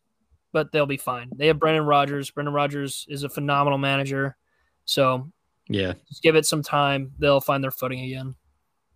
but 0.52 0.72
they'll 0.72 0.86
be 0.86 0.96
fine. 0.96 1.30
They 1.36 1.46
have 1.46 1.58
Brendan 1.58 1.84
Rodgers. 1.84 2.30
Brendan 2.30 2.54
Rodgers 2.54 3.06
is 3.08 3.22
a 3.22 3.28
phenomenal 3.28 3.78
manager. 3.78 4.36
So 4.84 5.30
yeah, 5.68 5.94
just 6.08 6.22
give 6.22 6.36
it 6.36 6.46
some 6.46 6.62
time. 6.62 7.12
They'll 7.18 7.40
find 7.40 7.62
their 7.62 7.70
footing 7.70 8.00
again. 8.00 8.34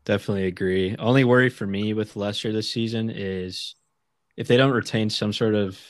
Definitely 0.04 0.46
agree. 0.46 0.96
Only 0.98 1.24
worry 1.24 1.48
for 1.48 1.66
me 1.66 1.94
with 1.94 2.16
Leicester 2.16 2.52
this 2.52 2.70
season 2.70 3.10
is 3.10 3.74
if 4.36 4.48
they 4.48 4.56
don't 4.56 4.72
retain 4.72 5.08
some 5.08 5.32
sort 5.32 5.54
of 5.54 5.80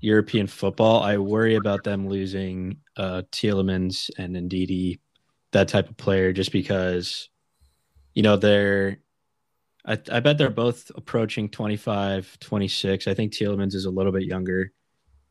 European 0.00 0.46
football, 0.46 1.02
I 1.02 1.18
worry 1.18 1.56
about 1.56 1.84
them 1.84 2.08
losing 2.08 2.78
uh 2.96 3.22
Tielemans 3.30 4.10
and 4.18 4.34
Ndidi, 4.34 4.98
that 5.52 5.68
type 5.68 5.90
of 5.90 5.96
player, 5.96 6.32
just 6.32 6.52
because 6.52 7.28
you 8.14 8.22
know 8.22 8.36
they're 8.36 9.00
I, 9.90 9.98
I 10.12 10.20
bet 10.20 10.38
they're 10.38 10.50
both 10.50 10.92
approaching 10.94 11.48
25, 11.48 12.38
26. 12.38 13.08
I 13.08 13.14
think 13.14 13.32
Tielemans 13.32 13.74
is 13.74 13.86
a 13.86 13.90
little 13.90 14.12
bit 14.12 14.22
younger, 14.22 14.72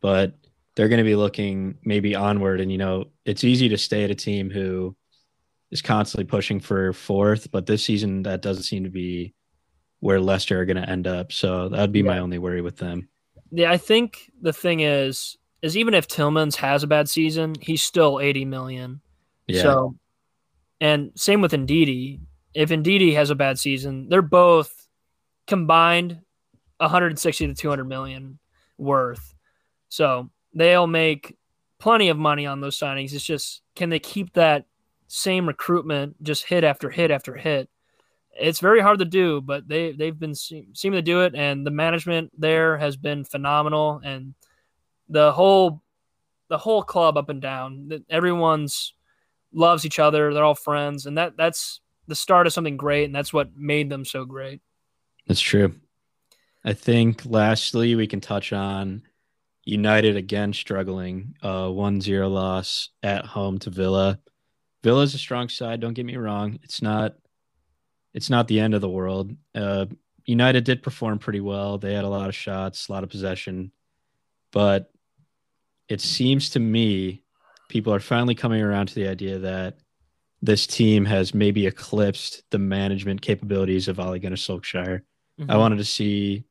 but 0.01 0.33
they're 0.75 0.89
going 0.89 0.97
to 0.97 1.05
be 1.05 1.15
looking 1.15 1.77
maybe 1.85 2.13
onward. 2.13 2.59
And, 2.59 2.69
you 2.69 2.77
know, 2.77 3.05
it's 3.23 3.45
easy 3.45 3.69
to 3.69 3.77
stay 3.77 4.03
at 4.03 4.11
a 4.11 4.15
team 4.15 4.49
who 4.49 4.97
is 5.71 5.81
constantly 5.81 6.25
pushing 6.25 6.59
for 6.59 6.91
fourth, 6.91 7.49
but 7.51 7.67
this 7.67 7.85
season 7.85 8.23
that 8.23 8.41
doesn't 8.41 8.63
seem 8.63 8.83
to 8.83 8.89
be 8.89 9.33
where 10.01 10.19
Leicester 10.19 10.59
are 10.59 10.65
going 10.65 10.77
to 10.77 10.89
end 10.89 11.07
up. 11.07 11.31
So 11.31 11.69
that 11.69 11.79
would 11.79 11.93
be 11.93 11.99
yeah. 11.99 12.07
my 12.07 12.19
only 12.19 12.37
worry 12.37 12.61
with 12.61 12.75
them. 12.75 13.07
Yeah, 13.51 13.71
I 13.71 13.77
think 13.77 14.29
the 14.41 14.53
thing 14.53 14.81
is, 14.81 15.37
is 15.61 15.77
even 15.77 15.93
if 15.93 16.09
Tielemans 16.09 16.55
has 16.57 16.83
a 16.83 16.87
bad 16.87 17.07
season, 17.07 17.55
he's 17.61 17.81
still 17.81 18.19
80 18.19 18.43
million. 18.43 19.01
Yeah. 19.47 19.61
So, 19.61 19.95
and 20.81 21.11
same 21.15 21.39
with 21.39 21.53
Ndidi 21.53 22.19
if 22.59 22.71
Ndidi 22.71 23.13
has 23.13 23.29
a 23.29 23.35
bad 23.35 23.57
season, 23.57 24.09
they're 24.09 24.21
both 24.21 24.85
combined 25.47 26.19
160 26.79 27.47
to 27.47 27.53
200 27.53 27.85
million 27.85 28.37
worth. 28.77 29.33
So 29.87 30.29
they'll 30.53 30.85
make 30.85 31.37
plenty 31.79 32.09
of 32.09 32.17
money 32.17 32.45
on 32.45 32.59
those 32.59 32.77
signings. 32.77 33.13
It's 33.13 33.23
just 33.23 33.61
can 33.77 33.89
they 33.89 33.99
keep 33.99 34.33
that 34.33 34.65
same 35.07 35.47
recruitment 35.47 36.21
just 36.21 36.43
hit 36.43 36.65
after 36.65 36.89
hit 36.89 37.11
after 37.11 37.33
hit? 37.33 37.69
It's 38.37 38.59
very 38.59 38.81
hard 38.81 38.99
to 38.99 39.05
do, 39.05 39.39
but 39.39 39.65
they 39.69 39.93
they've 39.93 40.19
been 40.19 40.35
seem, 40.35 40.75
seeming 40.75 40.97
to 40.97 41.01
do 41.01 41.21
it, 41.21 41.35
and 41.35 41.65
the 41.65 41.71
management 41.71 42.29
there 42.37 42.77
has 42.77 42.97
been 42.97 43.23
phenomenal, 43.23 44.01
and 44.03 44.33
the 45.07 45.31
whole 45.31 45.81
the 46.49 46.57
whole 46.57 46.83
club 46.83 47.17
up 47.17 47.29
and 47.29 47.41
down. 47.41 48.03
Everyone's 48.09 48.93
loves 49.53 49.85
each 49.85 49.97
other. 49.97 50.33
They're 50.33 50.43
all 50.43 50.55
friends, 50.55 51.05
and 51.05 51.17
that 51.17 51.37
that's 51.37 51.79
the 52.09 52.15
start 52.15 52.47
of 52.47 52.53
something 52.53 52.75
great, 52.75 53.05
and 53.05 53.15
that's 53.15 53.31
what 53.31 53.55
made 53.55 53.89
them 53.89 54.03
so 54.03 54.25
great. 54.25 54.61
That's 55.27 55.39
true. 55.39 55.75
I 56.65 56.73
think 56.73 57.21
lastly 57.25 57.95
we 57.95 58.07
can 58.07 58.19
touch 58.19 58.51
on 58.51 59.03
United 59.63 60.17
again 60.17 60.51
struggling. 60.51 61.35
Uh 61.41 61.67
1-0 61.67 62.31
loss 62.31 62.89
at 63.03 63.25
home 63.25 63.59
to 63.59 63.69
Villa. 63.69 64.19
Villa's 64.83 65.13
a 65.13 65.17
strong 65.17 65.47
side, 65.49 65.79
don't 65.79 65.93
get 65.93 66.05
me 66.05 66.17
wrong. 66.17 66.59
It's 66.63 66.81
not 66.81 67.15
it's 68.13 68.29
not 68.29 68.47
the 68.47 68.59
end 68.59 68.73
of 68.73 68.81
the 68.81 68.89
world. 68.89 69.31
Uh 69.55 69.85
United 70.25 70.63
did 70.63 70.83
perform 70.83 71.19
pretty 71.19 71.39
well. 71.39 71.77
They 71.77 71.93
had 71.93 72.05
a 72.05 72.09
lot 72.09 72.29
of 72.29 72.35
shots, 72.35 72.87
a 72.87 72.91
lot 72.91 73.03
of 73.03 73.09
possession. 73.09 73.71
But 74.51 74.91
it 75.87 76.01
seems 76.01 76.51
to 76.51 76.59
me 76.59 77.23
people 77.69 77.93
are 77.93 77.99
finally 77.99 78.35
coming 78.35 78.61
around 78.61 78.87
to 78.87 78.95
the 78.95 79.07
idea 79.07 79.39
that 79.39 79.77
this 80.41 80.65
team 80.65 81.05
has 81.05 81.33
maybe 81.33 81.67
eclipsed 81.67 82.43
the 82.49 82.59
management 82.59 83.21
capabilities 83.21 83.87
of 83.87 83.99
Ole 83.99 84.19
Gunnar 84.19 84.37
Solskjaer. 84.37 85.01
Mm-hmm. 85.39 85.51
I 85.51 85.57
wanted 85.57 85.77
to 85.77 85.85
see 85.85 86.45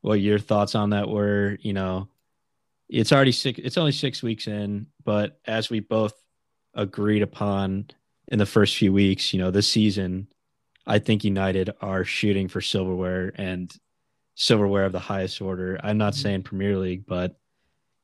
what 0.00 0.20
your 0.20 0.38
thoughts 0.38 0.74
on 0.74 0.90
that 0.90 1.08
were. 1.08 1.56
You 1.60 1.72
know, 1.72 2.08
it's 2.88 3.12
already 3.12 3.32
six. 3.32 3.58
It's 3.62 3.78
only 3.78 3.92
six 3.92 4.22
weeks 4.22 4.46
in, 4.46 4.86
but 5.04 5.38
as 5.44 5.70
we 5.70 5.80
both 5.80 6.14
agreed 6.74 7.22
upon 7.22 7.88
in 8.28 8.38
the 8.38 8.46
first 8.46 8.76
few 8.76 8.92
weeks, 8.92 9.32
you 9.32 9.38
know, 9.38 9.50
this 9.50 9.68
season, 9.68 10.28
I 10.86 10.98
think 10.98 11.24
United 11.24 11.70
are 11.80 12.04
shooting 12.04 12.48
for 12.48 12.60
silverware 12.60 13.32
and 13.36 13.72
silverware 14.34 14.84
of 14.84 14.92
the 14.92 14.98
highest 14.98 15.40
order. 15.40 15.78
I'm 15.82 15.98
not 15.98 16.14
mm-hmm. 16.14 16.22
saying 16.22 16.42
Premier 16.42 16.76
League, 16.76 17.06
but 17.06 17.38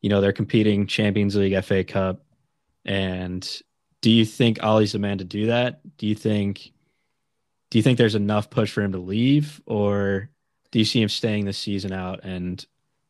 you 0.01 0.11
know, 0.11 0.21
they're 0.21 0.33
competing 0.33 0.87
Champions 0.87 1.35
League, 1.35 1.65
FA 1.65 1.83
Cup, 1.83 2.27
and 2.85 3.49
do 4.05 4.11
you 4.11 4.27
think 4.27 4.63
Ole's 4.63 4.93
the 4.93 4.99
man 4.99 5.17
to 5.17 5.25
do 5.25 5.47
that? 5.47 5.81
Do 5.97 6.07
you 6.07 6.15
think 6.15 6.73
do 7.71 7.79
you 7.79 7.83
think 7.83 7.97
there's 7.97 8.15
enough 8.15 8.51
push 8.51 8.71
for 8.71 8.83
him 8.83 8.93
to 8.93 8.99
leave 8.99 9.63
or 9.65 10.29
do 10.71 10.79
you 10.79 10.85
see 10.85 11.01
him 11.01 11.09
staying 11.09 11.47
this 11.47 11.57
season 11.57 11.91
out 11.91 12.21
and 12.23 12.63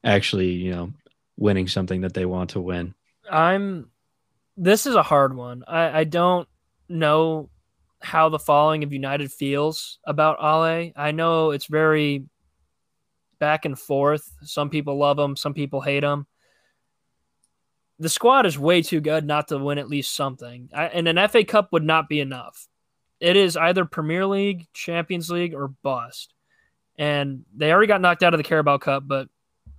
actually, 0.05 0.51
you 0.51 0.71
know, 0.71 0.93
winning 1.37 1.67
something 1.67 2.03
that 2.03 2.15
they 2.15 2.25
want 2.25 2.51
to 2.51 2.61
win? 2.61 2.95
I'm 3.29 3.91
this 4.57 4.87
is 4.87 4.95
a 4.95 5.03
hard 5.03 5.37
one. 5.37 5.65
I, 5.67 5.99
I 5.99 6.05
don't 6.05 6.49
know 6.89 7.51
how 8.01 8.29
the 8.29 8.39
following 8.39 8.85
of 8.85 8.93
United 8.93 9.33
feels 9.33 9.99
about 10.07 10.41
Ole. 10.41 10.93
I 10.95 11.11
know 11.11 11.51
it's 11.51 11.67
very 11.67 12.25
back 13.41 13.65
and 13.65 13.77
forth. 13.77 14.31
Some 14.43 14.71
people 14.71 14.97
love 14.97 15.19
him, 15.19 15.35
some 15.35 15.55
people 15.55 15.81
hate 15.81 16.05
him 16.05 16.29
the 18.05 18.11
squad 18.11 18.45
is 18.45 18.59
way 18.59 18.83
too 18.83 19.01
good 19.01 19.25
not 19.25 19.49
to 19.49 19.57
win 19.57 19.79
at 19.79 19.89
least 19.89 20.15
something. 20.15 20.69
I, 20.75 20.89
and 20.89 21.09
an 21.09 21.27
FA 21.27 21.43
Cup 21.43 21.73
would 21.73 21.83
not 21.83 22.07
be 22.07 22.21
enough. 22.21 22.69
It 23.19 23.35
is 23.35 23.57
either 23.57 23.87
Premier 23.87 24.27
League, 24.27 24.67
Champions 24.75 25.31
League, 25.31 25.55
or 25.55 25.69
bust. 25.69 26.35
And 26.99 27.47
they 27.57 27.73
already 27.73 27.87
got 27.87 28.03
knocked 28.03 28.23
out 28.23 28.35
of 28.35 28.39
the 28.39 28.45
Carabao 28.45 28.77
Cup, 28.77 29.05
but 29.07 29.31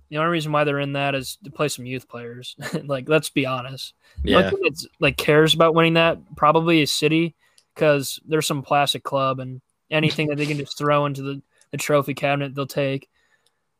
the 0.08 0.16
only 0.16 0.32
reason 0.32 0.50
why 0.50 0.64
they're 0.64 0.80
in 0.80 0.94
that 0.94 1.14
is 1.14 1.38
to 1.44 1.52
play 1.52 1.68
some 1.68 1.86
youth 1.86 2.08
players. 2.08 2.56
like, 2.84 3.08
let's 3.08 3.30
be 3.30 3.46
honest. 3.46 3.94
Yeah. 4.24 4.50
That's, 4.60 4.88
like 4.98 5.16
cares 5.16 5.54
about 5.54 5.76
winning 5.76 5.94
that 5.94 6.18
probably 6.34 6.82
is 6.82 6.90
City 6.90 7.36
because 7.76 8.18
there's 8.26 8.48
some 8.48 8.62
plastic 8.62 9.04
club 9.04 9.38
and 9.38 9.60
anything 9.88 10.26
that 10.30 10.36
they 10.36 10.46
can 10.46 10.58
just 10.58 10.76
throw 10.78 11.06
into 11.06 11.22
the, 11.22 11.42
the 11.70 11.76
trophy 11.76 12.14
cabinet 12.14 12.56
they'll 12.56 12.66
take. 12.66 13.08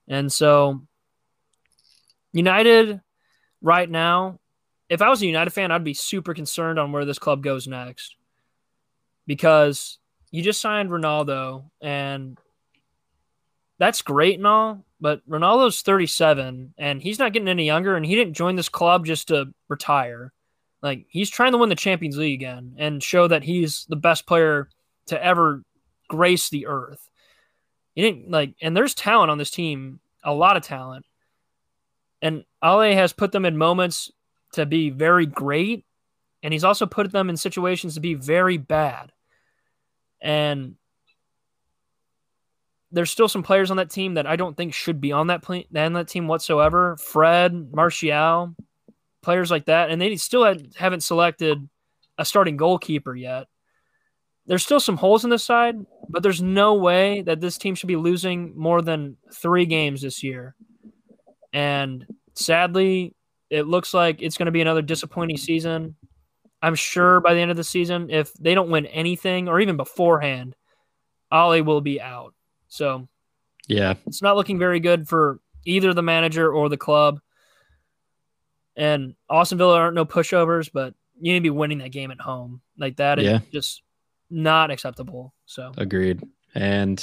And 0.07 0.33
so 0.33 0.83
United 2.33 3.01
right 3.63 3.89
now, 3.89 4.39
if 4.89 5.03
I 5.03 5.09
was 5.09 5.23
a 5.23 5.27
United 5.27 5.51
fan, 5.51 5.71
I'd 5.71 5.85
be 5.85 5.95
super 5.95 6.35
concerned 6.35 6.79
on 6.79 6.93
where 6.93 7.05
this 7.05 7.19
club 7.19 7.43
goes 7.43 7.67
next 7.67 8.17
because 9.27 9.99
you 10.31 10.43
just 10.43 10.61
signed 10.61 10.91
Ronaldo 10.91 11.65
and 11.81 12.39
that's 13.79 14.03
great 14.03 14.39
and 14.39 14.47
all, 14.47 14.85
but 15.01 15.29
Ronaldo's 15.29 15.83
37 15.83 16.75
and 16.79 17.03
he's 17.03 17.19
not 17.19 17.33
getting 17.33 17.49
any 17.49 17.67
younger 17.67 17.97
and 17.97 18.07
he 18.07 18.15
didn't 18.15 18.35
join 18.35 18.57
this 18.57 18.69
club 18.69 19.05
just 19.05 19.29
to 19.29 19.53
retire. 19.69 20.33
Like 20.83 21.07
he's 21.09 21.31
trying 21.31 21.53
to 21.53 21.59
win 21.59 21.69
the 21.69 21.75
Champions 21.75 22.17
League 22.17 22.41
again 22.41 22.75
and 22.79 23.03
show 23.03 23.27
that 23.29 23.43
he's 23.43 23.87
the 23.89 23.97
best 23.97 24.27
player 24.27 24.69
to 25.07 25.23
ever 25.23 25.63
grace 26.09 26.49
the 26.49 26.67
earth. 26.67 27.09
He 27.95 28.03
didn't 28.03 28.31
like 28.31 28.55
and 28.61 28.77
there's 28.77 28.95
talent 28.95 29.31
on 29.31 29.39
this 29.39 29.51
team, 29.51 30.01
a 30.23 30.33
lot 30.33 30.57
of 30.57 30.63
talent. 30.63 31.05
And 32.23 32.45
Ole 32.63 32.95
has 32.95 33.13
put 33.13 33.33
them 33.33 33.45
in 33.45 33.57
moments 33.57 34.11
to 34.55 34.67
be 34.67 34.91
very 34.91 35.27
great, 35.27 35.85
and 36.43 36.53
he's 36.53 36.65
also 36.65 36.87
put 36.87 37.13
them 37.13 37.29
in 37.29 37.37
situations 37.37 37.95
to 37.95 38.01
be 38.01 38.15
very 38.15 38.57
bad. 38.57 39.13
And 40.21 40.77
there's 42.91 43.11
still 43.11 43.29
some 43.29 43.43
players 43.43 43.71
on 43.71 43.77
that 43.77 43.91
team 43.91 44.15
that 44.15 44.27
I 44.27 44.37
don't 44.37 44.57
think 44.57 44.73
should 44.73 45.01
be 45.01 45.13
on 45.13 45.27
that 45.27 45.43
play, 45.43 45.67
on 45.75 45.93
that 45.95 46.09
team 46.09 46.29
whatsoever. 46.29 46.97
Fred, 46.97 47.73
Martial, 47.73 48.55
players 49.23 49.51
like 49.51 49.67
that, 49.67 49.91
and 49.91 50.01
they 50.01 50.17
still 50.17 50.45
had, 50.45 50.73
haven't 50.77 51.03
selected 51.03 51.69
a 52.17 52.25
starting 52.25 52.57
goalkeeper 52.57 53.15
yet. 53.15 53.49
There's 54.47 54.63
still 54.65 54.81
some 54.81 54.97
holes 54.97 55.25
in 55.25 55.31
this 55.31 55.45
side, 55.45 55.77
but 56.09 56.23
there's 56.23 56.41
no 56.41 56.75
way 56.75 57.23
that 57.23 57.41
this 57.41 57.59
team 57.59 57.75
should 57.75 57.89
be 57.89 57.97
losing 57.97 58.57
more 58.57 58.81
than 58.81 59.17
three 59.35 59.67
games 59.67 60.03
this 60.03 60.23
year. 60.23 60.55
And 61.57 62.07
sadly, 62.35 63.15
it 63.49 63.67
looks 63.67 63.95
like 63.95 64.21
it's 64.21 64.37
going 64.37 64.45
to 64.45 64.53
be 64.53 64.61
another 64.61 64.83
disappointing 64.83 65.39
season. 65.39 65.97
I'm 66.61 66.75
sure 66.75 67.21
by 67.21 67.33
the 67.33 67.41
end 67.41 67.51
of 67.51 67.57
the 67.57 67.65
season, 67.65 68.11
if 68.11 68.35
they 68.35 68.55
don't 68.55 68.69
win 68.69 68.85
anything 68.85 69.49
or 69.49 69.59
even 69.59 69.79
beforehand, 69.79 70.55
Ole 71.33 71.63
will 71.63 71.81
be 71.81 71.99
out. 71.99 72.35
So, 72.69 73.09
yeah, 73.69 73.95
it's 74.07 74.21
not 74.21 74.37
looking 74.37 74.59
very 74.59 74.81
good 74.81 75.09
for 75.09 75.41
either 75.65 75.95
the 75.95 76.03
manager 76.03 76.53
or 76.53 76.69
the 76.69 76.77
club. 76.77 77.21
And 78.77 79.15
Aston 79.31 79.57
Villa 79.57 79.79
aren't 79.79 79.95
no 79.95 80.05
pushovers, 80.05 80.69
but 80.71 80.93
you 81.19 81.33
need 81.33 81.39
to 81.39 81.43
be 81.43 81.51
winning 81.51 81.79
that 81.79 81.91
game 81.91 82.11
at 82.11 82.21
home. 82.21 82.61
Like 82.77 82.97
that 82.97 83.19
is 83.19 83.25
yeah. 83.25 83.39
just 83.51 83.81
not 84.29 84.71
acceptable. 84.71 85.33
So, 85.47 85.73
agreed. 85.79 86.23
And 86.55 87.03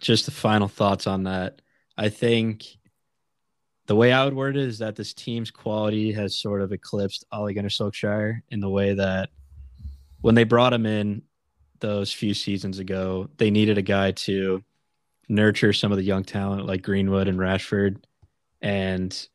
just 0.00 0.24
the 0.24 0.32
final 0.32 0.66
thoughts 0.66 1.06
on 1.06 1.22
that. 1.24 1.62
I 1.96 2.08
think 2.08 2.66
the 3.86 3.96
way 3.96 4.12
I 4.12 4.24
would 4.24 4.34
word 4.34 4.56
it 4.56 4.64
is 4.64 4.78
that 4.78 4.96
this 4.96 5.14
team's 5.14 5.50
quality 5.50 6.12
has 6.12 6.38
sort 6.38 6.62
of 6.62 6.72
eclipsed 6.72 7.24
Ole 7.32 7.52
Gunnar 7.52 7.68
Solskjaer 7.68 8.40
in 8.50 8.60
the 8.60 8.68
way 8.68 8.94
that 8.94 9.30
when 10.20 10.34
they 10.34 10.44
brought 10.44 10.72
him 10.72 10.86
in 10.86 11.22
those 11.80 12.12
few 12.12 12.34
seasons 12.34 12.78
ago, 12.78 13.28
they 13.36 13.50
needed 13.50 13.78
a 13.78 13.82
guy 13.82 14.12
to 14.12 14.62
nurture 15.28 15.72
some 15.72 15.92
of 15.92 15.98
the 15.98 16.04
young 16.04 16.24
talent 16.24 16.66
like 16.66 16.82
Greenwood 16.82 17.28
and 17.28 17.38
Rashford 17.38 18.02
and 18.60 19.28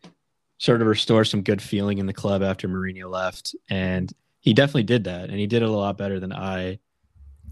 sort 0.58 0.82
of 0.82 0.88
restore 0.88 1.26
some 1.26 1.42
good 1.42 1.62
feeling 1.62 1.98
in 1.98 2.06
the 2.06 2.14
club 2.14 2.44
after 2.44 2.68
Mourinho 2.68 3.10
left. 3.10 3.56
And 3.70 4.12
he 4.40 4.54
definitely 4.54 4.84
did 4.84 5.06
that. 5.06 5.30
And 5.30 5.40
he 5.40 5.48
did 5.48 5.64
it 5.64 5.70
a 5.70 5.72
lot 5.72 5.98
better 5.98 6.20
than 6.20 6.34
I 6.34 6.80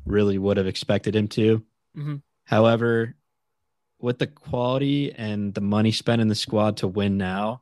really 0.06 0.38
would 0.38 0.58
have 0.58 0.68
expected 0.68 1.16
him 1.16 1.28
to. 1.30 1.64
Mm-hmm. 1.98 2.16
However, 2.44 3.16
with 4.00 4.20
the 4.20 4.28
quality 4.28 5.14
and 5.14 5.54
the 5.54 5.62
money 5.62 5.92
spent 5.92 6.22
in 6.22 6.28
the 6.28 6.36
squad 6.36 6.78
to 6.78 6.88
win 6.88 7.18
now, 7.18 7.62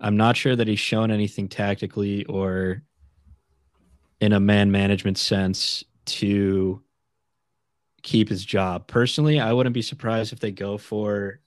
I'm 0.00 0.16
not 0.16 0.36
sure 0.36 0.54
that 0.54 0.68
he's 0.68 0.80
shown 0.80 1.10
anything 1.10 1.48
tactically 1.48 2.24
or 2.26 2.82
in 4.20 4.32
a 4.32 4.40
man 4.40 4.70
management 4.70 5.18
sense 5.18 5.84
to 6.06 6.82
keep 8.02 8.28
his 8.28 8.44
job. 8.44 8.86
Personally, 8.86 9.40
I 9.40 9.52
wouldn't 9.52 9.74
be 9.74 9.82
surprised 9.82 10.32
if 10.32 10.40
they 10.40 10.52
go 10.52 10.78
for 10.78 11.40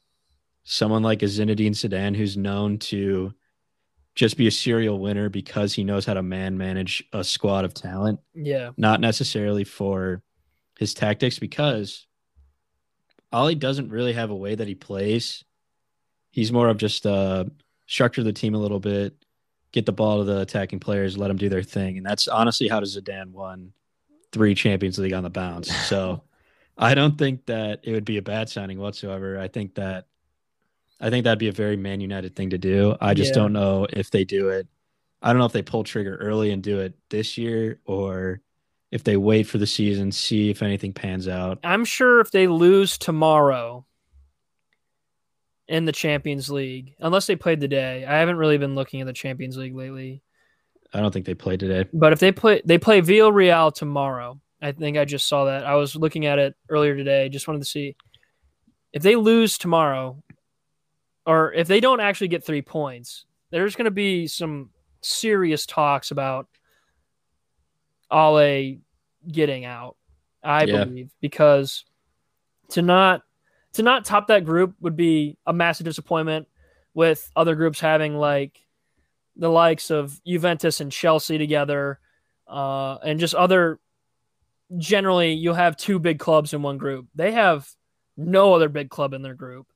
someone 0.63 1.03
like 1.03 1.21
a 1.21 1.25
Zinedine 1.25 1.71
Zidane 1.71 2.15
who's 2.15 2.36
known 2.36 2.78
to 2.80 3.34
just 4.15 4.36
be 4.36 4.47
a 4.47 4.51
serial 4.51 4.99
winner 4.99 5.30
because 5.30 5.73
he 5.73 5.84
knows 5.84 6.05
how 6.05 6.15
to 6.15 6.23
man 6.23 6.57
manage 6.57 7.03
a 7.13 7.23
squad 7.23 7.63
of 7.63 7.73
talent. 7.75 8.19
Yeah. 8.34 8.71
Not 8.75 8.99
necessarily 8.99 9.63
for 9.63 10.23
his 10.80 10.95
tactics 10.95 11.38
because 11.38 12.07
Ole 13.32 13.55
doesn't 13.55 13.89
really 13.89 14.13
have 14.13 14.30
a 14.30 14.36
way 14.36 14.55
that 14.55 14.67
he 14.67 14.75
plays. 14.75 15.43
He's 16.32 16.51
more 16.51 16.69
of 16.69 16.78
just 16.78 17.05
uh, 17.05 17.45
structure 17.88 18.23
the 18.23 18.34
team 18.34 18.55
a 18.55 18.59
little 18.59 18.80
bit, 18.80 19.15
get 19.71 19.86
the 19.86 19.91
ball 19.91 20.19
to 20.19 20.23
the 20.23 20.41
attacking 20.41 20.80
players, 20.80 21.17
let 21.17 21.28
them 21.28 21.38
do 21.38 21.49
their 21.49 21.63
thing, 21.63 21.97
and 21.97 22.05
that's 22.05 22.28
honestly 22.28 22.67
how 22.67 22.80
does 22.80 22.97
Zidane 22.97 23.32
won 23.32 23.73
three 24.32 24.55
Champions 24.55 24.97
League 24.97 25.13
on 25.13 25.23
the 25.23 25.30
bounce. 25.30 25.71
So 25.88 26.23
I 26.78 26.93
don't 26.93 27.17
think 27.17 27.45
that 27.47 27.80
it 27.84 27.91
would 27.91 28.05
be 28.05 28.17
a 28.17 28.21
bad 28.21 28.49
signing 28.49 28.78
whatsoever. 28.78 29.39
I 29.39 29.47
think 29.47 29.75
that 29.75 30.05
I 30.99 31.09
think 31.09 31.23
that'd 31.23 31.39
be 31.39 31.47
a 31.47 31.53
very 31.53 31.78
Man 31.78 32.01
United 32.01 32.36
thing 32.36 32.51
to 32.51 32.57
do. 32.57 32.95
I 33.01 33.13
just 33.13 33.30
yeah. 33.30 33.41
don't 33.41 33.53
know 33.53 33.88
if 33.91 34.11
they 34.11 34.23
do 34.23 34.49
it. 34.49 34.67
I 35.21 35.30
don't 35.32 35.39
know 35.39 35.45
if 35.45 35.53
they 35.53 35.63
pull 35.63 35.84
trigger 35.84 36.15
early 36.17 36.51
and 36.51 36.61
do 36.61 36.80
it 36.80 36.93
this 37.09 37.38
year 37.38 37.80
or 37.86 38.41
if 38.92 39.04
they 39.04 39.18
wait 39.18 39.44
for 39.44 39.58
the 39.58 39.68
season, 39.68 40.12
see 40.12 40.50
if 40.50 40.62
anything 40.62 40.94
pans 40.94 41.28
out. 41.28 41.60
I'm 41.64 41.86
sure 41.86 42.20
if 42.20 42.32
they 42.32 42.48
lose 42.48 42.98
tomorrow 42.98 43.86
in 45.68 45.86
the 45.86 45.92
Champions 45.92 46.50
League, 46.50 46.96
unless 47.00 47.28
they 47.28 47.36
played 47.36 47.60
today, 47.60 48.06
I 48.06 48.18
haven't 48.20 48.38
really 48.38 48.58
been 48.58 48.76
looking 48.76 49.02
at 49.02 49.08
the 49.08 49.14
Champions 49.14 49.58
League 49.58 49.76
lately. 49.76 50.22
I 50.94 51.02
don't 51.02 51.12
think 51.12 51.26
they 51.26 51.34
played 51.34 51.60
today. 51.60 51.90
But 51.92 52.14
if 52.14 52.20
they 52.20 52.32
play, 52.32 52.62
they 52.64 52.78
play 52.78 53.02
Villarreal 53.02 53.74
tomorrow. 53.74 54.40
I 54.62 54.72
think 54.72 54.98
I 54.98 55.06
just 55.06 55.28
saw 55.28 55.46
that. 55.46 55.66
I 55.66 55.76
was 55.76 55.96
looking 55.96 56.26
at 56.26 56.40
it 56.40 56.56
earlier 56.70 56.96
today. 56.96 57.28
Just 57.30 57.48
wanted 57.48 57.60
to 57.60 57.66
see 57.66 57.96
if 58.94 59.04
they 59.04 59.18
lose 59.18 59.58
tomorrow, 59.58 60.24
or 61.26 61.52
if 61.52 61.68
they 61.68 61.82
don't 61.82 62.00
actually 62.00 62.30
get 62.30 62.46
three 62.46 62.62
points. 62.62 63.26
There's 63.52 63.76
going 63.76 63.86
to 63.86 63.92
be 63.92 64.28
some 64.28 64.70
serious 65.02 65.66
talks 65.66 66.12
about 66.12 66.48
Ole 68.12 68.80
getting 69.32 69.66
out. 69.66 69.97
I 70.43 70.64
yeah. 70.64 70.86
believe 70.86 71.12
because 71.22 71.84
to 72.70 72.82
not 72.82 73.24
to 73.74 73.84
not 73.84 74.05
top 74.05 74.28
that 74.28 74.45
group 74.45 74.76
would 74.80 74.95
be 74.95 75.38
a 75.45 75.53
massive 75.53 75.86
disappointment 75.86 76.47
with 76.93 77.30
other 77.36 77.55
groups 77.55 77.80
having 77.80 78.16
like 78.16 78.60
the 79.36 79.49
likes 79.49 79.91
of 79.91 80.20
Juventus 80.26 80.80
and 80.82 80.91
Chelsea 80.91 81.38
together, 81.38 81.99
uh, 82.47 82.97
and 83.03 83.20
just 83.20 83.36
other. 83.36 83.80
Generally, 84.78 85.34
you'll 85.34 85.53
have 85.53 85.78
two 85.78 85.97
big 85.97 86.20
clubs 86.20 86.53
in 86.53 86.62
one 86.62 86.78
group. 86.78 87.08
They 87.16 87.32
have 87.32 87.70
no 88.18 88.53
other 88.53 88.68
big 88.68 88.89
club 88.89 89.14
in 89.14 89.22
their 89.22 89.34
group, 89.34 89.68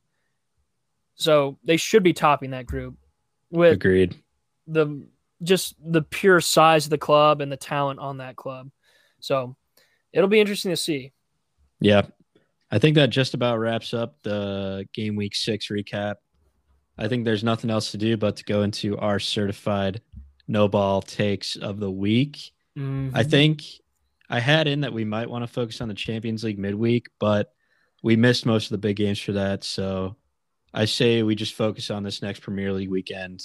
so 1.16 1.58
they 1.64 1.78
should 1.78 2.04
be 2.04 2.12
topping 2.12 2.52
that 2.52 2.66
group. 2.66 2.96
With 3.52 3.74
Agreed. 3.74 4.16
the 4.68 5.06
just 5.44 5.76
the 5.84 6.02
pure 6.02 6.42
size 6.42 6.86
of 6.86 6.90
the 6.90 6.98
club 6.98 7.42
and 7.42 7.52
the 7.52 7.58
talent 7.58 8.00
on 8.00 8.18
that 8.18 8.36
club. 8.36 8.70
So 9.20 9.56
it'll 10.14 10.30
be 10.30 10.40
interesting 10.40 10.72
to 10.72 10.78
see. 10.78 11.14
Yeah. 11.80 12.04
I 12.70 12.80
think 12.80 12.96
that 12.96 13.10
just 13.10 13.34
about 13.34 13.60
wraps 13.60 13.94
up 13.94 14.16
the 14.24 14.88
game 14.94 15.16
week 15.16 15.36
six 15.36 15.68
recap. 15.68 16.16
I 16.98 17.08
think 17.08 17.26
there's 17.26 17.44
nothing 17.44 17.70
else 17.70 17.92
to 17.92 17.98
do 17.98 18.18
but 18.18 18.38
to 18.38 18.44
go 18.44 18.64
into 18.64 18.98
our 18.98 19.20
certified 19.20 20.02
no 20.48 20.68
ball 20.68 21.02
takes 21.02 21.56
of 21.56 21.80
the 21.80 21.92
week. 21.92 22.52
Mm-hmm. 22.78 23.16
I 23.16 23.24
think 23.24 23.64
I 24.30 24.40
had 24.40 24.68
in 24.68 24.82
that 24.82 24.94
we 24.94 25.04
might 25.04 25.30
want 25.30 25.44
to 25.44 25.48
focus 25.48 25.82
on 25.82 25.88
the 25.88 25.94
Champions 25.94 26.44
League 26.44 26.60
midweek, 26.60 27.08
but 27.20 27.54
we 28.04 28.16
missed 28.16 28.46
most 28.46 28.66
of 28.66 28.70
the 28.70 28.78
big 28.78 28.96
games 28.96 29.20
for 29.20 29.34
that. 29.34 29.64
So 29.64 30.16
I 30.74 30.86
say 30.86 31.24
we 31.24 31.36
just 31.36 31.54
focus 31.54 31.92
on 31.92 32.04
this 32.04 32.22
next 32.22 32.42
Premier 32.42 32.72
League 32.72 32.90
weekend, 32.90 33.44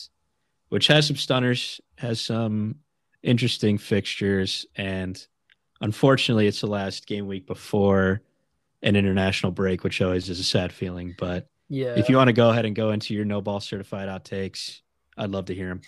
which 0.69 0.87
has 0.89 1.07
some 1.07 1.17
stunners, 1.17 1.81
has 1.97 2.21
some 2.21 2.77
interesting 3.23 3.79
fixtures, 3.79 4.67
and 4.77 5.27
unfortunately, 5.81 6.47
it's 6.47 6.61
the 6.61 6.67
last 6.67 7.07
game 7.07 7.27
week 7.27 7.47
before 7.47 8.23
an 8.83 8.97
international 8.97 9.53
break, 9.53 9.85
which 9.85 10.01
always 10.01 10.29
is 10.29 10.41
a 10.41 10.45
sad 10.45 10.73
feeling. 10.73 11.15
But 11.19 11.49
yeah. 11.69 11.95
if 11.97 12.09
you 12.09 12.17
want 12.17 12.29
to 12.29 12.33
go 12.33 12.51
ahead 12.51 12.65
and 12.65 12.75
go 12.75 12.91
into 12.91 13.15
your 13.15 13.25
no 13.25 13.41
ball 13.41 13.61
certified 13.61 14.09
outtakes, 14.09 14.81
I'd 15.17 15.31
love 15.31 15.47
to 15.47 15.55
hear 15.55 15.69
them. 15.69 15.81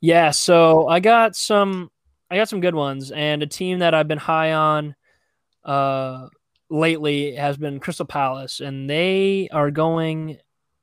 Yeah, 0.00 0.30
so 0.30 0.86
I 0.88 1.00
got 1.00 1.34
some 1.36 1.90
I 2.30 2.36
got 2.36 2.48
some 2.48 2.60
good 2.60 2.74
ones 2.74 3.10
and 3.10 3.42
a 3.42 3.46
team 3.46 3.78
that 3.78 3.94
I've 3.94 4.08
been 4.08 4.18
high 4.18 4.52
on 4.52 4.94
uh 5.64 6.28
lately 6.68 7.34
has 7.36 7.56
been 7.56 7.80
Crystal 7.80 8.06
Palace 8.06 8.60
and 8.60 8.88
they 8.88 9.48
are 9.50 9.70
going 9.70 10.38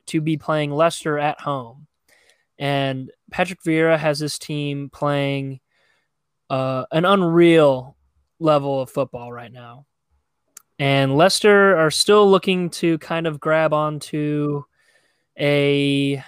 to 0.07 0.21
be 0.21 0.37
playing 0.37 0.71
Leicester 0.71 1.19
at 1.19 1.41
home. 1.41 1.87
And 2.61 3.11
Patrick 3.31 3.61
Vieira 3.63 3.97
has 3.97 4.19
this 4.19 4.39
team 4.39 4.89
playing 4.89 5.59
uh 6.49 6.85
an 6.91 7.03
unreal 7.03 7.97
level 8.39 8.81
of 8.81 8.89
football 8.89 9.33
right 9.33 9.51
now. 9.51 9.85
And 10.79 11.17
Leicester 11.17 11.77
are 11.77 11.91
still 11.91 12.29
looking 12.29 12.69
to 12.71 12.97
kind 12.99 13.27
of 13.27 13.39
grab 13.39 13.73
onto 13.73 14.63
a 15.39 16.23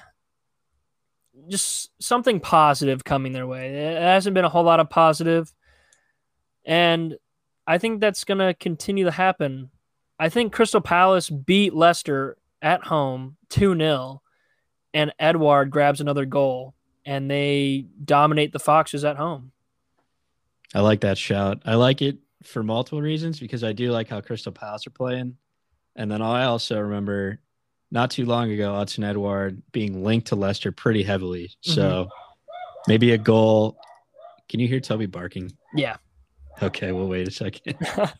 just 1.49 1.91
something 1.99 2.39
positive 2.39 3.03
coming 3.03 3.33
their 3.33 3.47
way. 3.47 3.73
It 3.73 4.01
hasn't 4.01 4.33
been 4.33 4.45
a 4.45 4.49
whole 4.49 4.63
lot 4.63 4.79
of 4.79 4.89
positive, 4.89 5.53
and 6.65 7.15
I 7.67 7.77
think 7.77 7.99
that's 8.01 8.23
going 8.23 8.39
to 8.39 8.53
continue 8.53 9.05
to 9.05 9.11
happen. 9.11 9.69
I 10.19 10.29
think 10.29 10.53
Crystal 10.53 10.81
Palace 10.81 11.29
beat 11.29 11.73
Leicester 11.73 12.37
at 12.61 12.83
home 12.83 13.37
2 13.49 13.75
0, 13.77 14.21
and 14.93 15.13
Edouard 15.19 15.71
grabs 15.71 16.01
another 16.01 16.25
goal, 16.25 16.73
and 17.05 17.29
they 17.29 17.85
dominate 18.03 18.51
the 18.53 18.59
Foxes 18.59 19.03
at 19.03 19.17
home. 19.17 19.51
I 20.73 20.81
like 20.81 21.01
that 21.01 21.17
shout. 21.17 21.61
I 21.65 21.75
like 21.75 22.01
it 22.01 22.17
for 22.43 22.63
multiple 22.63 23.01
reasons 23.01 23.39
because 23.39 23.63
I 23.63 23.73
do 23.73 23.91
like 23.91 24.09
how 24.09 24.21
Crystal 24.21 24.51
Palace 24.51 24.87
are 24.87 24.91
playing. 24.91 25.37
And 25.95 26.11
then 26.11 26.21
I 26.21 26.45
also 26.45 26.79
remember 26.79 27.39
not 27.91 28.09
too 28.09 28.25
long 28.25 28.51
ago, 28.51 28.73
Odsonne 28.73 29.03
Edouard 29.03 29.61
being 29.71 30.03
linked 30.03 30.27
to 30.27 30.35
Leicester 30.35 30.71
pretty 30.71 31.03
heavily. 31.03 31.45
Mm-hmm. 31.45 31.71
So 31.73 32.09
maybe 32.87 33.11
a 33.11 33.17
goal. 33.17 33.77
Can 34.49 34.59
you 34.59 34.67
hear 34.67 34.79
Toby 34.79 35.05
barking? 35.05 35.51
Yeah. 35.75 35.97
Okay, 36.61 36.91
we'll 36.91 37.07
wait 37.07 37.27
a 37.27 37.31
second. 37.31 37.75
oh, 37.97 38.09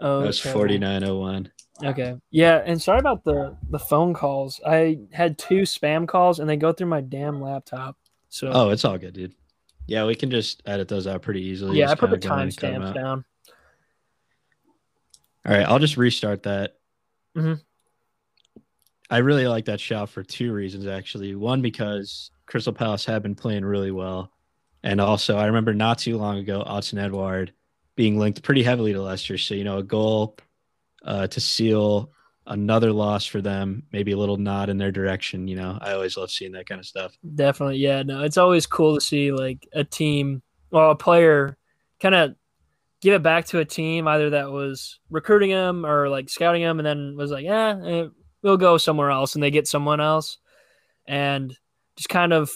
that 0.00 0.26
was 0.26 0.40
okay. 0.40 0.52
4901. 0.52 1.50
Okay. 1.82 2.14
Yeah, 2.30 2.62
and 2.64 2.80
sorry 2.80 3.00
about 3.00 3.24
the 3.24 3.56
the 3.70 3.78
phone 3.78 4.14
calls. 4.14 4.60
I 4.64 4.98
had 5.12 5.38
two 5.38 5.62
spam 5.62 6.06
calls 6.06 6.38
and 6.38 6.48
they 6.48 6.56
go 6.56 6.72
through 6.72 6.86
my 6.86 7.00
damn 7.00 7.40
laptop. 7.40 7.96
So 8.28 8.50
Oh, 8.52 8.70
it's 8.70 8.84
all 8.84 8.96
good, 8.98 9.14
dude. 9.14 9.34
Yeah, 9.86 10.06
we 10.06 10.14
can 10.14 10.30
just 10.30 10.62
edit 10.66 10.88
those 10.88 11.06
out 11.06 11.22
pretty 11.22 11.42
easily. 11.42 11.78
yeah, 11.78 11.90
I 11.90 11.94
put 11.94 12.10
the 12.10 12.16
kinda 12.18 12.28
go 12.28 12.34
in 12.36 12.40
and 12.48 12.56
cut 12.56 12.72
'em 12.72 12.82
timestamps 12.82 12.94
down. 12.94 13.24
All 15.46 15.54
right, 15.54 15.66
I'll 15.66 15.78
just 15.78 15.96
restart 15.96 16.44
that. 16.44 16.76
Mm-hmm. 17.36 17.54
I 19.10 19.18
really 19.18 19.46
like 19.46 19.66
that 19.66 19.80
shot 19.80 20.08
for 20.08 20.22
two 20.22 20.52
reasons, 20.52 20.86
actually. 20.86 21.34
One, 21.34 21.60
because 21.60 22.30
Crystal 22.46 22.72
Palace 22.72 23.04
have 23.04 23.22
been 23.22 23.34
playing 23.34 23.64
really 23.64 23.90
well. 23.90 24.32
And 24.82 25.00
also, 25.00 25.36
I 25.36 25.46
remember 25.46 25.74
not 25.74 25.98
too 25.98 26.16
long 26.16 26.38
ago, 26.38 26.62
Odsonne 26.66 26.98
Edouard 26.98 27.52
being 27.96 28.18
linked 28.18 28.42
pretty 28.42 28.62
heavily 28.62 28.92
to 28.94 29.02
Leicester. 29.02 29.36
So, 29.38 29.54
you 29.54 29.64
know, 29.64 29.78
a 29.78 29.82
goal 29.82 30.36
uh, 31.04 31.26
to 31.28 31.40
seal 31.40 32.10
another 32.46 32.92
loss 32.92 33.24
for 33.24 33.40
them, 33.40 33.84
maybe 33.92 34.12
a 34.12 34.16
little 34.16 34.36
nod 34.36 34.68
in 34.68 34.76
their 34.76 34.92
direction. 34.92 35.48
You 35.48 35.56
know, 35.56 35.78
I 35.80 35.92
always 35.92 36.16
love 36.16 36.30
seeing 36.30 36.52
that 36.52 36.68
kind 36.68 36.78
of 36.78 36.86
stuff. 36.86 37.16
Definitely. 37.34 37.78
Yeah, 37.78 38.02
no, 38.02 38.22
it's 38.22 38.36
always 38.36 38.66
cool 38.66 38.94
to 38.96 39.00
see 39.00 39.32
like 39.32 39.66
a 39.72 39.84
team 39.84 40.42
well, 40.74 40.90
a 40.90 40.96
player 40.96 41.56
kind 42.00 42.16
of 42.16 42.34
give 43.00 43.14
it 43.14 43.22
back 43.22 43.46
to 43.46 43.60
a 43.60 43.64
team 43.64 44.08
either 44.08 44.30
that 44.30 44.50
was 44.50 44.98
recruiting 45.08 45.50
him 45.50 45.86
or 45.86 46.08
like 46.08 46.28
scouting 46.28 46.62
him 46.62 46.80
and 46.80 46.86
then 46.86 47.16
was 47.16 47.30
like, 47.30 47.44
yeah, 47.44 47.80
eh, 47.86 48.06
we'll 48.42 48.56
go 48.56 48.76
somewhere 48.76 49.10
else 49.10 49.34
and 49.34 49.42
they 49.42 49.52
get 49.52 49.68
someone 49.68 50.00
else 50.00 50.38
and 51.06 51.56
just 51.96 52.08
kind 52.08 52.32
of, 52.32 52.50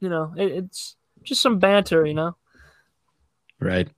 you 0.00 0.08
know, 0.08 0.32
it, 0.34 0.50
it's 0.52 0.96
just 1.22 1.42
some 1.42 1.58
banter, 1.58 2.06
you 2.06 2.14
know? 2.14 2.36
Right. 3.60 3.88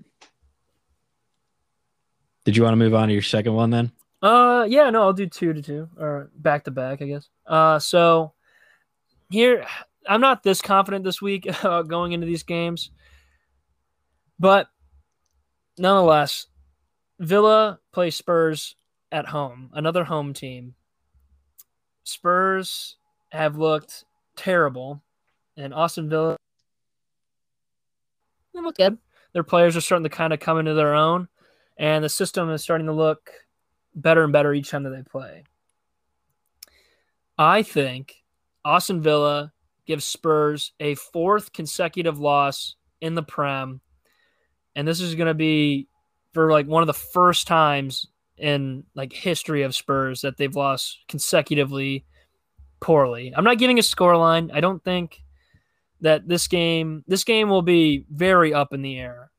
Did 2.44 2.56
you 2.56 2.62
want 2.62 2.72
to 2.72 2.76
move 2.76 2.94
on 2.94 3.08
to 3.08 3.14
your 3.14 3.22
second 3.22 3.54
one 3.54 3.70
then? 3.70 3.92
Uh, 4.20 4.66
yeah, 4.68 4.88
no, 4.90 5.02
I'll 5.02 5.12
do 5.12 5.26
two 5.26 5.52
to 5.52 5.62
two 5.62 5.88
or 5.98 6.30
back 6.36 6.64
to 6.64 6.70
back, 6.70 7.02
I 7.02 7.06
guess. 7.06 7.28
Uh, 7.46 7.78
so 7.78 8.32
here, 9.30 9.66
I'm 10.06 10.20
not 10.20 10.42
this 10.42 10.60
confident 10.60 11.04
this 11.04 11.20
week 11.20 11.46
uh, 11.64 11.82
going 11.82 12.12
into 12.12 12.26
these 12.26 12.42
games, 12.42 12.90
but 14.38 14.68
nonetheless, 15.78 16.46
Villa 17.18 17.80
play 17.92 18.10
Spurs 18.10 18.76
at 19.10 19.26
home, 19.26 19.70
another 19.74 20.04
home 20.04 20.32
team. 20.32 20.74
Spurs 22.04 22.96
have 23.30 23.56
looked 23.56 24.04
terrible, 24.36 25.02
and 25.56 25.72
Aston 25.74 26.08
Villa 26.08 26.36
they 28.54 28.60
look 28.60 28.76
good. 28.76 28.98
Their 29.32 29.42
players 29.42 29.76
are 29.76 29.80
starting 29.80 30.04
to 30.04 30.10
kind 30.10 30.32
of 30.32 30.40
come 30.40 30.58
into 30.58 30.74
their 30.74 30.94
own, 30.94 31.28
and 31.76 32.04
the 32.04 32.08
system 32.08 32.50
is 32.50 32.62
starting 32.62 32.86
to 32.86 32.92
look 32.92 33.30
better 33.94 34.24
and 34.24 34.32
better 34.32 34.52
each 34.52 34.70
time 34.70 34.82
that 34.84 34.90
they 34.90 35.02
play. 35.02 35.44
I 37.38 37.62
think 37.62 38.22
Aston 38.64 39.02
Villa 39.02 39.52
gives 39.86 40.04
Spurs 40.04 40.72
a 40.80 40.94
fourth 40.94 41.52
consecutive 41.52 42.18
loss 42.18 42.76
in 43.00 43.14
the 43.14 43.22
Prem, 43.22 43.80
and 44.76 44.86
this 44.86 45.00
is 45.00 45.14
going 45.14 45.26
to 45.26 45.34
be 45.34 45.88
for 46.32 46.50
like 46.50 46.66
one 46.66 46.82
of 46.82 46.86
the 46.86 46.92
first 46.92 47.46
times 47.46 48.06
in 48.38 48.84
like 48.94 49.12
history 49.12 49.62
of 49.62 49.74
Spurs 49.74 50.20
that 50.22 50.36
they've 50.36 50.54
lost 50.54 51.00
consecutively 51.08 52.04
poorly. 52.80 53.32
I'm 53.36 53.44
not 53.44 53.58
giving 53.58 53.78
a 53.78 53.82
score 53.82 54.16
line. 54.16 54.50
I 54.52 54.60
don't 54.60 54.82
think 54.82 55.22
that 56.00 56.28
this 56.28 56.48
game 56.48 57.04
this 57.06 57.24
game 57.24 57.48
will 57.48 57.62
be 57.62 58.04
very 58.10 58.54
up 58.54 58.72
in 58.72 58.82
the 58.82 58.98
air. 58.98 59.31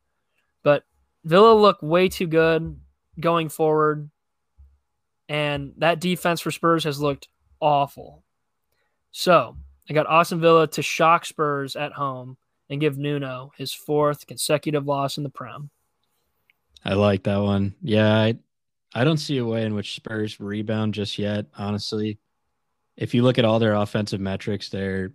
Villa 1.23 1.53
look 1.53 1.77
way 1.81 2.09
too 2.09 2.27
good 2.27 2.79
going 3.19 3.49
forward 3.49 4.09
and 5.29 5.73
that 5.77 5.99
defense 6.01 6.41
for 6.41 6.51
Spurs 6.51 6.83
has 6.83 6.99
looked 6.99 7.27
awful. 7.59 8.23
So, 9.11 9.55
I 9.89 9.93
got 9.93 10.09
Aston 10.09 10.41
Villa 10.41 10.67
to 10.67 10.81
shock 10.81 11.25
Spurs 11.25 11.75
at 11.75 11.93
home 11.93 12.37
and 12.69 12.81
give 12.81 12.97
Nuno 12.97 13.51
his 13.57 13.73
fourth 13.73 14.27
consecutive 14.27 14.85
loss 14.85 15.17
in 15.17 15.23
the 15.23 15.29
Prem. 15.29 15.69
I 16.83 16.95
like 16.95 17.23
that 17.23 17.37
one. 17.37 17.75
Yeah, 17.81 18.13
I, 18.13 18.35
I 18.93 19.03
don't 19.03 19.17
see 19.17 19.37
a 19.37 19.45
way 19.45 19.63
in 19.65 19.75
which 19.75 19.95
Spurs 19.95 20.39
rebound 20.39 20.93
just 20.93 21.17
yet, 21.17 21.45
honestly. 21.57 22.19
If 22.97 23.13
you 23.13 23.23
look 23.23 23.37
at 23.39 23.45
all 23.45 23.59
their 23.59 23.75
offensive 23.75 24.19
metrics, 24.19 24.69
they're 24.69 25.13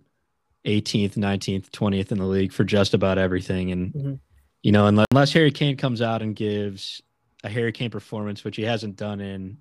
18th, 0.65 1.15
19th, 1.15 1.69
20th 1.69 2.11
in 2.11 2.17
the 2.17 2.25
league 2.25 2.51
for 2.51 2.63
just 2.63 2.93
about 2.93 3.17
everything. 3.17 3.71
And, 3.71 3.93
Mhm. 3.93 4.19
You 4.63 4.71
know, 4.71 4.87
unless, 4.87 5.07
unless 5.11 5.33
Harry 5.33 5.51
Kane 5.51 5.77
comes 5.77 6.01
out 6.01 6.21
and 6.21 6.35
gives 6.35 7.01
a 7.43 7.49
Harry 7.49 7.71
Kane 7.71 7.89
performance, 7.89 8.43
which 8.43 8.55
he 8.55 8.63
hasn't 8.63 8.95
done 8.95 9.21
in, 9.21 9.57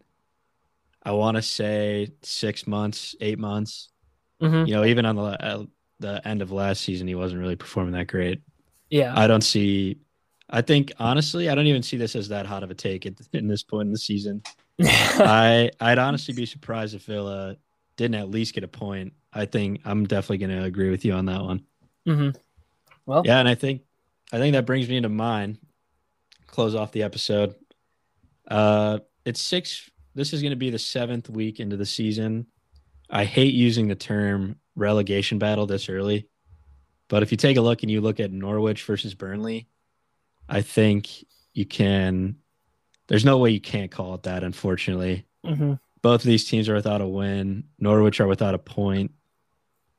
I 1.03 1.13
want 1.13 1.37
to 1.37 1.43
say 1.43 2.09
six 2.23 2.67
months, 2.67 3.15
eight 3.21 3.39
months. 3.39 3.91
Mm-hmm. 4.43 4.67
You 4.67 4.75
know, 4.75 4.85
even 4.85 5.07
on 5.07 5.17
the, 5.17 5.23
uh, 5.23 5.65
the 6.01 6.27
end 6.27 6.43
of 6.43 6.53
last 6.53 6.83
season, 6.83 7.09
he 7.09 7.15
wasn't 7.15 7.41
really 7.41 7.57
performing 7.57 7.93
that 7.95 8.07
great. 8.07 8.41
Yeah. 8.91 9.13
I 9.17 9.27
don't 9.27 9.43
see. 9.43 9.99
I 10.51 10.63
think 10.63 10.93
honestly, 10.99 11.49
I 11.49 11.55
don't 11.55 11.67
even 11.67 11.83
see 11.83 11.97
this 11.97 12.17
as 12.17 12.29
that 12.29 12.47
hot 12.47 12.63
of 12.63 12.71
a 12.71 12.75
take 12.75 13.07
at 13.07 13.15
in 13.33 13.49
this 13.49 13.63
point 13.63 13.87
in 13.87 13.93
the 13.93 13.99
season. 13.99 14.43
I 14.83 15.71
I'd 15.81 15.99
honestly 15.99 16.35
be 16.35 16.47
surprised 16.47 16.95
if 16.95 17.03
Villa 17.03 17.57
didn't 17.97 18.15
at 18.15 18.31
least 18.31 18.55
get 18.55 18.65
a 18.65 18.69
point. 18.69 19.13
I 19.33 19.45
think 19.45 19.81
I'm 19.85 20.07
definitely 20.07 20.39
going 20.39 20.59
to 20.59 20.65
agree 20.65 20.91
with 20.91 21.05
you 21.05 21.13
on 21.13 21.27
that 21.27 21.43
one. 21.43 21.63
Mm-hmm. 22.07 22.31
Well, 23.05 23.23
Yeah, 23.27 23.41
and 23.41 23.49
I 23.49 23.55
think 23.55 23.83
I 24.33 24.39
think 24.39 24.53
that 24.53 24.67
brings 24.67 24.89
me 24.89 24.97
into 24.97 25.09
mine. 25.09 25.59
Close 26.47 26.75
off 26.75 26.93
the 26.93 27.03
episode. 27.03 27.55
Uh 28.47 29.01
it's 29.25 29.41
six 29.41 29.91
this 30.15 30.33
is 30.33 30.43
gonna 30.43 30.57
be 30.57 30.71
the 30.71 30.79
seventh 30.79 31.29
week 31.29 31.61
into 31.61 31.77
the 31.77 31.87
season. 31.87 32.47
I 33.11 33.25
hate 33.25 33.55
using 33.55 33.89
the 33.89 33.95
term 33.95 34.57
relegation 34.75 35.39
battle 35.39 35.67
this 35.67 35.89
early. 35.89 36.29
But 37.09 37.23
if 37.23 37.31
you 37.31 37.37
take 37.37 37.57
a 37.57 37.63
look 37.63 37.83
and 37.83 37.91
you 37.91 38.01
look 38.01 38.21
at 38.21 38.33
Norwich 38.33 38.85
versus 38.85 39.15
Burnley, 39.15 39.69
I 40.49 40.63
think 40.63 41.25
you 41.55 41.65
can 41.65 42.37
there's 43.09 43.25
no 43.25 43.39
way 43.39 43.51
you 43.51 43.61
can't 43.61 43.91
call 43.91 44.15
it 44.15 44.25
that, 44.25 44.45
unfortunately. 44.45 45.27
mm-hmm. 45.45 45.75
Both 46.03 46.21
of 46.21 46.27
these 46.27 46.45
teams 46.45 46.69
are 46.69 46.75
without 46.75 47.01
a 47.01 47.07
win. 47.07 47.65
Norwich 47.79 48.21
are 48.21 48.27
without 48.27 48.55
a 48.55 48.59
point. 48.59 49.13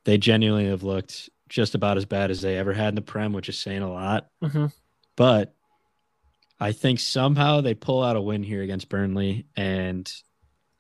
They 0.05 0.17
genuinely 0.17 0.69
have 0.69 0.84
looked 0.84 1.30
just 1.50 1.76
about 1.76 1.97
as 1.97 2.06
bad 2.06 2.32
as 2.32 2.41
they 2.41 2.58
ever 2.58 2.74
had 2.74 2.89
in 2.89 2.95
the 2.95 3.02
Prem, 3.02 3.34
which 3.34 3.50
is 3.50 3.58
saying 3.58 3.82
a 3.82 3.91
lot. 3.91 4.30
Mm-hmm. 4.41 4.68
But 5.16 5.54
I 6.60 6.72
think 6.72 7.00
somehow 7.00 7.62
they 7.62 7.74
pull 7.74 8.04
out 8.04 8.16
a 8.16 8.22
win 8.22 8.43
here 8.43 8.62
against 8.62 8.89
Burnley. 8.89 9.45
And 9.58 10.12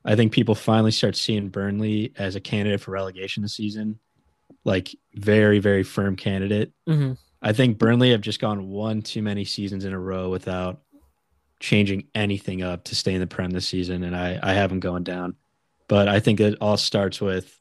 I 0.05 0.15
think 0.15 0.31
people 0.31 0.55
finally 0.55 0.91
start 0.91 1.15
seeing 1.15 1.49
Burnley 1.49 2.13
as 2.17 2.35
a 2.35 2.39
candidate 2.39 2.81
for 2.81 2.91
relegation 2.91 3.43
this 3.43 3.55
season. 3.55 3.99
Like 4.63 4.95
very, 5.15 5.59
very 5.59 5.83
firm 5.83 6.15
candidate. 6.15 6.71
Mm-hmm. 6.87 7.13
I 7.41 7.53
think 7.53 7.77
Burnley 7.77 8.11
have 8.11 8.21
just 8.21 8.41
gone 8.41 8.69
one 8.69 9.01
too 9.01 9.21
many 9.21 9.45
seasons 9.45 9.85
in 9.85 9.93
a 9.93 9.99
row 9.99 10.29
without 10.29 10.81
changing 11.59 12.07
anything 12.13 12.61
up 12.61 12.85
to 12.85 12.95
stay 12.95 13.13
in 13.13 13.21
the 13.21 13.27
Prem 13.27 13.51
this 13.51 13.67
season. 13.67 14.03
And 14.03 14.15
I, 14.15 14.39
I 14.41 14.53
have 14.53 14.69
them 14.69 14.79
going 14.79 15.03
down. 15.03 15.35
But 15.87 16.07
I 16.07 16.19
think 16.19 16.39
it 16.39 16.57
all 16.61 16.77
starts 16.77 17.19
with 17.19 17.57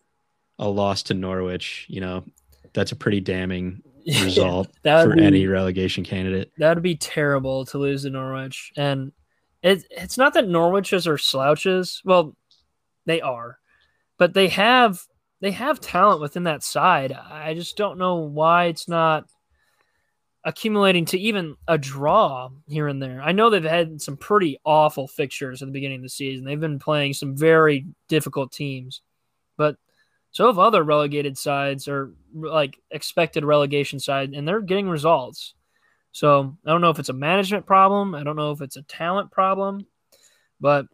a 0.58 0.68
loss 0.68 1.04
to 1.04 1.14
Norwich. 1.14 1.86
You 1.88 2.00
know, 2.00 2.24
that's 2.72 2.92
a 2.92 2.96
pretty 2.96 3.20
damning 3.20 3.82
result 4.06 4.68
for 4.82 5.14
be, 5.14 5.24
any 5.24 5.46
relegation 5.46 6.04
candidate. 6.04 6.52
That 6.58 6.74
would 6.74 6.82
be 6.82 6.96
terrible 6.96 7.64
to 7.66 7.78
lose 7.78 8.02
to 8.02 8.10
Norwich, 8.10 8.72
and 8.76 9.12
it, 9.62 9.84
it's 9.90 10.18
not 10.18 10.34
that 10.34 10.48
Norwich's 10.48 11.06
are 11.06 11.18
slouches. 11.18 12.02
Well, 12.04 12.36
they 13.06 13.20
are, 13.20 13.58
but 14.18 14.34
they 14.34 14.48
have 14.48 15.00
they 15.40 15.50
have 15.52 15.80
talent 15.80 16.20
within 16.20 16.44
that 16.44 16.62
side. 16.62 17.12
I 17.12 17.54
just 17.54 17.76
don't 17.76 17.98
know 17.98 18.16
why 18.16 18.66
it's 18.66 18.88
not 18.88 19.24
accumulating 20.44 21.04
to 21.04 21.18
even 21.18 21.56
a 21.66 21.76
draw 21.76 22.48
here 22.66 22.88
and 22.88 23.02
there. 23.02 23.20
I 23.20 23.32
know 23.32 23.50
they've 23.50 23.62
had 23.62 24.00
some 24.00 24.16
pretty 24.16 24.58
awful 24.64 25.06
fixtures 25.06 25.62
at 25.62 25.66
the 25.66 25.72
beginning 25.72 25.98
of 25.98 26.02
the 26.02 26.08
season. 26.08 26.44
They've 26.44 26.58
been 26.58 26.78
playing 26.78 27.14
some 27.14 27.36
very 27.36 27.86
difficult 28.08 28.52
teams, 28.52 29.02
but 29.56 29.76
so 30.38 30.46
have 30.46 30.60
other 30.60 30.84
relegated 30.84 31.36
sides 31.36 31.88
or 31.88 32.12
like 32.32 32.78
expected 32.92 33.44
relegation 33.44 33.98
side, 33.98 34.34
and 34.34 34.46
they're 34.46 34.60
getting 34.60 34.88
results. 34.88 35.54
So 36.12 36.56
I 36.64 36.70
don't 36.70 36.80
know 36.80 36.90
if 36.90 37.00
it's 37.00 37.08
a 37.08 37.12
management 37.12 37.66
problem. 37.66 38.14
I 38.14 38.22
don't 38.22 38.36
know 38.36 38.52
if 38.52 38.60
it's 38.60 38.76
a 38.76 38.82
talent 38.82 39.32
problem, 39.32 39.84
but 40.60 40.86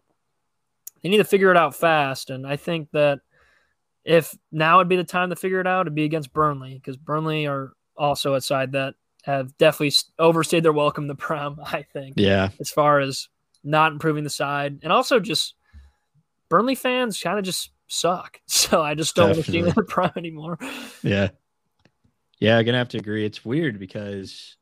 they 1.02 1.10
need 1.10 1.18
to 1.18 1.24
figure 1.24 1.50
it 1.50 1.58
out 1.58 1.76
fast. 1.76 2.30
And 2.30 2.46
I 2.46 2.56
think 2.56 2.90
that 2.92 3.18
if 4.02 4.34
now 4.50 4.78
would 4.78 4.88
be 4.88 4.96
the 4.96 5.04
time 5.04 5.28
to 5.28 5.36
figure 5.36 5.60
it 5.60 5.66
out, 5.66 5.82
it'd 5.82 5.94
be 5.94 6.04
against 6.04 6.32
Burnley 6.32 6.76
because 6.76 6.96
Burnley 6.96 7.46
are 7.46 7.74
also 7.98 8.32
a 8.32 8.40
side 8.40 8.72
that 8.72 8.94
have 9.24 9.54
definitely 9.58 9.92
overstayed 10.18 10.62
their 10.62 10.72
welcome 10.72 11.06
the 11.06 11.14
Prem. 11.14 11.58
I 11.66 11.82
think, 11.82 12.14
Yeah. 12.16 12.48
as 12.60 12.70
far 12.70 12.98
as 12.98 13.28
not 13.62 13.92
improving 13.92 14.24
the 14.24 14.30
side, 14.30 14.78
and 14.82 14.90
also 14.90 15.20
just 15.20 15.52
Burnley 16.48 16.76
fans 16.76 17.20
kind 17.20 17.38
of 17.38 17.44
just 17.44 17.72
suck. 17.94 18.40
So 18.46 18.82
I 18.82 18.94
just 18.94 19.14
don't 19.14 19.30
want 19.32 19.44
to 19.44 19.50
see 19.50 19.62
them 19.62 19.74
Prem 19.86 20.10
anymore. 20.16 20.58
Yeah. 21.02 21.28
Yeah, 22.40 22.58
I'm 22.58 22.64
gonna 22.64 22.78
have 22.78 22.88
to 22.90 22.98
agree. 22.98 23.24
It's 23.24 23.44
weird 23.44 23.78
because 23.78 24.56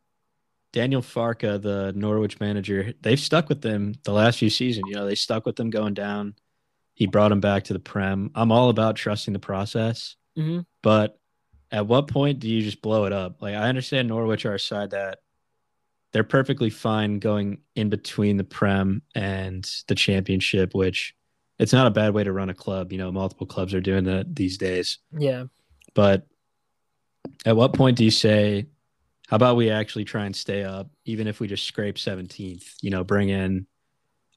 Daniel 0.72 1.02
Farke, 1.02 1.60
the 1.60 1.92
Norwich 1.94 2.40
manager, 2.40 2.92
they've 3.00 3.18
stuck 3.20 3.48
with 3.48 3.60
them 3.62 3.94
the 4.04 4.12
last 4.12 4.38
few 4.38 4.50
seasons. 4.50 4.84
You 4.88 4.94
know, 4.96 5.06
they 5.06 5.14
stuck 5.14 5.46
with 5.46 5.56
them 5.56 5.70
going 5.70 5.94
down. 5.94 6.34
He 6.94 7.06
brought 7.06 7.30
them 7.30 7.40
back 7.40 7.64
to 7.64 7.72
the 7.72 7.78
Prem. 7.78 8.30
I'm 8.34 8.52
all 8.52 8.68
about 8.68 8.96
trusting 8.96 9.32
the 9.32 9.38
process, 9.40 10.16
Mm-hmm. 10.38 10.60
but 10.82 11.18
at 11.70 11.86
what 11.86 12.08
point 12.08 12.38
do 12.38 12.48
you 12.48 12.62
just 12.62 12.82
blow 12.82 13.04
it 13.06 13.12
up? 13.12 13.40
Like 13.42 13.54
I 13.54 13.68
understand 13.68 14.08
Norwich 14.08 14.44
are 14.46 14.54
a 14.54 14.60
side 14.60 14.90
that 14.90 15.18
they're 16.12 16.24
perfectly 16.24 16.68
fine 16.70 17.18
going 17.18 17.58
in 17.74 17.88
between 17.88 18.36
the 18.36 18.44
Prem 18.44 19.02
and 19.14 19.68
the 19.88 19.94
championship, 19.94 20.74
which 20.74 21.14
it's 21.58 21.72
not 21.72 21.86
a 21.86 21.90
bad 21.90 22.14
way 22.14 22.24
to 22.24 22.32
run 22.32 22.50
a 22.50 22.54
club. 22.54 22.92
You 22.92 22.98
know, 22.98 23.12
multiple 23.12 23.46
clubs 23.46 23.74
are 23.74 23.80
doing 23.80 24.04
that 24.04 24.34
these 24.34 24.58
days. 24.58 24.98
Yeah. 25.16 25.44
But 25.94 26.26
at 27.44 27.56
what 27.56 27.74
point 27.74 27.96
do 27.96 28.04
you 28.04 28.10
say, 28.10 28.66
how 29.28 29.36
about 29.36 29.56
we 29.56 29.70
actually 29.70 30.04
try 30.04 30.26
and 30.26 30.34
stay 30.34 30.64
up, 30.64 30.90
even 31.04 31.26
if 31.26 31.40
we 31.40 31.46
just 31.46 31.64
scrape 31.64 31.96
17th? 31.96 32.74
You 32.80 32.90
know, 32.90 33.04
bring 33.04 33.28
in 33.28 33.66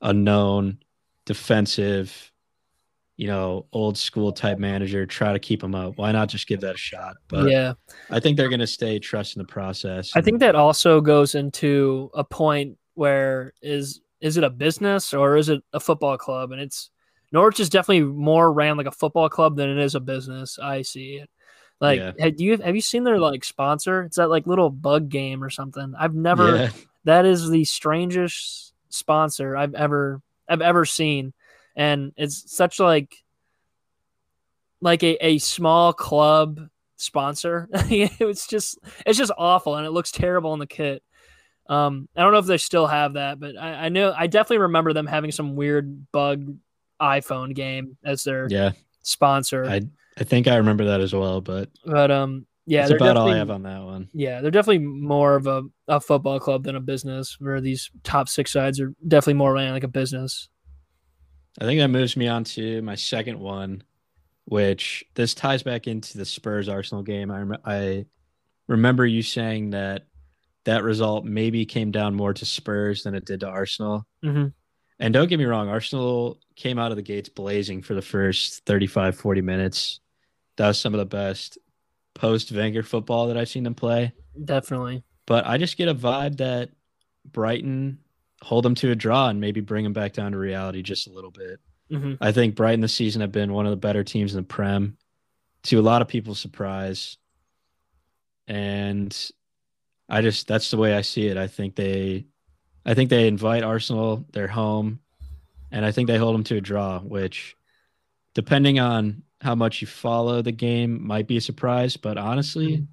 a 0.01 0.13
known 0.13 0.77
defensive, 1.25 2.31
you 3.17 3.27
know, 3.27 3.65
old 3.73 3.97
school 3.97 4.31
type 4.31 4.59
manager, 4.59 5.05
try 5.05 5.33
to 5.33 5.39
keep 5.39 5.61
them 5.61 5.73
up. 5.73 5.97
Why 5.97 6.11
not 6.11 6.29
just 6.29 6.47
give 6.47 6.61
that 6.61 6.75
a 6.75 6.77
shot? 6.77 7.15
But 7.27 7.49
yeah. 7.49 7.73
I 8.09 8.19
think 8.19 8.37
they're 8.37 8.49
going 8.49 8.59
to 8.59 8.67
stay 8.67 8.99
trusting 8.99 9.41
the 9.41 9.47
process. 9.47 10.11
I 10.15 10.21
think 10.21 10.39
that 10.39 10.55
also 10.55 11.01
goes 11.01 11.35
into 11.35 12.11
a 12.13 12.23
point 12.23 12.77
where 12.93 13.53
is 13.61 14.01
is 14.21 14.37
it 14.37 14.43
a 14.43 14.49
business 14.49 15.13
or 15.13 15.35
is 15.35 15.49
it 15.49 15.61
a 15.73 15.79
football 15.79 16.17
club? 16.17 16.51
And 16.51 16.61
it's 16.61 16.89
Norwich 17.35 17.59
is 17.59 17.69
definitely 17.69 18.03
more 18.05 18.53
ran 18.53 18.77
like 18.77 18.87
a 18.87 18.91
football 18.91 19.27
club 19.27 19.57
than 19.57 19.69
it 19.69 19.77
is 19.77 19.93
a 19.93 19.99
business. 19.99 20.57
I 20.57 20.83
see 20.83 21.15
it. 21.15 21.29
Like, 21.81 21.99
Yeah. 21.99 22.13
have 22.17 22.39
you 22.39 22.57
have 22.59 22.75
you 22.75 22.81
seen 22.81 23.03
their 23.03 23.19
like 23.19 23.43
sponsor? 23.43 24.03
It's 24.03 24.15
that 24.15 24.29
like 24.29 24.47
little 24.47 24.69
bug 24.69 25.09
game 25.09 25.43
or 25.43 25.49
something. 25.49 25.93
I've 25.99 26.15
never. 26.15 26.55
Yeah. 26.55 26.69
That 27.03 27.25
is 27.25 27.49
the 27.49 27.65
strangest 27.65 28.73
sponsor 28.87 29.57
I've 29.57 29.75
ever 29.75 30.21
I've 30.47 30.61
ever 30.61 30.85
seen, 30.85 31.33
and 31.75 32.13
it's 32.15 32.55
such 32.55 32.79
like 32.79 33.13
like 34.79 35.03
a, 35.03 35.17
a 35.25 35.37
small 35.39 35.91
club 35.91 36.61
sponsor. 36.95 37.67
it's 37.73 38.47
just 38.47 38.79
it's 39.05 39.17
just 39.17 39.33
awful, 39.37 39.75
and 39.75 39.85
it 39.85 39.91
looks 39.91 40.11
terrible 40.11 40.53
in 40.53 40.59
the 40.59 40.67
kit. 40.67 41.03
Um, 41.67 42.07
I 42.15 42.21
don't 42.21 42.31
know 42.31 42.39
if 42.39 42.45
they 42.45 42.57
still 42.57 42.87
have 42.87 43.13
that, 43.15 43.41
but 43.41 43.57
I, 43.57 43.87
I 43.87 43.89
know 43.89 44.13
I 44.17 44.27
definitely 44.27 44.59
remember 44.59 44.93
them 44.93 45.05
having 45.07 45.31
some 45.33 45.57
weird 45.57 46.09
bug 46.13 46.55
iPhone 47.01 47.53
game 47.55 47.97
as 48.03 48.23
their 48.23 48.47
Yeah. 48.49 48.71
sponsor. 49.03 49.65
I, 49.65 49.81
I 50.17 50.23
think 50.23 50.47
I 50.47 50.55
remember 50.57 50.85
that 50.85 51.01
as 51.01 51.13
well, 51.13 51.41
but 51.41 51.69
but 51.85 52.09
um, 52.11 52.45
yeah, 52.65 52.87
that's 52.87 52.99
about 53.01 53.17
all 53.17 53.29
I 53.29 53.37
have 53.37 53.51
on 53.51 53.63
that 53.63 53.83
one. 53.83 54.09
yeah, 54.13 54.41
they're 54.41 54.49
definitely 54.51 54.85
more 54.85 55.35
of 55.35 55.45
a, 55.47 55.63
a 55.87 55.99
football 55.99 56.39
club 56.39 56.63
than 56.63 56.75
a 56.75 56.79
business. 56.79 57.37
Where 57.39 57.59
these 57.61 57.91
top 58.03 58.29
six 58.29 58.51
sides 58.51 58.79
are 58.79 58.93
definitely 59.07 59.35
more 59.35 59.53
ran 59.53 59.73
like 59.73 59.83
a 59.83 59.87
business. 59.89 60.49
I 61.59 61.65
think 61.65 61.79
that 61.79 61.87
moves 61.89 62.17
me 62.17 62.27
on 62.27 62.43
to 62.45 62.81
my 62.81 62.95
second 62.95 63.39
one, 63.39 63.83
which 64.45 65.03
this 65.15 65.33
ties 65.33 65.63
back 65.63 65.87
into 65.87 66.17
the 66.17 66.25
Spurs 66.25 66.67
Arsenal 66.69 67.03
game. 67.03 67.29
I 67.31 67.39
rem- 67.41 67.61
I 67.65 68.05
remember 68.67 69.05
you 69.05 69.21
saying 69.21 69.69
that 69.71 70.07
that 70.63 70.83
result 70.83 71.23
maybe 71.25 71.65
came 71.65 71.91
down 71.91 72.15
more 72.15 72.33
to 72.33 72.45
Spurs 72.45 73.03
than 73.03 73.13
it 73.15 73.25
did 73.25 73.41
to 73.41 73.47
Arsenal. 73.47 74.07
hmm 74.23 74.47
And 74.99 75.13
don't 75.13 75.27
get 75.27 75.39
me 75.39 75.45
wrong, 75.45 75.67
Arsenal 75.67 76.39
came 76.55 76.79
out 76.79 76.91
of 76.91 76.97
the 76.97 77.03
gates 77.03 77.29
blazing 77.29 77.81
for 77.81 77.93
the 77.93 78.01
first 78.01 78.65
35, 78.65 79.17
40 79.17 79.41
minutes. 79.41 79.99
That 80.57 80.67
was 80.67 80.79
some 80.79 80.93
of 80.93 80.99
the 80.99 81.05
best 81.05 81.57
post 82.13 82.51
Wenger 82.51 82.83
football 82.83 83.27
that 83.27 83.37
I've 83.37 83.49
seen 83.49 83.63
them 83.63 83.75
play. 83.75 84.13
Definitely. 84.43 85.03
But 85.25 85.45
I 85.45 85.57
just 85.57 85.77
get 85.77 85.89
a 85.89 85.95
vibe 85.95 86.37
that 86.37 86.69
Brighton 87.25 87.99
hold 88.41 88.63
them 88.63 88.75
to 88.75 88.91
a 88.91 88.95
draw 88.95 89.27
and 89.27 89.41
maybe 89.41 89.59
bring 89.59 89.83
them 89.83 89.93
back 89.93 90.13
down 90.13 90.31
to 90.31 90.37
reality 90.37 90.81
just 90.81 91.07
a 91.07 91.11
little 91.11 91.31
bit. 91.31 91.59
hmm 91.89 92.13
I 92.21 92.31
think 92.31 92.55
Brighton 92.55 92.81
this 92.81 92.93
season 92.93 93.21
have 93.21 93.31
been 93.31 93.53
one 93.53 93.65
of 93.65 93.71
the 93.71 93.77
better 93.77 94.03
teams 94.03 94.33
in 94.33 94.41
the 94.41 94.47
Prem, 94.47 94.97
to 95.63 95.79
a 95.79 95.81
lot 95.81 96.01
of 96.01 96.07
people's 96.07 96.39
surprise. 96.39 97.17
And 98.47 99.31
I 100.07 100.21
just 100.21 100.47
that's 100.47 100.69
the 100.69 100.77
way 100.77 100.93
I 100.93 101.01
see 101.01 101.27
it. 101.27 101.37
I 101.37 101.47
think 101.47 101.75
they 101.75 102.27
I 102.85 102.93
think 102.93 103.09
they 103.09 103.27
invite 103.27 103.63
Arsenal, 103.63 104.25
they're 104.31 104.47
home, 104.47 104.99
and 105.71 105.85
I 105.85 105.91
think 105.91 106.07
they 106.07 106.17
hold 106.17 106.35
them 106.35 106.43
to 106.45 106.57
a 106.57 106.61
draw, 106.61 106.99
which 106.99 107.55
depending 108.33 108.79
on 108.79 109.23
how 109.41 109.55
much 109.55 109.81
you 109.81 109.87
follow 109.87 110.41
the 110.41 110.51
game 110.51 111.05
might 111.05 111.27
be 111.27 111.37
a 111.37 111.41
surprise, 111.41 111.97
but 111.97 112.17
honestly, 112.17 112.77
mm-hmm. 112.77 112.83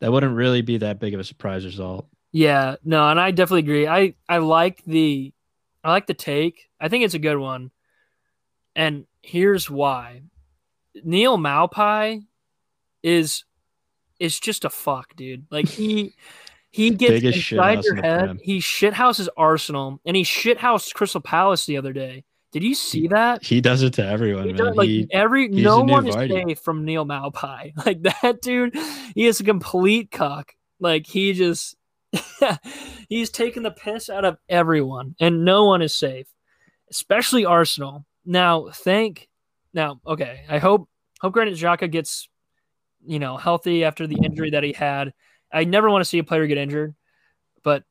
that 0.00 0.12
wouldn't 0.12 0.34
really 0.34 0.62
be 0.62 0.78
that 0.78 1.00
big 1.00 1.14
of 1.14 1.20
a 1.20 1.24
surprise 1.24 1.64
result. 1.64 2.06
Yeah, 2.32 2.76
no, 2.84 3.08
and 3.08 3.20
I 3.20 3.30
definitely 3.30 3.60
agree. 3.60 3.86
I 3.86 4.14
I 4.28 4.38
like 4.38 4.82
the 4.84 5.32
I 5.84 5.90
like 5.90 6.06
the 6.06 6.14
take. 6.14 6.68
I 6.80 6.88
think 6.88 7.04
it's 7.04 7.14
a 7.14 7.18
good 7.18 7.36
one. 7.36 7.70
And 8.74 9.06
here's 9.20 9.68
why. 9.68 10.22
Neal 11.04 11.36
Maupay 11.36 12.24
is 13.02 13.44
is 14.18 14.40
just 14.40 14.64
a 14.64 14.70
fuck, 14.70 15.14
dude. 15.16 15.46
Like 15.50 15.68
he 15.68 16.14
he 16.72 16.90
gets 16.90 17.12
Biggest 17.12 17.52
inside 17.52 17.84
your 17.84 17.96
head. 17.96 18.38
He 18.42 18.58
shithouses 18.58 19.28
Arsenal 19.36 20.00
and 20.04 20.16
he 20.16 20.24
shithoused 20.24 20.94
Crystal 20.94 21.20
Palace 21.20 21.66
the 21.66 21.76
other 21.76 21.92
day. 21.92 22.24
Did 22.50 22.64
you 22.64 22.74
see 22.74 23.08
that? 23.08 23.42
He 23.44 23.60
does 23.62 23.82
it 23.82 23.94
to 23.94 24.04
everyone, 24.06 24.44
He 24.46 24.52
man. 24.52 24.66
does- 24.66 24.76
like 24.76 24.88
He- 24.88 25.06
every 25.10 25.48
no 25.48 25.80
one 25.80 26.06
is 26.06 26.14
safe 26.14 26.58
from 26.60 26.84
Neal 26.84 27.06
Maupay. 27.06 27.72
Like 27.86 28.02
that 28.02 28.42
dude, 28.42 28.74
he 29.14 29.26
is 29.26 29.40
a 29.40 29.44
complete 29.44 30.10
cock. 30.10 30.52
Like 30.80 31.06
he 31.06 31.32
just 31.32 31.76
he's 33.08 33.30
taking 33.30 33.62
the 33.62 33.70
piss 33.70 34.10
out 34.10 34.24
of 34.24 34.36
everyone, 34.48 35.14
and 35.20 35.44
no 35.44 35.64
one 35.66 35.80
is 35.82 35.94
safe, 35.94 36.26
especially 36.90 37.44
Arsenal. 37.46 38.04
Now, 38.24 38.68
thank 38.72 39.28
now, 39.74 40.00
okay. 40.06 40.44
I 40.48 40.58
hope 40.58 40.88
hope 41.20 41.32
Granit 41.32 41.54
Xhaka 41.54 41.90
gets 41.90 42.28
you 43.04 43.18
know 43.18 43.36
healthy 43.36 43.84
after 43.84 44.06
the 44.06 44.18
injury 44.22 44.50
that 44.50 44.62
he 44.62 44.72
had. 44.72 45.12
I 45.52 45.64
never 45.64 45.90
want 45.90 46.02
to 46.02 46.08
see 46.08 46.18
a 46.18 46.24
player 46.24 46.46
get 46.46 46.58
injured, 46.58 46.94
but 47.62 47.84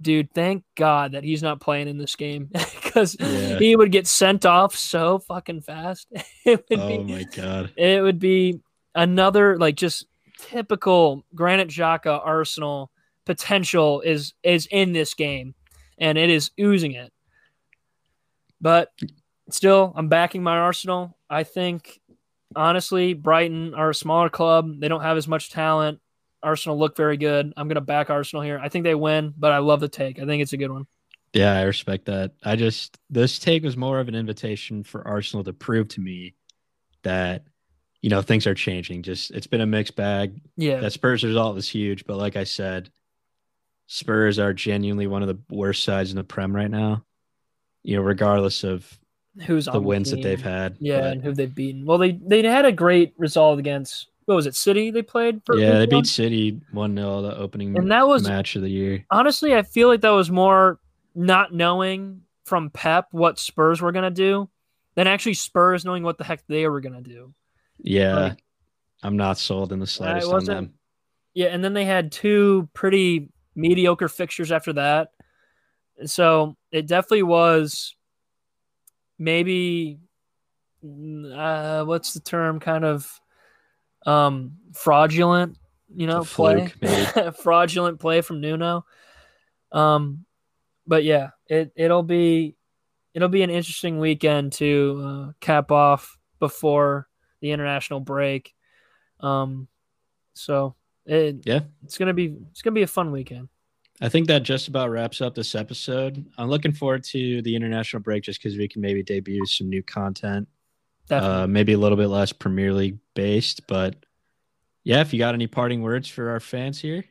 dude, 0.00 0.32
thank 0.32 0.64
God 0.76 1.12
that 1.12 1.24
he's 1.24 1.42
not 1.42 1.60
playing 1.60 1.88
in 1.88 1.98
this 1.98 2.14
game 2.16 2.50
because 2.82 3.16
Yeah. 3.18 3.58
he 3.58 3.74
would 3.76 3.90
get 3.92 4.06
sent 4.06 4.46
off 4.46 4.76
so 4.76 5.18
fucking 5.18 5.62
fast. 5.62 6.08
It 6.44 6.64
would 6.70 6.78
oh 6.80 6.88
be 6.88 6.98
my 7.12 7.22
god. 7.24 7.72
it 7.76 8.02
would 8.02 8.18
be 8.18 8.60
another 8.94 9.58
like 9.58 9.74
just 9.76 10.06
typical 10.38 11.24
Granit 11.34 11.68
Xhaka 11.68 12.20
Arsenal 12.24 12.90
potential 13.26 14.00
is 14.00 14.32
is 14.42 14.66
in 14.70 14.92
this 14.92 15.14
game, 15.14 15.54
and 15.98 16.16
it 16.16 16.30
is 16.30 16.50
oozing 16.60 16.92
it. 16.92 17.12
But 18.60 18.92
still, 19.50 19.92
I'm 19.96 20.08
backing 20.08 20.42
my 20.42 20.56
Arsenal. 20.58 21.16
I 21.28 21.44
think 21.44 22.00
honestly, 22.56 23.12
Brighton 23.14 23.74
are 23.74 23.90
a 23.90 23.94
smaller 23.94 24.28
club. 24.30 24.80
They 24.80 24.88
don't 24.88 25.02
have 25.02 25.16
as 25.16 25.28
much 25.28 25.50
talent. 25.50 26.00
Arsenal 26.42 26.78
look 26.78 26.96
very 26.96 27.16
good. 27.16 27.52
I'm 27.56 27.68
gonna 27.68 27.80
back 27.80 28.10
Arsenal 28.10 28.42
here. 28.42 28.58
I 28.62 28.68
think 28.68 28.84
they 28.84 28.94
win, 28.94 29.34
but 29.36 29.52
I 29.52 29.58
love 29.58 29.80
the 29.80 29.88
take. 29.88 30.20
I 30.20 30.26
think 30.26 30.42
it's 30.42 30.52
a 30.52 30.56
good 30.56 30.70
one. 30.70 30.86
Yeah, 31.32 31.56
I 31.58 31.62
respect 31.62 32.06
that. 32.06 32.32
I 32.42 32.56
just 32.56 32.98
this 33.10 33.38
take 33.38 33.62
was 33.62 33.76
more 33.76 34.00
of 34.00 34.08
an 34.08 34.14
invitation 34.14 34.82
for 34.82 35.06
Arsenal 35.06 35.44
to 35.44 35.52
prove 35.52 35.88
to 35.88 36.00
me 36.00 36.34
that 37.02 37.44
you 38.00 38.10
know 38.10 38.22
things 38.22 38.46
are 38.46 38.54
changing. 38.54 39.02
Just 39.02 39.30
it's 39.32 39.46
been 39.46 39.60
a 39.60 39.66
mixed 39.66 39.96
bag. 39.96 40.40
Yeah, 40.56 40.80
That 40.80 40.92
Spurs 40.92 41.24
result 41.24 41.54
was 41.54 41.68
huge, 41.68 42.06
but 42.06 42.16
like 42.16 42.36
I 42.36 42.44
said, 42.44 42.90
Spurs 43.86 44.38
are 44.38 44.52
genuinely 44.52 45.06
one 45.06 45.22
of 45.22 45.28
the 45.28 45.38
worst 45.54 45.84
sides 45.84 46.10
in 46.10 46.16
the 46.16 46.24
Prem 46.24 46.54
right 46.54 46.70
now. 46.70 47.04
You 47.82 47.96
know, 47.96 48.02
regardless 48.02 48.64
of 48.64 48.98
who's 49.46 49.68
on 49.68 49.74
the 49.74 49.80
wins 49.80 50.10
that 50.10 50.22
they've 50.22 50.40
had. 50.40 50.76
Yeah, 50.80 51.00
But, 51.00 51.12
and 51.12 51.22
who 51.22 51.32
they've 51.32 51.54
beaten. 51.54 51.84
Well, 51.84 51.98
they 51.98 52.12
they 52.12 52.42
had 52.42 52.64
a 52.64 52.72
great 52.72 53.14
result 53.18 53.58
against 53.58 54.08
what 54.28 54.34
was 54.34 54.46
it, 54.46 54.54
City? 54.54 54.90
They 54.90 55.00
played. 55.00 55.40
For 55.46 55.56
yeah, 55.56 55.72
they 55.72 55.80
week 55.80 55.92
one? 55.92 56.02
beat 56.02 56.06
City 56.06 56.60
one 56.70 56.94
0 56.94 57.22
the 57.22 57.36
opening 57.38 57.76
and 57.78 57.90
that 57.90 58.06
was 58.06 58.28
match 58.28 58.56
of 58.56 58.62
the 58.62 58.68
year. 58.68 59.04
honestly, 59.10 59.54
I 59.54 59.62
feel 59.62 59.88
like 59.88 60.02
that 60.02 60.10
was 60.10 60.30
more 60.30 60.78
not 61.14 61.54
knowing 61.54 62.20
from 62.44 62.68
Pep 62.68 63.08
what 63.10 63.38
Spurs 63.38 63.80
were 63.80 63.90
gonna 63.90 64.10
do 64.10 64.50
than 64.96 65.06
actually 65.06 65.32
Spurs 65.34 65.86
knowing 65.86 66.02
what 66.02 66.18
the 66.18 66.24
heck 66.24 66.46
they 66.46 66.68
were 66.68 66.82
gonna 66.82 67.00
do. 67.00 67.32
Yeah, 67.78 68.14
Like- 68.14 68.44
I'm 69.02 69.16
not 69.16 69.38
sold 69.38 69.72
in 69.72 69.78
the 69.78 69.86
slightest 69.86 70.30
on 70.30 70.44
them. 70.44 70.74
Yeah, 71.32 71.46
and 71.46 71.64
then 71.64 71.72
they 71.72 71.86
had 71.86 72.12
two 72.12 72.68
pretty 72.74 73.30
mediocre 73.54 74.08
fixtures 74.08 74.52
after 74.52 74.74
that. 74.74 75.12
So 76.04 76.56
it 76.70 76.86
definitely 76.86 77.22
was 77.22 77.94
maybe 79.18 80.00
mm, 80.84 81.36
uh, 81.36 81.84
what's 81.86 82.12
the 82.12 82.20
term? 82.20 82.60
Kind 82.60 82.84
of 82.84 83.20
um, 84.08 84.52
fraudulent, 84.72 85.58
you 85.94 86.06
know, 86.06 86.24
play, 86.24 86.68
fluke, 86.68 87.36
fraudulent 87.42 88.00
play 88.00 88.20
from 88.22 88.40
Nuno. 88.40 88.84
Um, 89.72 90.24
but 90.86 91.04
yeah, 91.04 91.30
it 91.46 91.72
it'll 91.76 92.02
be 92.02 92.56
it'll 93.14 93.28
be 93.28 93.42
an 93.42 93.50
interesting 93.50 93.98
weekend 93.98 94.52
to 94.54 95.02
uh, 95.04 95.32
cap 95.40 95.70
off 95.70 96.16
before 96.40 97.08
the 97.40 97.50
international 97.50 98.00
break. 98.00 98.54
Um, 99.20 99.68
so 100.34 100.74
it 101.04 101.42
Yeah. 101.44 101.60
it's 101.84 101.98
gonna 101.98 102.14
be 102.14 102.34
it's 102.50 102.62
gonna 102.62 102.74
be 102.74 102.82
a 102.82 102.86
fun 102.86 103.12
weekend. 103.12 103.48
I 104.00 104.08
think 104.08 104.28
that 104.28 104.44
just 104.44 104.68
about 104.68 104.90
wraps 104.90 105.20
up 105.20 105.34
this 105.34 105.54
episode. 105.56 106.24
I'm 106.38 106.48
looking 106.48 106.72
forward 106.72 107.02
to 107.04 107.42
the 107.42 107.56
international 107.56 108.00
break 108.00 108.22
just 108.22 108.38
because 108.40 108.56
we 108.56 108.68
can 108.68 108.80
maybe 108.80 109.02
debut 109.02 109.44
some 109.44 109.68
new 109.68 109.82
content. 109.82 110.46
Definitely. 111.08 111.42
Uh, 111.42 111.46
maybe 111.46 111.72
a 111.72 111.78
little 111.78 111.96
bit 111.96 112.08
less 112.08 112.32
Premier 112.32 112.72
League 112.72 112.98
based, 113.14 113.66
but 113.66 113.96
yeah, 114.84 115.00
if 115.00 115.12
you 115.12 115.18
got 115.18 115.34
any 115.34 115.46
parting 115.46 115.82
words 115.82 116.08
for 116.08 116.30
our 116.30 116.40
fans 116.40 116.80
here, 116.80 117.04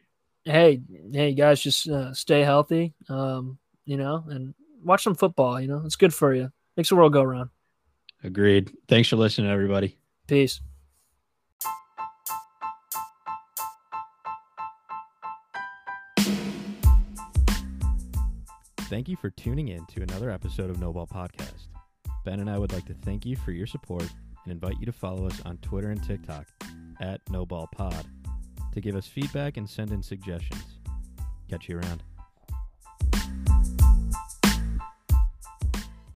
hey, 0.45 0.82
hey 1.12 1.34
guys, 1.34 1.62
just 1.62 1.88
uh, 1.88 2.14
stay 2.14 2.41
healthy. 2.41 2.93
Um, 3.10 3.58
you 3.86 3.98
know, 3.98 4.24
and 4.28 4.54
watch 4.84 5.04
some 5.04 5.16
football. 5.16 5.60
You 5.60 5.68
know, 5.68 5.82
it's 5.86 5.95
good 5.95 6.14
for 6.14 6.34
you. 6.34 6.52
Makes 6.76 6.89
the 6.89 6.95
world 6.95 7.14
go 7.14 7.24
round. 7.24 7.50
agreed. 8.24 8.72
Thanks 8.88 9.10
for 9.10 9.16
listening, 9.16 9.50
everybody. 9.50 9.98
Peace. 10.28 10.62
Thank 18.89 19.10
you 19.10 19.18
for 19.18 19.30
tuning 19.32 19.68
in 19.68 19.86
to 19.88 20.02
another 20.02 20.30
episode 20.32 20.70
of 20.70 20.80
No 20.80 20.93
Ball 20.93 21.08
Podcast. 21.08 21.68
Ben 22.28 22.41
and 22.41 22.49
I 22.49 22.57
would 22.57 22.73
like 22.73 22.84
to 22.88 22.93
thank 22.93 23.25
you 23.25 23.38
for 23.38 23.53
your 23.53 23.65
support 23.65 24.03
and 24.43 24.51
invite 24.51 24.78
you 24.82 24.86
to 24.86 24.91
follow 24.91 25.28
us 25.28 25.41
on 25.45 25.55
Twitter 25.59 25.91
and 25.91 26.03
TikTok 26.03 26.45
at 26.99 27.23
NoBallPod 27.28 28.03
to 28.73 28.82
give 28.82 28.97
us 28.97 29.07
feedback 29.07 29.55
and 29.55 29.69
send 29.69 29.93
in 29.93 30.03
suggestions. 30.03 30.80
Catch 31.49 31.69
you 31.69 31.78
around. 31.78 32.03